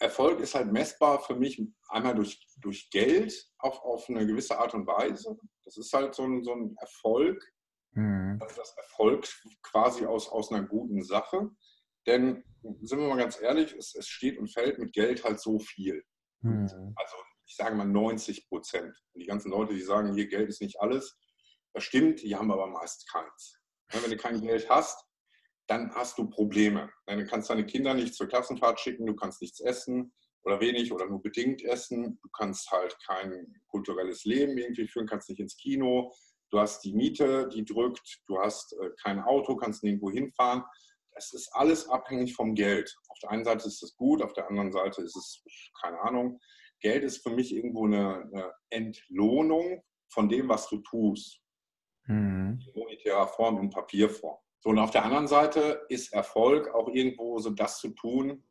Erfolg 0.00 0.40
ist 0.40 0.54
halt 0.54 0.72
messbar 0.72 1.20
für 1.20 1.34
mich 1.34 1.62
einmal 1.88 2.14
durch, 2.14 2.46
durch 2.58 2.90
Geld 2.90 3.32
auf, 3.58 3.80
auf 3.82 4.08
eine 4.08 4.26
gewisse 4.26 4.58
Art 4.58 4.74
und 4.74 4.86
Weise. 4.86 5.36
Das 5.64 5.76
ist 5.76 5.92
halt 5.92 6.14
so 6.14 6.24
ein, 6.24 6.42
so 6.44 6.52
ein 6.52 6.76
Erfolg. 6.78 7.42
Mhm. 7.92 8.38
Also 8.40 8.56
das 8.56 8.76
Erfolg 8.76 9.26
quasi 9.62 10.06
aus, 10.06 10.28
aus 10.28 10.52
einer 10.52 10.66
guten 10.66 11.02
Sache. 11.02 11.50
Denn, 12.06 12.44
sind 12.82 13.00
wir 13.00 13.08
mal 13.08 13.18
ganz 13.18 13.40
ehrlich, 13.40 13.74
es, 13.74 13.94
es 13.94 14.06
steht 14.06 14.38
und 14.38 14.52
fällt 14.52 14.78
mit 14.78 14.92
Geld 14.92 15.24
halt 15.24 15.40
so 15.40 15.58
viel. 15.58 16.04
Mhm. 16.42 16.92
Also 16.96 17.16
ich 17.46 17.56
sage 17.56 17.74
mal 17.74 17.86
90 17.86 18.48
Prozent. 18.48 18.94
Und 19.14 19.20
die 19.20 19.26
ganzen 19.26 19.50
Leute, 19.50 19.74
die 19.74 19.82
sagen, 19.82 20.14
hier 20.14 20.28
Geld 20.28 20.48
ist 20.48 20.60
nicht 20.60 20.80
alles, 20.80 21.18
das 21.72 21.84
stimmt, 21.84 22.22
die 22.22 22.34
haben 22.36 22.50
aber 22.50 22.66
meist 22.66 23.10
keins. 23.10 23.60
Wenn 23.92 24.10
du 24.10 24.16
kein 24.16 24.40
Geld 24.40 24.68
hast, 24.68 25.05
dann 25.66 25.92
hast 25.94 26.18
du 26.18 26.28
Probleme. 26.28 26.90
Du 27.06 27.24
kannst 27.26 27.50
deine 27.50 27.66
Kinder 27.66 27.94
nicht 27.94 28.14
zur 28.14 28.28
Klassenfahrt 28.28 28.80
schicken, 28.80 29.06
du 29.06 29.16
kannst 29.16 29.42
nichts 29.42 29.60
essen 29.60 30.12
oder 30.44 30.60
wenig 30.60 30.92
oder 30.92 31.06
nur 31.06 31.20
bedingt 31.20 31.62
essen. 31.64 32.18
Du 32.22 32.28
kannst 32.30 32.70
halt 32.70 32.96
kein 33.04 33.60
kulturelles 33.66 34.24
Leben 34.24 34.56
irgendwie 34.56 34.86
führen, 34.86 35.06
kannst 35.06 35.28
nicht 35.28 35.40
ins 35.40 35.56
Kino. 35.56 36.12
Du 36.50 36.60
hast 36.60 36.84
die 36.84 36.94
Miete, 36.94 37.48
die 37.48 37.64
drückt. 37.64 38.22
Du 38.28 38.38
hast 38.38 38.72
äh, 38.74 38.90
kein 39.02 39.20
Auto, 39.20 39.56
kannst 39.56 39.82
nirgendwo 39.82 40.10
hinfahren. 40.10 40.62
Es 41.16 41.32
ist 41.32 41.50
alles 41.52 41.88
abhängig 41.88 42.34
vom 42.34 42.54
Geld. 42.54 42.94
Auf 43.08 43.18
der 43.20 43.30
einen 43.30 43.44
Seite 43.44 43.66
ist 43.66 43.82
es 43.82 43.96
gut, 43.96 44.22
auf 44.22 44.34
der 44.34 44.48
anderen 44.48 44.70
Seite 44.70 45.02
ist 45.02 45.16
es, 45.16 45.42
keine 45.82 45.98
Ahnung. 46.00 46.38
Geld 46.80 47.02
ist 47.02 47.22
für 47.22 47.30
mich 47.30 47.54
irgendwo 47.54 47.86
eine, 47.86 48.22
eine 48.32 48.52
Entlohnung 48.70 49.82
von 50.12 50.28
dem, 50.28 50.48
was 50.48 50.68
du 50.68 50.78
tust. 50.78 51.40
Mhm. 52.06 52.60
In 52.64 52.80
monetärer 52.80 53.26
Form, 53.26 53.58
in 53.58 53.70
Papierform. 53.70 54.38
So, 54.60 54.70
und 54.70 54.78
auf 54.78 54.90
der 54.90 55.04
anderen 55.04 55.28
Seite 55.28 55.84
ist 55.88 56.12
Erfolg 56.12 56.74
auch 56.74 56.88
irgendwo 56.88 57.38
so 57.38 57.50
das 57.50 57.78
zu 57.78 57.90
tun, 57.90 58.42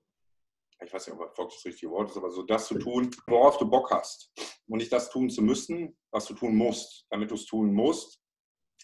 ich 0.83 0.93
weiß 0.93 1.07
nicht, 1.07 1.15
ob 1.15 1.21
Erfolg 1.21 1.51
das 1.51 1.65
richtige 1.65 1.91
Wort 1.91 2.09
ist, 2.11 2.17
aber 2.17 2.31
so 2.31 2.43
das 2.43 2.67
zu 2.67 2.77
tun, 2.77 3.09
worauf 3.27 3.57
du 3.57 3.69
Bock 3.69 3.91
hast. 3.91 4.31
Und 4.67 4.79
nicht 4.79 4.91
das 4.91 5.09
tun 5.09 5.29
zu 5.29 5.41
müssen, 5.41 5.97
was 6.11 6.25
du 6.25 6.33
tun 6.33 6.55
musst, 6.55 7.05
damit 7.09 7.31
du 7.31 7.35
es 7.35 7.45
tun 7.45 7.73
musst, 7.73 8.21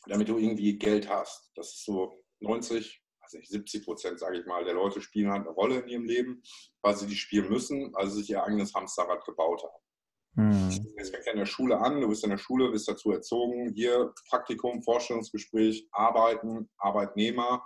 damit 0.05 0.29
du 0.29 0.37
irgendwie 0.37 0.77
Geld 0.77 1.09
hast. 1.09 1.51
Das 1.55 1.73
ist 1.73 1.85
so 1.85 2.23
90, 2.39 3.03
also 3.19 3.37
nicht 3.37 3.49
70 3.49 3.83
Prozent, 3.83 4.19
sage 4.19 4.39
ich 4.39 4.45
mal, 4.45 4.63
der 4.63 4.73
Leute 4.73 5.01
spielen 5.01 5.31
halt 5.31 5.41
eine 5.41 5.51
Rolle 5.51 5.79
in 5.79 5.89
ihrem 5.89 6.05
Leben, 6.05 6.41
weil 6.81 6.95
sie 6.95 7.07
die 7.07 7.15
spielen 7.15 7.49
müssen, 7.49 7.93
weil 7.93 8.09
sie 8.09 8.19
sich 8.19 8.29
ihr 8.29 8.43
eigenes 8.43 8.73
Hamsterrad 8.73 9.25
gebaut 9.25 9.63
haben. 9.63 9.83
Mhm. 10.35 10.69
Es 10.97 11.09
fängt 11.09 11.25
ja 11.25 11.33
in 11.33 11.39
der 11.39 11.45
Schule 11.45 11.79
an, 11.79 11.99
du 11.99 12.07
bist 12.07 12.23
in 12.23 12.29
der 12.29 12.37
Schule, 12.37 12.71
bist 12.71 12.87
dazu 12.87 13.11
erzogen, 13.11 13.73
hier 13.73 14.13
Praktikum, 14.29 14.81
Vorstellungsgespräch, 14.81 15.87
Arbeiten, 15.91 16.69
Arbeitnehmer 16.77 17.63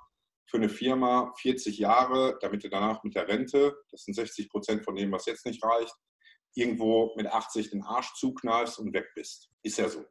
für 0.48 0.58
eine 0.58 0.70
Firma 0.70 1.34
40 1.38 1.78
Jahre, 1.78 2.38
damit 2.42 2.64
du 2.64 2.70
danach 2.70 3.04
mit 3.04 3.16
der 3.16 3.28
Rente, 3.28 3.76
das 3.92 4.04
sind 4.04 4.14
60 4.14 4.50
Prozent 4.50 4.84
von 4.84 4.96
dem, 4.96 5.12
was 5.12 5.26
jetzt 5.26 5.46
nicht 5.46 5.64
reicht, 5.64 5.96
irgendwo 6.56 7.14
mit 7.16 7.28
80 7.28 7.72
den 7.72 7.84
Arsch 7.84 8.14
zuknallst 8.16 8.80
und 8.80 8.94
weg 8.94 9.08
bist. 9.16 9.50
Ist 9.62 9.78
ja 9.78 9.90
so. 9.90 10.06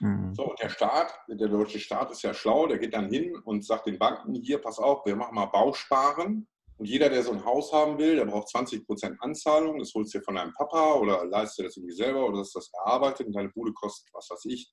Mhm. 0.00 0.34
So, 0.34 0.50
und 0.50 0.60
der 0.60 0.70
Staat, 0.70 1.12
der 1.28 1.48
deutsche 1.48 1.78
Staat 1.78 2.10
ist 2.10 2.22
ja 2.22 2.32
schlau, 2.32 2.66
der 2.66 2.78
geht 2.78 2.94
dann 2.94 3.10
hin 3.10 3.36
und 3.44 3.64
sagt 3.64 3.86
den 3.86 3.98
Banken, 3.98 4.34
hier, 4.34 4.58
pass 4.58 4.78
auf, 4.78 5.04
wir 5.04 5.16
machen 5.16 5.34
mal 5.34 5.46
Bausparen 5.46 6.48
und 6.80 6.86
jeder, 6.86 7.10
der 7.10 7.22
so 7.22 7.32
ein 7.32 7.44
Haus 7.44 7.74
haben 7.74 7.98
will, 7.98 8.16
der 8.16 8.24
braucht 8.24 8.48
20% 8.48 9.18
Anzahlung. 9.18 9.78
Das 9.78 9.92
holst 9.94 10.14
du 10.14 10.18
dir 10.18 10.24
von 10.24 10.36
deinem 10.36 10.54
Papa 10.54 10.94
oder 10.94 11.26
leistest 11.26 11.58
dir 11.58 11.64
das 11.64 11.76
irgendwie 11.76 11.94
selber 11.94 12.26
oder 12.26 12.38
hast 12.38 12.56
das 12.56 12.70
erarbeitet 12.72 13.26
und 13.26 13.34
deine 13.34 13.50
Bude 13.50 13.74
kostet, 13.74 14.08
was 14.14 14.30
weiß 14.30 14.46
ich, 14.46 14.72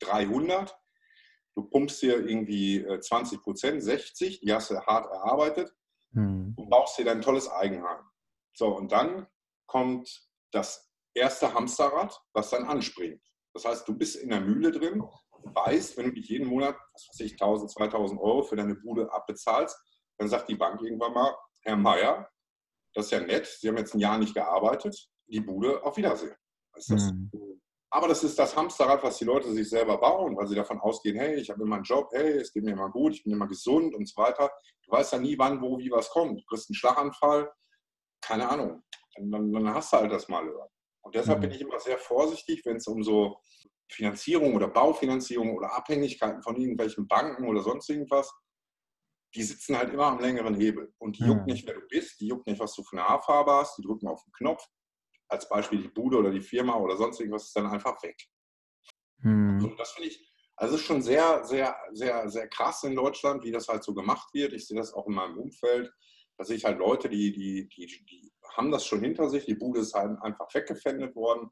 300, 0.00 0.76
du 1.54 1.62
pumpst 1.68 2.02
dir 2.02 2.18
irgendwie 2.26 2.84
20 3.00 3.38
äh, 3.38 3.42
Prozent, 3.42 3.80
60, 3.80 4.40
die 4.40 4.52
hast 4.52 4.72
du 4.72 4.80
hart 4.80 5.06
erarbeitet 5.06 5.72
hm. 6.14 6.54
und 6.56 6.68
baust 6.68 6.98
dir 6.98 7.04
dein 7.04 7.22
tolles 7.22 7.48
Eigenheim. 7.48 8.02
So, 8.52 8.76
und 8.76 8.90
dann 8.90 9.28
kommt 9.66 10.28
das 10.50 10.90
erste 11.14 11.54
Hamsterrad, 11.54 12.20
was 12.32 12.50
dann 12.50 12.64
anspringt. 12.64 13.22
Das 13.54 13.64
heißt, 13.64 13.86
du 13.86 13.96
bist 13.96 14.16
in 14.16 14.30
der 14.30 14.40
Mühle 14.40 14.72
drin 14.72 15.00
weißt, 15.44 15.96
wenn 15.96 16.06
du 16.06 16.12
dich 16.12 16.28
jeden 16.28 16.48
Monat, 16.48 16.76
was 16.92 17.08
weiß 17.08 17.20
ich, 17.20 17.32
1000, 17.32 17.70
2000 17.70 18.20
Euro 18.20 18.42
für 18.42 18.56
deine 18.56 18.74
Bude 18.74 19.12
abbezahlst, 19.12 19.76
dann 20.20 20.28
sagt 20.28 20.50
die 20.50 20.54
Bank 20.54 20.80
irgendwann 20.82 21.14
mal, 21.14 21.34
Herr 21.62 21.76
Meier, 21.76 22.28
das 22.94 23.06
ist 23.06 23.12
ja 23.12 23.20
nett, 23.20 23.46
Sie 23.46 23.68
haben 23.68 23.78
jetzt 23.78 23.94
ein 23.94 24.00
Jahr 24.00 24.18
nicht 24.18 24.34
gearbeitet, 24.34 25.08
die 25.26 25.40
Bude 25.40 25.82
auf 25.82 25.96
Wiedersehen. 25.96 26.34
Das 26.74 26.88
mhm. 26.88 27.30
Aber 27.92 28.06
das 28.06 28.22
ist 28.22 28.38
das 28.38 28.54
Hamsterrad, 28.54 29.02
was 29.02 29.18
die 29.18 29.24
Leute 29.24 29.50
sich 29.50 29.68
selber 29.68 29.98
bauen, 29.98 30.36
weil 30.36 30.46
sie 30.46 30.54
davon 30.54 30.78
ausgehen, 30.78 31.16
hey, 31.16 31.36
ich 31.36 31.50
habe 31.50 31.62
immer 31.62 31.76
einen 31.76 31.84
Job, 31.84 32.08
hey, 32.12 32.34
es 32.34 32.52
geht 32.52 32.62
mir 32.62 32.72
immer 32.72 32.90
gut, 32.90 33.14
ich 33.14 33.24
bin 33.24 33.32
immer 33.32 33.48
gesund 33.48 33.94
und 33.94 34.06
so 34.06 34.22
weiter. 34.22 34.48
Du 34.84 34.92
weißt 34.92 35.12
ja 35.14 35.18
nie, 35.18 35.36
wann, 35.38 35.60
wo, 35.60 35.76
wie 35.78 35.90
was 35.90 36.08
kommt. 36.10 36.38
Du 36.38 36.44
kriegst 36.44 36.68
einen 36.68 36.76
Schlaganfall, 36.76 37.50
keine 38.20 38.48
Ahnung. 38.48 38.82
Dann, 39.16 39.52
dann 39.52 39.74
hast 39.74 39.92
du 39.92 39.96
halt 39.96 40.12
das 40.12 40.28
mal. 40.28 40.48
Und 41.02 41.14
deshalb 41.14 41.38
mhm. 41.38 41.42
bin 41.42 41.50
ich 41.52 41.62
immer 41.62 41.80
sehr 41.80 41.98
vorsichtig, 41.98 42.62
wenn 42.64 42.76
es 42.76 42.86
um 42.86 43.02
so 43.02 43.40
Finanzierung 43.90 44.54
oder 44.54 44.68
Baufinanzierung 44.68 45.56
oder 45.56 45.74
Abhängigkeiten 45.74 46.42
von 46.42 46.56
irgendwelchen 46.56 47.08
Banken 47.08 47.48
oder 47.48 47.62
sonst 47.62 47.88
irgendwas, 47.88 48.32
die 49.34 49.42
sitzen 49.42 49.76
halt 49.76 49.92
immer 49.92 50.06
am 50.06 50.20
längeren 50.20 50.54
Hebel. 50.54 50.92
Und 50.98 51.18
die 51.18 51.22
mhm. 51.22 51.28
juckt 51.28 51.46
nicht, 51.46 51.66
wer 51.66 51.74
du 51.74 51.86
bist, 51.88 52.20
die 52.20 52.26
juckt 52.26 52.46
nicht, 52.46 52.60
was 52.60 52.74
du 52.74 52.82
für 52.82 52.96
eine 52.96 53.06
Haarfarbe 53.06 53.52
hast, 53.52 53.78
die 53.78 53.82
drücken 53.82 54.08
auf 54.08 54.22
den 54.24 54.32
Knopf 54.32 54.66
als 55.30 55.48
Beispiel 55.48 55.80
die 55.80 55.88
Bude 55.88 56.18
oder 56.18 56.30
die 56.30 56.40
Firma 56.40 56.76
oder 56.76 56.96
sonst 56.96 57.20
irgendwas 57.20 57.44
ist 57.44 57.56
dann 57.56 57.66
einfach 57.66 58.02
weg. 58.02 58.16
Hm. 59.22 59.54
Also 59.54 59.74
das 59.76 59.92
finde 59.92 60.08
ich, 60.08 60.28
also 60.56 60.74
ist 60.74 60.82
schon 60.82 61.02
sehr, 61.02 61.44
sehr, 61.44 61.76
sehr, 61.92 62.28
sehr 62.28 62.48
krass 62.48 62.82
in 62.82 62.96
Deutschland, 62.96 63.44
wie 63.44 63.52
das 63.52 63.68
halt 63.68 63.84
so 63.84 63.94
gemacht 63.94 64.28
wird. 64.34 64.52
Ich 64.52 64.66
sehe 64.66 64.76
das 64.76 64.92
auch 64.92 65.06
in 65.06 65.14
meinem 65.14 65.38
Umfeld. 65.38 65.90
Da 66.36 66.44
sehe 66.44 66.56
ich 66.56 66.64
halt 66.64 66.78
Leute, 66.78 67.08
die, 67.08 67.32
die, 67.32 67.68
die, 67.68 67.86
die 67.86 68.32
haben 68.56 68.70
das 68.70 68.84
schon 68.84 69.00
hinter 69.00 69.28
sich. 69.28 69.46
Die 69.46 69.54
Bude 69.54 69.80
ist 69.80 69.94
halt 69.94 70.20
einfach 70.22 70.52
weggefändet 70.52 71.14
worden, 71.14 71.50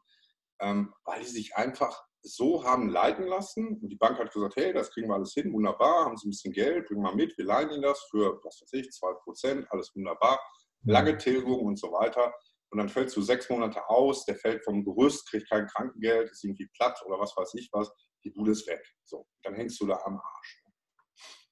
ähm, 0.60 0.92
weil 1.04 1.20
die 1.20 1.28
sich 1.28 1.54
einfach 1.56 2.07
so 2.22 2.64
haben 2.64 2.88
leiten 2.88 3.26
lassen. 3.26 3.78
Und 3.80 3.88
die 3.88 3.96
Bank 3.96 4.18
hat 4.18 4.32
gesagt, 4.32 4.56
hey, 4.56 4.72
das 4.72 4.90
kriegen 4.90 5.08
wir 5.08 5.14
alles 5.14 5.34
hin, 5.34 5.52
wunderbar, 5.52 6.06
haben 6.06 6.16
Sie 6.16 6.28
ein 6.28 6.30
bisschen 6.30 6.52
Geld, 6.52 6.86
bringen 6.86 7.02
wir 7.02 7.14
mit, 7.14 7.36
wir 7.38 7.44
leihen 7.44 7.70
Ihnen 7.70 7.82
das 7.82 8.06
für, 8.10 8.40
was 8.44 8.60
weiß 8.62 8.72
ich, 8.74 8.88
2%, 8.88 9.66
alles 9.70 9.94
wunderbar, 9.94 10.40
lange 10.84 11.16
Tilgung 11.16 11.66
und 11.66 11.78
so 11.78 11.92
weiter 11.92 12.32
und 12.70 12.78
dann 12.78 12.88
fällst 12.88 13.16
du 13.16 13.22
sechs 13.22 13.48
Monate 13.48 13.88
aus, 13.88 14.24
der 14.24 14.36
fällt 14.36 14.62
vom 14.64 14.84
Gerüst, 14.84 15.28
kriegt 15.30 15.48
kein 15.48 15.66
Krankengeld, 15.66 16.30
ist 16.30 16.44
irgendwie 16.44 16.68
platt 16.76 17.00
oder 17.06 17.18
was 17.18 17.34
weiß 17.36 17.54
ich 17.54 17.68
was, 17.72 17.90
die 18.24 18.30
Bude 18.30 18.52
ist 18.52 18.66
weg. 18.66 18.84
So, 19.04 19.26
dann 19.42 19.54
hängst 19.54 19.80
du 19.80 19.86
da 19.86 19.98
am 20.04 20.20
Arsch. 20.20 20.62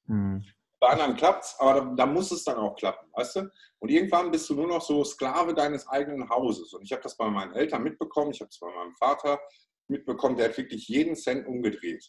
Mhm. 0.04 0.44
Bei 0.78 0.88
anderen 0.88 1.16
klappt 1.16 1.44
es, 1.44 1.56
aber 1.58 1.80
da, 1.80 1.94
da, 1.94 2.06
muss 2.06 2.30
es 2.30 2.44
dann 2.44 2.58
auch 2.58 2.76
klappen, 2.76 3.08
weißt 3.14 3.36
du? 3.36 3.50
Und 3.78 3.88
irgendwann 3.88 4.30
bist 4.30 4.48
du 4.50 4.54
nur 4.54 4.66
noch 4.66 4.82
so 4.82 5.02
Sklave 5.04 5.54
deines 5.54 5.88
eigenen 5.88 6.28
Hauses. 6.28 6.74
Und 6.74 6.82
ich 6.82 6.92
habe 6.92 7.02
das 7.02 7.16
bei 7.16 7.30
meinen 7.30 7.54
Eltern 7.54 7.82
mitbekommen, 7.82 8.30
ich 8.32 8.40
habe 8.40 8.50
es 8.50 8.58
bei 8.58 8.70
meinem 8.70 8.94
Vater 8.96 9.40
mitbekommen, 9.88 10.36
der 10.36 10.48
hat 10.48 10.58
wirklich 10.58 10.88
jeden 10.88 11.16
Cent 11.16 11.46
umgedreht. 11.46 12.04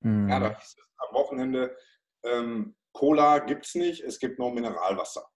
Mhm. 0.00 0.28
Ja, 0.28 0.40
da 0.40 0.56
hieß 0.56 0.64
es 0.64 0.76
am 0.98 1.14
Wochenende, 1.14 1.76
ähm, 2.24 2.76
Cola 2.92 3.38
gibt 3.40 3.66
es 3.66 3.74
nicht, 3.74 4.02
es 4.02 4.18
gibt 4.18 4.38
nur 4.38 4.52
Mineralwasser. 4.52 5.28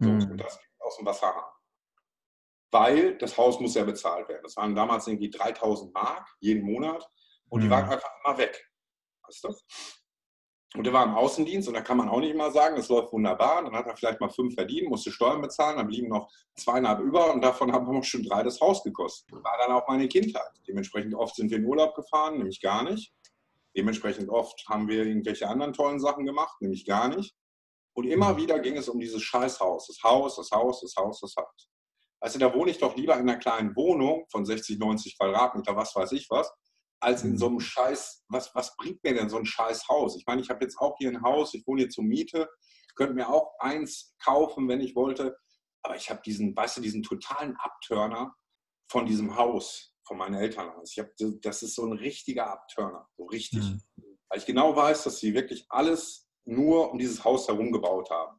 So, 0.00 0.08
mhm. 0.08 0.30
Und 0.30 0.38
das 0.38 0.58
aus 0.80 0.96
dem 0.96 1.06
Wasserhahn 1.06 1.52
weil 2.70 3.16
das 3.18 3.36
Haus 3.36 3.60
muss 3.60 3.74
ja 3.74 3.84
bezahlt 3.84 4.28
werden. 4.28 4.42
Das 4.42 4.56
waren 4.56 4.74
damals 4.74 5.06
irgendwie 5.06 5.30
3000 5.30 5.92
Mark 5.94 6.28
jeden 6.40 6.64
Monat 6.64 7.08
und 7.48 7.62
die 7.62 7.66
mhm. 7.66 7.70
waren 7.70 7.88
einfach 7.88 8.10
immer 8.24 8.38
weg. 8.38 8.70
Weißt 9.22 9.44
du? 9.44 9.54
Und 10.74 10.84
der 10.84 10.92
war 10.92 11.04
im 11.04 11.14
Außendienst 11.14 11.66
und 11.68 11.74
da 11.74 11.80
kann 11.80 11.96
man 11.96 12.10
auch 12.10 12.20
nicht 12.20 12.36
mal 12.36 12.52
sagen, 12.52 12.76
es 12.76 12.90
läuft 12.90 13.12
wunderbar. 13.12 13.64
Dann 13.64 13.72
hat 13.72 13.86
er 13.86 13.96
vielleicht 13.96 14.20
mal 14.20 14.28
fünf 14.28 14.54
verdient, 14.54 14.90
musste 14.90 15.10
Steuern 15.10 15.40
bezahlen, 15.40 15.78
dann 15.78 15.86
blieben 15.86 16.08
noch 16.08 16.30
zweieinhalb 16.56 17.00
über 17.00 17.32
und 17.32 17.40
davon 17.40 17.72
haben 17.72 17.90
wir 17.90 18.02
schon 18.02 18.22
drei 18.22 18.42
das 18.42 18.60
Haus 18.60 18.82
gekostet. 18.82 19.32
War 19.32 19.58
dann 19.58 19.74
auch 19.74 19.88
meine 19.88 20.08
Kindheit. 20.08 20.50
Dementsprechend 20.66 21.14
oft 21.14 21.36
sind 21.36 21.50
wir 21.50 21.56
in 21.56 21.64
Urlaub 21.64 21.94
gefahren, 21.94 22.36
nämlich 22.36 22.60
gar 22.60 22.82
nicht. 22.82 23.14
Dementsprechend 23.74 24.28
oft 24.28 24.68
haben 24.68 24.88
wir 24.88 25.06
irgendwelche 25.06 25.48
anderen 25.48 25.72
tollen 25.72 26.00
Sachen 26.00 26.26
gemacht, 26.26 26.60
nämlich 26.60 26.84
gar 26.84 27.08
nicht. 27.08 27.34
Und 27.94 28.06
immer 28.06 28.34
mhm. 28.34 28.36
wieder 28.36 28.58
ging 28.58 28.76
es 28.76 28.88
um 28.88 29.00
dieses 29.00 29.22
Scheißhaus. 29.22 29.86
Das 29.86 30.02
Haus, 30.02 30.36
das 30.36 30.50
Haus, 30.50 30.82
das 30.82 30.94
Haus, 30.96 31.20
das 31.20 31.34
Haus. 31.36 31.68
Also 32.20 32.38
da 32.38 32.52
wohne 32.52 32.70
ich 32.70 32.78
doch 32.78 32.96
lieber 32.96 33.14
in 33.14 33.28
einer 33.28 33.38
kleinen 33.38 33.74
Wohnung 33.74 34.26
von 34.30 34.44
60, 34.44 34.78
90 34.78 35.18
Quadratmeter, 35.18 35.74
was 35.76 35.94
weiß 35.94 36.12
ich 36.12 36.28
was, 36.30 36.52
als 37.00 37.22
in 37.24 37.32
mhm. 37.32 37.38
so 37.38 37.46
einem 37.46 37.60
Scheiß, 37.60 38.24
was, 38.28 38.54
was 38.54 38.76
bringt 38.76 39.02
mir 39.04 39.14
denn 39.14 39.28
so 39.28 39.38
ein 39.38 39.46
Scheiß 39.46 39.88
Haus? 39.88 40.16
Ich 40.16 40.26
meine, 40.26 40.40
ich 40.40 40.50
habe 40.50 40.64
jetzt 40.64 40.78
auch 40.78 40.96
hier 40.98 41.10
ein 41.10 41.22
Haus, 41.22 41.54
ich 41.54 41.66
wohne 41.66 41.82
hier 41.82 41.90
zur 41.90 42.04
Miete, 42.04 42.48
könnte 42.96 43.14
mir 43.14 43.28
auch 43.28 43.52
eins 43.60 44.14
kaufen, 44.22 44.68
wenn 44.68 44.80
ich 44.80 44.96
wollte, 44.96 45.36
aber 45.82 45.96
ich 45.96 46.10
habe 46.10 46.20
diesen, 46.24 46.54
weißt 46.56 46.78
du, 46.78 46.80
diesen 46.80 47.02
totalen 47.02 47.56
Abturner 47.56 48.34
von 48.90 49.06
diesem 49.06 49.36
Haus, 49.36 49.94
von 50.06 50.18
meinen 50.18 50.34
Eltern 50.34 50.70
aus. 50.70 50.92
Ich 50.92 50.98
hab, 50.98 51.08
das 51.42 51.62
ist 51.62 51.74
so 51.74 51.86
ein 51.86 51.92
richtiger 51.92 52.50
Abturner, 52.50 53.06
so 53.16 53.26
richtig. 53.26 53.62
Mhm. 53.62 53.82
Weil 54.28 54.38
ich 54.38 54.46
genau 54.46 54.74
weiß, 54.74 55.04
dass 55.04 55.18
sie 55.18 55.34
wirklich 55.34 55.66
alles 55.68 56.28
nur 56.44 56.90
um 56.92 56.98
dieses 56.98 57.24
Haus 57.24 57.46
herum 57.46 57.72
gebaut 57.72 58.10
haben. 58.10 58.38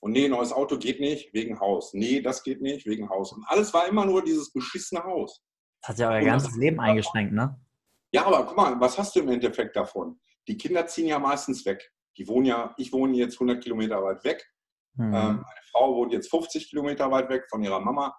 Und 0.00 0.12
nee, 0.12 0.28
neues 0.28 0.52
Auto 0.52 0.78
geht 0.78 0.98
nicht, 0.98 1.32
wegen 1.34 1.60
Haus. 1.60 1.92
Nee, 1.92 2.20
das 2.22 2.42
geht 2.42 2.62
nicht, 2.62 2.86
wegen 2.86 3.08
Haus. 3.10 3.32
Und 3.32 3.44
alles 3.46 3.72
war 3.74 3.86
immer 3.86 4.06
nur 4.06 4.24
dieses 4.24 4.50
beschissene 4.52 5.04
Haus. 5.04 5.42
Das 5.82 5.90
hat 5.90 5.98
ja 5.98 6.10
euer 6.10 6.24
ganzes 6.24 6.56
Leben 6.56 6.80
eingeschränkt, 6.80 7.32
ne? 7.32 7.58
Ja, 8.12 8.26
aber 8.26 8.44
guck 8.44 8.56
mal, 8.56 8.80
was 8.80 8.98
hast 8.98 9.14
du 9.14 9.20
im 9.20 9.28
Endeffekt 9.28 9.76
davon? 9.76 10.20
Die 10.48 10.56
Kinder 10.56 10.86
ziehen 10.86 11.06
ja 11.06 11.18
meistens 11.18 11.64
weg. 11.64 11.92
Die 12.16 12.26
wohnen 12.26 12.46
ja, 12.46 12.74
ich 12.76 12.92
wohne 12.92 13.16
jetzt 13.16 13.34
100 13.34 13.62
Kilometer 13.62 14.02
weit 14.02 14.24
weg. 14.24 14.44
Hm. 14.96 15.04
Ähm, 15.04 15.12
meine 15.12 15.62
Frau 15.70 15.94
wohnt 15.94 16.12
jetzt 16.12 16.30
50 16.30 16.70
Kilometer 16.70 17.10
weit 17.10 17.28
weg 17.28 17.46
von 17.48 17.62
ihrer 17.62 17.80
Mama. 17.80 18.16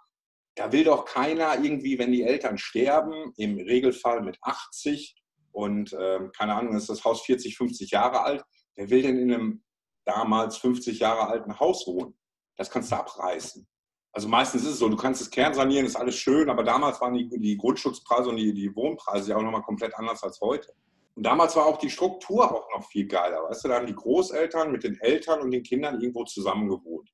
Da 0.56 0.72
will 0.72 0.84
doch 0.84 1.06
keiner 1.06 1.62
irgendwie, 1.62 1.98
wenn 2.00 2.12
die 2.12 2.24
Eltern 2.24 2.58
sterben, 2.58 3.34
im 3.38 3.58
Regelfall 3.58 4.22
mit 4.22 4.38
80 4.42 5.16
und 5.52 5.96
ähm, 6.00 6.32
keine 6.32 6.56
Ahnung, 6.56 6.76
ist 6.76 6.90
das 6.90 7.04
Haus 7.04 7.22
40, 7.24 7.58
50 7.58 7.92
Jahre 7.92 8.22
alt, 8.22 8.44
wer 8.76 8.90
will 8.90 9.02
denn 9.02 9.18
in 9.18 9.34
einem 9.34 9.64
damals 10.06 10.58
50 10.58 11.00
Jahre 11.00 11.28
alten 11.28 11.60
Haus 11.60 11.86
wohnen. 11.88 12.18
Das 12.58 12.70
kannst 12.70 12.92
du 12.92 12.96
abreißen. 12.96 13.68
Also 14.14 14.28
meistens 14.28 14.64
ist 14.64 14.74
es 14.74 14.80
so, 14.80 14.90
du 14.90 14.98
kannst 14.98 15.22
es 15.22 15.30
kernsanieren, 15.30 15.86
ist 15.86 15.96
alles 15.96 16.16
schön, 16.16 16.50
aber 16.50 16.64
damals 16.64 17.00
waren 17.00 17.14
die, 17.14 17.30
die 17.30 17.58
Grundschutzpreise 17.58 18.30
und 18.30 18.36
die, 18.36 18.54
die 18.54 18.76
Wohnpreise 18.76 19.32
ja 19.32 19.38
auch 19.38 19.42
nochmal 19.42 19.62
komplett 19.62 19.96
anders 19.96 20.22
als 20.24 20.42
heute. 20.42 20.74
Und 21.16 21.26
damals 21.26 21.56
war 21.56 21.66
auch 21.66 21.78
die 21.78 21.90
Struktur 21.90 22.52
auch 22.52 22.68
noch 22.76 22.86
viel 22.88 23.08
geiler. 23.08 23.44
Weißt 23.44 23.64
du, 23.64 23.70
da 23.70 23.76
haben 23.76 23.88
die 23.88 23.96
Großeltern 23.96 24.72
mit 24.72 24.84
den 24.84 25.00
Eltern 25.00 25.42
und 25.42 25.52
den 25.52 25.64
Kindern 25.64 26.00
irgendwo 26.02 26.24
zusammen 26.26 26.68
gewohnt. 26.68 27.10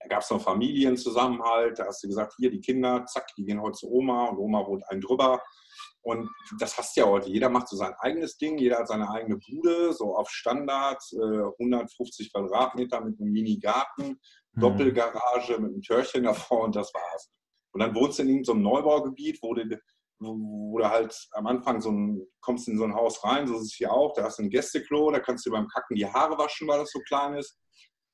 Da 0.00 0.08
gab 0.08 0.22
es 0.22 0.30
noch 0.30 0.40
Familienzusammenhalt, 0.40 1.78
da 1.78 1.86
hast 1.86 2.02
du 2.04 2.08
gesagt, 2.08 2.34
hier 2.38 2.50
die 2.50 2.60
Kinder, 2.60 3.04
zack, 3.06 3.34
die 3.36 3.44
gehen 3.44 3.60
heute 3.60 3.78
zu 3.78 3.90
Oma 3.90 4.26
und 4.26 4.38
Oma 4.38 4.66
wohnt 4.66 4.88
einen 4.88 5.00
drüber. 5.00 5.42
Und 6.08 6.30
das 6.58 6.78
hast 6.78 6.96
du 6.96 7.02
ja 7.02 7.06
heute. 7.06 7.28
Jeder 7.28 7.50
macht 7.50 7.68
so 7.68 7.76
sein 7.76 7.92
eigenes 7.98 8.38
Ding, 8.38 8.56
jeder 8.56 8.78
hat 8.78 8.88
seine 8.88 9.10
eigene 9.10 9.36
Bude, 9.36 9.92
so 9.92 10.16
auf 10.16 10.30
Standard, 10.30 11.02
150 11.12 12.26
äh, 12.26 12.30
Quadratmeter 12.30 13.02
mit 13.02 13.20
einem 13.20 13.30
Mini-Garten, 13.30 14.18
mhm. 14.52 14.60
Doppelgarage 14.60 15.58
mit 15.58 15.70
einem 15.70 15.82
Türchen 15.82 16.22
davor 16.22 16.64
und 16.64 16.74
das 16.74 16.94
war's. 16.94 17.30
Und 17.74 17.82
dann 17.82 17.94
wohnst 17.94 18.18
du 18.18 18.22
in 18.22 18.30
irgendeinem 18.30 18.62
Neubaugebiet, 18.62 19.38
wo 19.42 19.52
du, 19.52 19.78
wo 20.18 20.78
du 20.78 20.88
halt 20.88 21.14
am 21.32 21.46
Anfang 21.46 21.82
so 21.82 21.90
ein, 21.90 22.26
kommst 22.40 22.68
in 22.68 22.78
so 22.78 22.84
ein 22.84 22.94
Haus 22.94 23.22
rein, 23.22 23.46
so 23.46 23.56
ist 23.56 23.64
es 23.64 23.74
hier 23.74 23.92
auch, 23.92 24.14
da 24.14 24.24
hast 24.24 24.38
du 24.38 24.44
ein 24.44 24.50
Gästeklo, 24.50 25.10
da 25.10 25.20
kannst 25.20 25.44
du 25.44 25.50
beim 25.50 25.68
Kacken 25.68 25.94
die 25.94 26.06
Haare 26.06 26.38
waschen, 26.38 26.66
weil 26.68 26.78
das 26.78 26.90
so 26.90 27.00
klein 27.00 27.34
ist. 27.34 27.58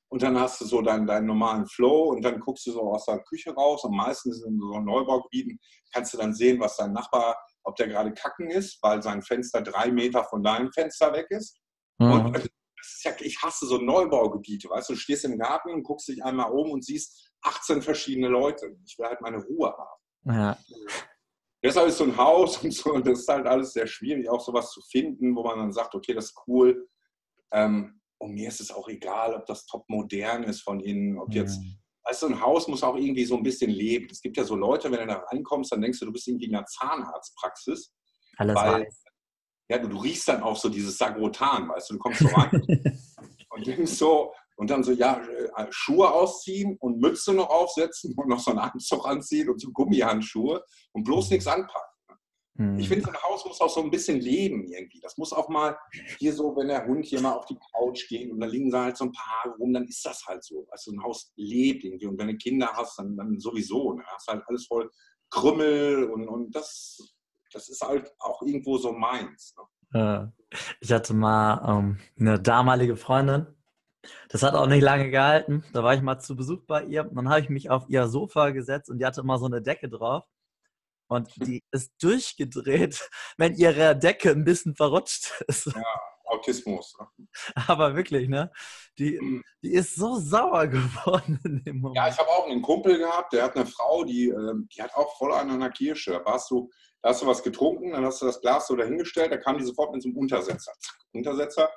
Und 0.09 0.21
dann 0.21 0.37
hast 0.37 0.59
du 0.59 0.65
so 0.65 0.81
deinen, 0.81 1.07
deinen 1.07 1.27
normalen 1.27 1.65
Flow 1.65 2.09
und 2.09 2.25
dann 2.25 2.41
guckst 2.41 2.67
du 2.67 2.73
so 2.73 2.91
aus 2.91 3.05
der 3.05 3.23
Küche 3.23 3.53
raus 3.53 3.85
und 3.85 3.95
meistens 3.95 4.43
in 4.43 4.59
so 4.59 4.81
Neubaugebieten 4.81 5.57
kannst 5.93 6.13
du 6.13 6.17
dann 6.17 6.33
sehen, 6.33 6.59
was 6.59 6.75
dein 6.75 6.91
Nachbar 6.91 7.37
ob 7.65 7.75
der 7.75 7.87
gerade 7.87 8.13
kacken 8.13 8.49
ist, 8.49 8.81
weil 8.81 9.01
sein 9.01 9.21
Fenster 9.21 9.61
drei 9.61 9.91
Meter 9.91 10.23
von 10.23 10.43
deinem 10.43 10.71
Fenster 10.71 11.11
weg 11.13 11.27
ist. 11.29 11.59
Mhm. 11.99 12.11
Und 12.11 12.37
ist 12.37 13.03
ja, 13.03 13.11
ich 13.19 13.41
hasse 13.41 13.65
so 13.65 13.77
Neubaugebiete, 13.77 14.69
weißt 14.69 14.89
du, 14.89 14.93
du 14.93 14.99
stehst 14.99 15.25
im 15.25 15.37
Garten 15.37 15.71
und 15.71 15.83
guckst 15.83 16.07
dich 16.07 16.23
einmal 16.23 16.51
um 16.51 16.71
und 16.71 16.85
siehst 16.85 17.31
18 17.41 17.81
verschiedene 17.81 18.27
Leute. 18.27 18.77
Ich 18.85 18.97
will 18.97 19.07
halt 19.07 19.21
meine 19.21 19.43
Ruhe 19.43 19.75
haben. 19.75 20.37
Ja. 20.37 20.57
Deshalb 21.63 21.87
ist 21.87 21.97
so 21.97 22.03
ein 22.03 22.15
Haus 22.15 22.57
und 22.63 22.71
so, 22.71 22.93
und 22.93 23.07
das 23.07 23.19
ist 23.19 23.27
halt 23.27 23.47
alles 23.47 23.73
sehr 23.73 23.87
schwierig, 23.87 24.29
auch 24.29 24.41
sowas 24.41 24.71
zu 24.71 24.81
finden, 24.81 25.35
wo 25.35 25.43
man 25.43 25.57
dann 25.57 25.71
sagt, 25.71 25.95
okay, 25.95 26.13
das 26.13 26.25
ist 26.25 26.37
cool. 26.47 26.87
Ähm, 27.51 28.01
und 28.19 28.33
mir 28.33 28.47
ist 28.47 28.61
es 28.61 28.71
auch 28.71 28.87
egal, 28.87 29.33
ob 29.33 29.45
das 29.45 29.65
top 29.65 29.89
modern 29.89 30.43
ist 30.43 30.61
von 30.61 30.79
innen, 30.79 31.17
ob 31.17 31.33
jetzt 31.33 31.59
mhm 31.59 31.79
weißt 32.05 32.23
du, 32.23 32.27
ein 32.27 32.41
Haus 32.41 32.67
muss 32.67 32.83
auch 32.83 32.95
irgendwie 32.95 33.25
so 33.25 33.35
ein 33.35 33.43
bisschen 33.43 33.71
leben. 33.71 34.07
Es 34.11 34.21
gibt 34.21 34.37
ja 34.37 34.43
so 34.43 34.55
Leute, 34.55 34.91
wenn 34.91 34.99
du 34.99 35.07
da 35.07 35.25
reinkommst, 35.31 35.71
dann 35.71 35.81
denkst 35.81 35.99
du, 35.99 36.05
du 36.05 36.11
bist 36.11 36.27
irgendwie 36.27 36.45
in 36.45 36.55
einer 36.55 36.65
Zahnarztpraxis. 36.65 37.91
Alles 38.37 38.55
weil, 38.55 38.83
weiß. 38.83 39.03
Ja, 39.69 39.77
du, 39.79 39.87
du, 39.87 39.97
riechst 39.97 40.27
dann 40.27 40.43
auch 40.43 40.55
so 40.55 40.69
dieses 40.69 40.97
Sagrotan, 40.97 41.67
weißt 41.69 41.89
du, 41.89 41.93
du 41.95 41.99
kommst 41.99 42.19
so 42.19 42.27
rein 42.27 42.51
und 43.49 43.65
denkst 43.65 43.93
so, 43.93 44.31
und 44.57 44.69
dann 44.69 44.83
so, 44.83 44.91
ja, 44.91 45.21
äh, 45.57 45.67
Schuhe 45.69 46.11
ausziehen 46.11 46.77
und 46.79 46.99
Mütze 46.99 47.33
noch 47.33 47.49
aufsetzen 47.49 48.13
und 48.15 48.29
noch 48.29 48.39
so 48.39 48.51
einen 48.51 48.59
Anzug 48.59 49.05
anziehen 49.05 49.49
und 49.49 49.59
so 49.59 49.71
Gummihandschuhe 49.71 50.63
und 50.93 51.03
bloß 51.03 51.31
nichts 51.31 51.47
anpacken. 51.47 51.94
Mhm. 52.55 52.79
Ich 52.79 52.87
finde, 52.87 53.05
so 53.05 53.11
ein 53.11 53.23
Haus 53.23 53.45
muss 53.45 53.61
auch 53.61 53.69
so 53.69 53.83
ein 53.83 53.91
bisschen 53.91 54.19
leben 54.19 54.65
irgendwie. 54.67 54.99
Das 54.99 55.17
muss 55.17 55.33
auch 55.33 55.49
mal 55.49 55.77
hier 56.17 56.33
so, 56.33 56.55
wenn 56.55 56.67
der 56.69 56.85
Hund 56.85 57.05
hier 57.05 57.21
mal 57.21 57.33
auf 57.33 57.45
die 57.45 57.57
Couch 57.73 58.07
geht 58.07 58.31
und 58.31 58.39
da 58.39 58.47
liegen 58.47 58.71
da 58.71 58.85
halt 58.85 58.97
so 58.97 59.05
ein 59.05 59.11
paar 59.11 59.43
Haare 59.43 59.55
rum, 59.57 59.73
dann 59.73 59.85
ist 59.85 60.05
das 60.05 60.25
halt 60.25 60.43
so. 60.43 60.65
Also 60.69 60.91
ein 60.91 61.03
Haus 61.03 61.33
lebt 61.35 61.83
irgendwie. 61.83 62.07
Und 62.07 62.17
wenn 62.17 62.27
du 62.27 62.37
Kinder 62.37 62.69
hast, 62.73 62.97
dann, 62.97 63.17
dann 63.17 63.39
sowieso. 63.39 63.93
Ne? 63.93 64.03
Hast 64.07 64.27
halt 64.27 64.43
alles 64.47 64.67
voll 64.67 64.89
Krümmel 65.29 66.09
und, 66.11 66.27
und 66.27 66.55
das, 66.55 67.15
das 67.51 67.67
ist 67.67 67.81
halt 67.81 68.13
auch 68.19 68.41
irgendwo 68.41 68.77
so 68.77 68.93
meins. 68.93 69.55
Ne? 69.91 70.33
Ich 70.79 70.91
hatte 70.91 71.13
mal 71.13 71.79
ähm, 71.79 71.99
eine 72.17 72.39
damalige 72.39 72.95
Freundin, 72.95 73.47
das 74.29 74.43
hat 74.43 74.53
auch 74.53 74.67
nicht 74.67 74.81
lange 74.81 75.09
gehalten. 75.09 75.63
Da 75.73 75.83
war 75.83 75.93
ich 75.93 76.01
mal 76.01 76.19
zu 76.19 76.35
Besuch 76.35 76.61
bei 76.67 76.83
ihr. 76.83 77.03
Dann 77.03 77.29
habe 77.29 77.39
ich 77.41 77.49
mich 77.49 77.69
auf 77.69 77.89
ihr 77.89 78.07
Sofa 78.07 78.51
gesetzt 78.51 78.89
und 78.89 78.99
die 78.99 79.05
hatte 79.05 79.21
immer 79.21 79.37
so 79.37 79.45
eine 79.45 79.61
Decke 79.61 79.89
drauf. 79.89 80.25
Und 81.07 81.29
die 81.35 81.63
ist 81.71 81.91
durchgedreht, 82.01 83.09
wenn 83.37 83.55
ihre 83.55 83.97
Decke 83.97 84.31
ein 84.31 84.43
bisschen 84.43 84.75
verrutscht 84.75 85.31
ist. 85.47 85.67
Ja, 85.67 85.83
Autismus. 86.25 86.95
Ne? 86.99 87.27
Aber 87.67 87.95
wirklich, 87.95 88.27
ne? 88.27 88.51
Die, 88.97 89.19
mhm. 89.19 89.43
die 89.61 89.73
ist 89.73 89.95
so 89.95 90.15
sauer 90.15 90.67
geworden 90.67 91.39
in 91.43 91.63
dem 91.63 91.81
Moment. 91.81 91.97
Ja, 91.97 92.09
ich 92.09 92.17
habe 92.17 92.29
auch 92.29 92.47
einen 92.47 92.61
Kumpel 92.61 92.97
gehabt, 92.97 93.33
der 93.33 93.43
hat 93.43 93.55
eine 93.55 93.65
Frau, 93.65 94.03
die, 94.03 94.29
ähm, 94.29 94.67
die 94.75 94.81
hat 94.81 94.93
auch 94.95 95.17
voll 95.17 95.33
an 95.33 95.51
einer 95.51 95.69
Kirsche. 95.69 96.11
Da 96.11 96.25
warst 96.25 96.49
du, 96.49 96.69
da 97.01 97.09
hast 97.09 97.21
du 97.21 97.27
was 97.27 97.43
getrunken, 97.43 97.91
dann 97.91 98.05
hast 98.05 98.21
du 98.21 98.25
das 98.25 98.41
Glas 98.41 98.67
so 98.67 98.75
dahingestellt, 98.75 99.31
da 99.31 99.37
kam 99.37 99.57
die 99.57 99.63
sofort 99.63 99.93
mit 99.93 100.01
so 100.01 100.09
einem 100.09 100.17
Untersetzer. 100.17 100.73
Untersetzer, 101.13 101.69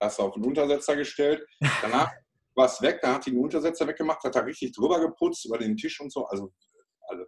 hast 0.00 0.18
du 0.18 0.22
auf 0.22 0.34
den 0.34 0.44
Untersetzer 0.44 0.96
gestellt. 0.96 1.44
Danach 1.82 2.10
war 2.54 2.66
es 2.66 2.80
weg, 2.80 3.00
dann 3.02 3.14
hat 3.14 3.26
die 3.26 3.30
den 3.30 3.40
Untersetzer 3.40 3.86
weggemacht, 3.86 4.22
hat 4.24 4.34
da 4.34 4.40
richtig 4.40 4.72
drüber 4.72 5.00
geputzt 5.00 5.44
über 5.44 5.58
den 5.58 5.76
Tisch 5.76 6.00
und 6.00 6.12
so. 6.12 6.26
Also, 6.26 6.52
also 7.08 7.24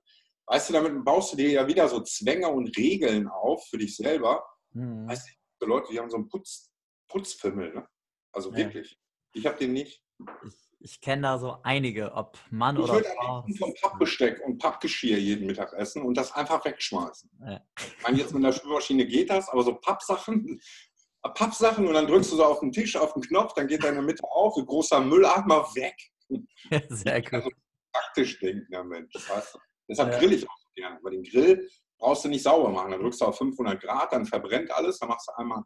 Weißt 0.48 0.70
du, 0.70 0.72
damit 0.72 1.04
baust 1.04 1.32
du 1.32 1.36
dir 1.36 1.50
ja 1.50 1.66
wieder 1.66 1.88
so 1.88 2.00
Zwänge 2.00 2.48
und 2.48 2.74
Regeln 2.76 3.28
auf 3.28 3.66
für 3.68 3.76
dich 3.76 3.96
selber. 3.96 4.44
Mhm. 4.72 5.06
Weißt 5.06 5.28
du, 5.28 5.32
so 5.60 5.66
Leute, 5.66 5.92
die 5.92 5.98
haben 5.98 6.08
so 6.08 6.16
einen 6.16 6.28
Putz, 6.28 6.70
Putzfimmel, 7.06 7.74
ne? 7.74 7.88
Also 8.32 8.54
wirklich. 8.54 8.92
Ja. 8.92 8.98
Ich 9.34 9.46
habe 9.46 9.58
den 9.58 9.74
nicht. 9.74 10.02
Ich, 10.46 10.54
ich 10.80 11.00
kenne 11.00 11.22
da 11.22 11.38
so 11.38 11.58
einige, 11.62 12.12
ob 12.12 12.38
Mann 12.50 12.76
ich 12.76 12.82
oder 12.82 13.04
Frau. 13.04 13.44
Ich 13.46 13.60
würde 13.60 13.74
vom 13.74 13.90
Pappbesteck 13.90 14.40
und 14.46 14.58
Pappgeschirr 14.58 15.18
jeden 15.18 15.46
Mittag 15.46 15.72
essen 15.74 16.02
und 16.02 16.14
das 16.16 16.32
einfach 16.32 16.64
wegschmeißen. 16.64 17.30
Ja. 17.46 17.60
Ich 17.78 18.02
meine, 18.02 18.18
jetzt 18.18 18.32
mit 18.32 18.42
der 18.42 18.52
Spülmaschine 18.52 19.06
geht 19.06 19.30
das, 19.30 19.48
aber 19.50 19.62
so 19.62 19.74
Pappsachen, 19.74 20.60
Pappsachen 21.34 21.86
und 21.86 21.92
dann 21.92 22.06
drückst 22.06 22.32
du 22.32 22.36
so 22.36 22.44
auf 22.44 22.60
den 22.60 22.72
Tisch, 22.72 22.96
auf 22.96 23.12
den 23.12 23.22
Knopf, 23.22 23.52
dann 23.52 23.66
geht 23.66 23.84
da 23.84 23.88
in 23.88 23.96
der 23.96 24.02
Mitte 24.02 24.24
auf, 24.24 24.54
so 24.54 24.64
großer 24.64 25.00
Mülleimer 25.00 25.68
weg. 25.74 25.94
Sehr 26.88 27.20
gut. 27.20 27.34
Also 27.34 27.50
praktisch 27.92 28.38
denken, 28.40 28.66
der 28.70 28.84
Mensch. 28.84 29.14
Weißt 29.14 29.54
du? 29.54 29.58
Deshalb 29.88 30.12
ja. 30.12 30.18
grill 30.18 30.32
ich 30.32 30.48
auch 30.48 30.58
so 30.58 30.68
gerne. 30.74 30.98
Weil 31.02 31.12
den 31.12 31.22
Grill 31.22 31.68
brauchst 31.98 32.24
du 32.24 32.28
nicht 32.28 32.42
sauber 32.42 32.70
machen. 32.70 32.92
Dann 32.92 33.00
drückst 33.00 33.20
du 33.20 33.26
auf 33.26 33.38
500 33.38 33.80
Grad, 33.80 34.12
dann 34.12 34.26
verbrennt 34.26 34.70
alles, 34.70 34.98
dann 34.98 35.08
machst 35.08 35.28
du 35.28 35.32
einmal. 35.40 35.62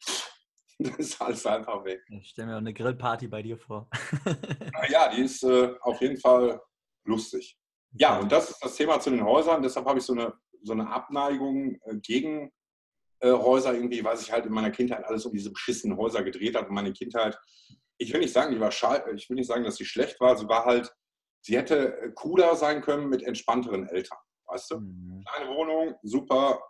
Dann 0.82 0.94
ist 0.94 1.20
alles 1.20 1.44
einfach 1.44 1.84
weg. 1.84 2.00
Ich 2.08 2.30
stelle 2.30 2.48
mir 2.48 2.56
eine 2.56 2.72
Grillparty 2.72 3.28
bei 3.28 3.42
dir 3.42 3.58
vor. 3.58 3.86
ja, 4.88 5.10
die 5.14 5.20
ist 5.20 5.42
äh, 5.42 5.74
auf 5.82 6.00
jeden 6.00 6.16
Fall 6.16 6.58
lustig. 7.04 7.58
Ja, 7.92 8.18
und 8.18 8.32
das 8.32 8.48
ist 8.48 8.64
das 8.64 8.76
Thema 8.76 8.98
zu 8.98 9.10
den 9.10 9.22
Häusern. 9.22 9.62
Deshalb 9.62 9.84
habe 9.84 9.98
ich 9.98 10.06
so 10.06 10.14
eine, 10.14 10.32
so 10.62 10.72
eine 10.72 10.88
Abneigung 10.88 11.74
äh, 11.84 11.96
gegen 11.96 12.50
äh, 13.20 13.30
Häuser 13.30 13.74
irgendwie, 13.74 14.02
weil 14.02 14.16
sich 14.16 14.32
halt 14.32 14.46
in 14.46 14.52
meiner 14.52 14.70
Kindheit 14.70 15.04
alles 15.04 15.26
um 15.26 15.32
diese 15.34 15.52
beschissenen 15.52 15.98
Häuser 15.98 16.22
gedreht 16.22 16.56
hat. 16.56 16.68
Und 16.68 16.74
meine 16.74 16.94
Kindheit, 16.94 17.38
ich 17.98 18.12
will 18.12 18.20
nicht 18.20 18.32
sagen, 18.32 18.54
die 18.54 18.60
war 18.60 18.70
ich 18.70 19.28
will 19.28 19.36
nicht 19.36 19.48
sagen, 19.48 19.64
dass 19.64 19.76
sie 19.76 19.84
schlecht 19.84 20.18
war. 20.18 20.34
Sie 20.36 20.48
war 20.48 20.64
halt 20.64 20.90
sie 21.42 21.56
hätte 21.56 22.12
cooler 22.14 22.56
sein 22.56 22.82
können 22.82 23.08
mit 23.08 23.22
entspannteren 23.22 23.88
Eltern. 23.88 24.18
Weißt 24.46 24.70
du? 24.70 24.80
Mhm. 24.80 25.24
Kleine 25.26 25.50
Wohnung, 25.50 25.94
super. 26.02 26.60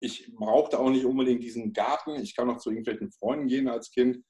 Ich 0.00 0.32
brauchte 0.36 0.78
auch 0.78 0.90
nicht 0.90 1.04
unbedingt 1.04 1.42
diesen 1.42 1.72
Garten. 1.72 2.14
Ich 2.16 2.36
kann 2.36 2.46
noch 2.46 2.58
zu 2.58 2.70
irgendwelchen 2.70 3.10
Freunden 3.10 3.48
gehen 3.48 3.68
als 3.68 3.90
Kind. 3.90 4.24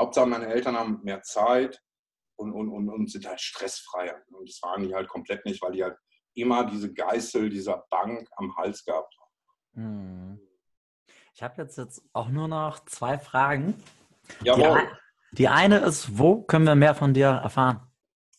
Hauptsache, 0.00 0.26
meine 0.26 0.48
Eltern 0.48 0.76
haben 0.76 1.00
mehr 1.02 1.22
Zeit 1.22 1.80
und, 2.36 2.52
und, 2.52 2.68
und, 2.68 2.88
und 2.88 3.10
sind 3.10 3.26
halt 3.26 3.40
stressfreier. 3.40 4.20
Und 4.32 4.48
das 4.48 4.60
waren 4.62 4.82
die 4.82 4.94
halt 4.94 5.08
komplett 5.08 5.44
nicht, 5.44 5.62
weil 5.62 5.72
die 5.72 5.84
halt 5.84 5.96
immer 6.34 6.66
diese 6.66 6.92
Geißel 6.92 7.48
dieser 7.48 7.84
Bank 7.90 8.28
am 8.36 8.56
Hals 8.56 8.84
gehabt 8.84 9.14
haben. 9.20 9.82
Mhm. 9.82 10.40
Ich 11.34 11.42
habe 11.42 11.62
jetzt, 11.62 11.78
jetzt 11.78 12.02
auch 12.12 12.28
nur 12.28 12.48
noch 12.48 12.84
zwei 12.84 13.18
Fragen. 13.18 13.74
Jawohl. 14.42 14.88
Die, 15.32 15.36
die 15.36 15.48
eine 15.48 15.78
ist, 15.78 16.18
wo 16.18 16.42
können 16.42 16.64
wir 16.64 16.76
mehr 16.76 16.94
von 16.94 17.12
dir 17.12 17.26
erfahren? 17.26 17.80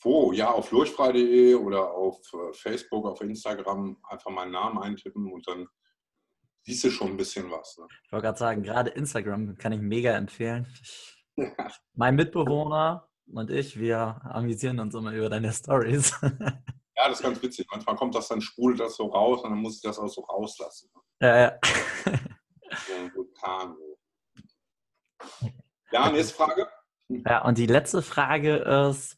Wo? 0.06 0.32
Ja, 0.34 0.52
auf 0.52 0.70
lurchfrei.de 0.70 1.56
oder 1.56 1.92
auf 1.92 2.20
äh, 2.34 2.54
Facebook, 2.54 3.08
auf 3.08 3.22
Instagram 3.22 3.98
einfach 4.08 4.30
meinen 4.30 4.52
Namen 4.52 4.78
eintippen 4.78 5.34
und 5.34 5.48
dann 5.48 5.68
siehst 6.62 6.84
du 6.84 6.92
schon 6.92 7.08
ein 7.10 7.18
bisschen 7.18 7.50
was. 7.50 7.76
Ne? 7.80 7.88
Ich 8.06 8.12
wollte 8.12 8.26
gerade 8.26 8.38
sagen, 8.38 8.62
gerade 8.62 8.92
Instagram 8.92 9.58
kann 9.58 9.72
ich 9.72 9.82
mega 9.82 10.12
empfehlen. 10.12 10.68
mein 11.94 12.16
Mitbewohner 12.16 13.10
und 13.34 13.50
ich, 13.50 13.80
wir 13.80 14.22
amüsieren 14.26 14.80
uns 14.80 14.94
immer 14.94 15.12
über 15.12 15.28
deine 15.28 15.52
Stories. 15.52 16.16
ja, 16.22 17.10
das 17.10 17.20
ist 17.20 17.24
ganz 17.24 17.42
witzig. 17.42 17.66
Manchmal 17.72 17.96
kommt 17.96 18.14
das 18.14 18.28
dann, 18.28 18.42
sprudelt 18.42 18.82
das 18.82 18.98
so 18.98 19.08
raus 19.08 19.44
und 19.44 19.50
dann 19.50 19.60
muss 19.60 19.78
ich 19.78 19.82
das 19.82 19.98
auch 19.98 20.08
so 20.08 20.22
rauslassen. 20.22 20.92
Ja, 21.20 21.36
ja. 21.36 21.60
So 21.66 22.94
ein 22.94 23.12
Vulkan. 23.16 23.76
Ja, 25.92 26.12
nächste 26.12 26.36
Frage. 26.36 26.68
Ja, 27.08 27.46
und 27.46 27.58
die 27.58 27.68
letzte 27.68 28.02
Frage 28.02 28.58
ist, 28.90 29.18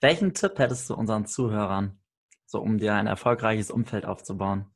welchen 0.00 0.34
Tipp 0.34 0.58
hättest 0.58 0.88
du 0.90 0.94
unseren 0.94 1.26
Zuhörern, 1.26 2.00
so 2.46 2.60
um 2.60 2.78
dir 2.78 2.94
ein 2.94 3.06
erfolgreiches 3.06 3.70
Umfeld 3.70 4.04
aufzubauen? 4.04 4.70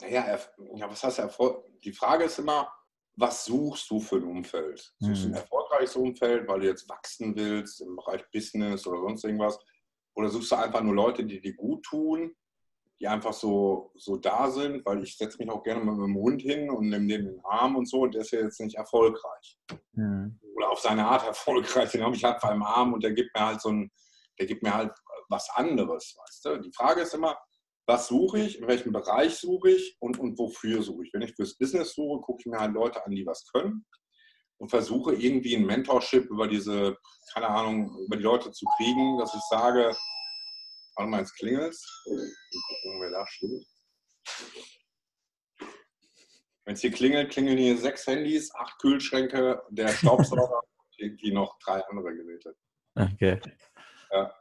Naja, 0.00 0.38
ja, 0.74 0.90
was 0.90 1.04
heißt 1.04 1.18
Erfolg? 1.20 1.64
Die 1.82 1.92
Frage 1.92 2.24
ist 2.24 2.38
immer, 2.38 2.72
was 3.16 3.44
suchst 3.44 3.90
du 3.90 4.00
für 4.00 4.16
ein 4.16 4.24
Umfeld? 4.24 4.92
Suchst 4.98 5.24
du 5.24 5.28
ein 5.28 5.34
hm. 5.34 5.40
erfolgreiches 5.40 5.96
Umfeld, 5.96 6.48
weil 6.48 6.60
du 6.60 6.66
jetzt 6.66 6.88
wachsen 6.88 7.34
willst 7.36 7.80
im 7.80 7.96
Bereich 7.96 8.28
Business 8.32 8.86
oder 8.86 9.00
sonst 9.00 9.24
irgendwas? 9.24 9.58
Oder 10.14 10.28
suchst 10.28 10.52
du 10.52 10.56
einfach 10.56 10.80
nur 10.80 10.94
Leute, 10.94 11.24
die 11.24 11.40
dir 11.40 11.54
gut 11.54 11.84
tun, 11.84 12.34
die 13.04 13.08
einfach 13.08 13.32
so, 13.32 13.92
so 13.94 14.16
da 14.16 14.50
sind? 14.50 14.84
Weil 14.86 15.02
ich 15.02 15.16
setze 15.16 15.38
mich 15.38 15.50
auch 15.50 15.62
gerne 15.62 15.84
mit 15.84 15.94
meinem 15.94 16.16
Hund 16.16 16.42
hin 16.42 16.70
und 16.70 16.88
nehme 16.88 17.06
den 17.06 17.20
in 17.20 17.26
den 17.26 17.44
Arm 17.44 17.76
und 17.76 17.88
so 17.88 18.00
und 18.02 18.14
der 18.14 18.22
ist 18.22 18.32
ja 18.32 18.40
jetzt 18.40 18.60
nicht 18.60 18.76
erfolgreich. 18.76 19.58
Mhm 19.92 20.40
oder 20.54 20.70
auf 20.70 20.80
seine 20.80 21.06
Art 21.06 21.24
erfolgreich. 21.26 21.90
Den 21.90 22.02
habe 22.02 22.16
ich 22.16 22.24
halt 22.24 22.40
beim 22.40 22.62
Arm 22.62 22.92
und 22.92 23.02
der 23.02 23.12
gibt 23.12 23.34
mir 23.34 23.46
halt 23.46 23.60
so 23.60 23.70
ein, 23.70 23.90
der 24.38 24.46
gibt 24.46 24.62
mir 24.62 24.74
halt 24.74 24.92
was 25.28 25.48
anderes, 25.50 26.16
weißt 26.18 26.44
du? 26.44 26.60
Die 26.60 26.72
Frage 26.72 27.02
ist 27.02 27.14
immer, 27.14 27.36
was 27.86 28.08
suche 28.08 28.40
ich, 28.40 28.58
in 28.58 28.66
welchem 28.66 28.92
Bereich 28.92 29.36
suche 29.36 29.70
ich 29.70 29.96
und, 30.00 30.18
und 30.18 30.38
wofür 30.38 30.82
suche 30.82 31.04
ich. 31.04 31.12
Wenn 31.12 31.22
ich 31.22 31.34
fürs 31.34 31.56
Business 31.56 31.94
suche, 31.94 32.20
gucke 32.20 32.40
ich 32.40 32.46
mir 32.46 32.58
halt 32.58 32.72
Leute 32.72 33.04
an, 33.04 33.12
die 33.12 33.26
was 33.26 33.46
können 33.52 33.84
und 34.58 34.70
versuche 34.70 35.14
irgendwie 35.14 35.56
ein 35.56 35.66
Mentorship 35.66 36.30
über 36.30 36.48
diese, 36.48 36.96
keine 37.32 37.48
Ahnung, 37.48 37.96
über 38.06 38.16
die 38.16 38.22
Leute 38.22 38.50
zu 38.52 38.64
kriegen, 38.76 39.18
dass 39.18 39.34
ich 39.34 39.42
sage, 39.50 39.94
warte 40.96 41.10
mal, 41.10 41.20
jetzt 41.20 41.34
klingelt. 41.36 41.76
Gucken, 42.04 43.00
wer 43.00 43.10
da 43.10 43.26
steht. 43.26 43.66
Wenn 46.64 46.74
es 46.74 46.80
hier 46.80 46.92
klingelt, 46.92 47.30
klingeln 47.30 47.58
hier 47.58 47.76
sechs 47.76 48.06
Handys, 48.06 48.54
acht 48.54 48.78
Kühlschränke, 48.80 49.62
der 49.70 49.88
Staubsauger 49.88 50.62
und 50.62 50.98
irgendwie 50.98 51.32
noch 51.32 51.58
drei 51.58 51.84
andere 51.86 52.14
Geräte. 52.14 52.56
Okay. 52.94 53.40
Ja. 54.10 54.34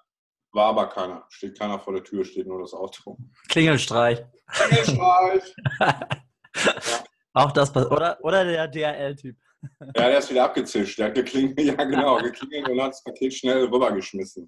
War 0.53 0.67
aber 0.67 0.87
keiner. 0.87 1.25
Steht 1.29 1.57
keiner 1.57 1.79
vor 1.79 1.93
der 1.93 2.03
Tür, 2.03 2.23
steht 2.23 2.47
nur 2.47 2.61
das 2.61 2.73
Auto. 2.73 3.17
Klingelstreich. 3.49 4.23
Klingelstreich. 4.47 5.55
ja. 5.79 6.07
Auch 7.35 7.51
das, 7.51 7.75
oder, 7.75 8.19
oder 8.21 8.45
der 8.45 8.67
DRL-Typ. 8.67 9.35
Ja, 9.79 9.91
der 10.09 10.19
ist 10.19 10.29
wieder 10.29 10.43
abgezischt. 10.43 10.99
Der 10.99 11.07
hat 11.07 11.15
geklingelt, 11.15 11.59
ja 11.59 11.83
genau, 11.83 12.17
geklingelt 12.17 12.69
und 12.69 12.79
hat 12.79 12.91
das 12.91 13.03
Paket 13.03 13.33
schnell 13.33 13.65
rübergeschmissen. 13.65 14.47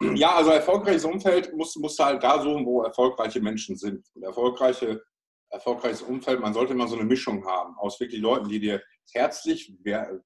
Ja, 0.00 0.34
also 0.34 0.50
erfolgreiches 0.50 1.04
Umfeld 1.04 1.54
musst 1.54 1.76
du 1.76 2.04
halt 2.04 2.22
da 2.22 2.42
suchen, 2.42 2.66
wo 2.66 2.82
erfolgreiche 2.82 3.40
Menschen 3.40 3.76
sind. 3.76 4.06
Und 4.14 4.22
erfolgreiche 4.22 5.02
erfolgreiches 5.54 6.02
Umfeld, 6.02 6.40
man 6.40 6.52
sollte 6.52 6.72
immer 6.72 6.88
so 6.88 6.96
eine 6.96 7.04
Mischung 7.04 7.46
haben 7.46 7.78
aus 7.78 7.98
wirklich 8.00 8.20
Leuten, 8.20 8.48
die 8.48 8.60
dir 8.60 8.82
herzlich, 9.12 9.72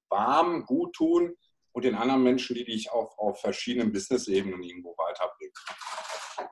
warm, 0.09 0.65
gut 0.65 0.93
tun 0.93 1.35
und 1.71 1.85
den 1.85 1.95
anderen 1.95 2.23
Menschen, 2.23 2.55
die 2.55 2.65
dich 2.65 2.91
auf, 2.91 3.17
auf 3.17 3.39
verschiedenen 3.39 3.91
Business-Ebenen 3.91 4.63
irgendwo 4.63 4.95
weiterbringen. 4.97 5.53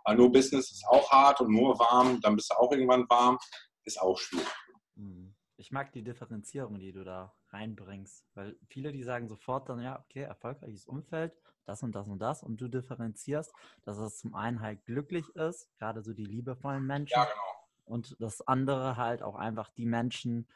Weil 0.05 0.15
nur 0.15 0.31
Business 0.31 0.71
ist 0.71 0.85
auch 0.87 1.09
hart 1.11 1.41
und 1.41 1.51
nur 1.51 1.77
warm, 1.79 2.21
dann 2.21 2.35
bist 2.35 2.51
du 2.51 2.55
auch 2.55 2.71
irgendwann 2.71 3.09
warm, 3.09 3.37
ist 3.83 3.99
auch 3.99 4.17
schwierig. 4.17 4.47
Hm. 4.95 5.33
Ich 5.59 5.71
mag 5.71 5.91
die 5.91 6.03
Differenzierung, 6.03 6.77
die 6.77 6.91
du 6.91 7.03
da 7.03 7.33
reinbringst, 7.49 8.27
weil 8.35 8.59
viele, 8.69 8.91
die 8.91 9.01
sagen 9.01 9.27
sofort 9.27 9.69
dann, 9.69 9.81
ja, 9.81 9.99
okay, 9.99 10.21
erfolgreiches 10.21 10.85
Umfeld, 10.85 11.33
das 11.67 11.83
und 11.83 11.93
das 11.93 12.07
und 12.07 12.19
das 12.19 12.43
und 12.43 12.61
du 12.61 12.67
differenzierst, 12.67 13.53
dass 13.83 13.97
es 13.97 14.17
zum 14.17 14.33
einen 14.33 14.61
halt 14.61 14.85
glücklich 14.85 15.27
ist, 15.35 15.69
gerade 15.77 16.01
so 16.01 16.13
die 16.13 16.25
liebevollen 16.25 16.85
Menschen. 16.85 17.19
Ja, 17.19 17.25
genau 17.25 17.57
und 17.87 18.15
das 18.19 18.45
andere 18.47 18.97
halt 18.97 19.23
auch 19.23 19.35
einfach 19.35 19.69
die 19.71 19.85
Menschen, 19.85 20.47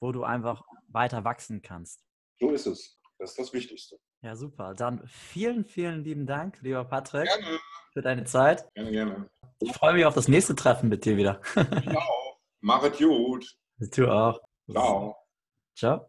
wo 0.00 0.12
du 0.12 0.24
einfach 0.24 0.62
weiter 0.88 1.24
wachsen 1.24 1.62
kannst. 1.62 2.04
So 2.40 2.50
ist 2.50 2.66
es. 2.66 2.98
Das 3.18 3.30
ist 3.30 3.38
das 3.38 3.52
Wichtigste. 3.52 3.98
Ja, 4.22 4.36
super. 4.36 4.74
Dann 4.74 5.06
vielen, 5.06 5.64
vielen 5.64 6.02
lieben 6.02 6.26
Dank, 6.26 6.58
lieber 6.62 6.84
Patrick, 6.84 7.28
gerne. 7.28 7.58
für 7.92 8.02
deine 8.02 8.24
Zeit. 8.24 8.72
Gerne, 8.74 8.90
gerne. 8.90 9.30
Ich 9.60 9.72
freue 9.72 9.94
mich 9.94 10.04
auf 10.04 10.14
das 10.14 10.28
nächste 10.28 10.54
Treffen 10.54 10.88
mit 10.88 11.04
dir 11.04 11.16
wieder. 11.16 11.40
ich 11.56 11.96
auch. 11.96 12.38
Mach 12.60 12.82
es 12.82 12.98
gut. 12.98 13.56
Du 13.78 14.08
auch. 14.08 14.40
Ciao. 14.70 15.16
Ciao. 15.76 16.06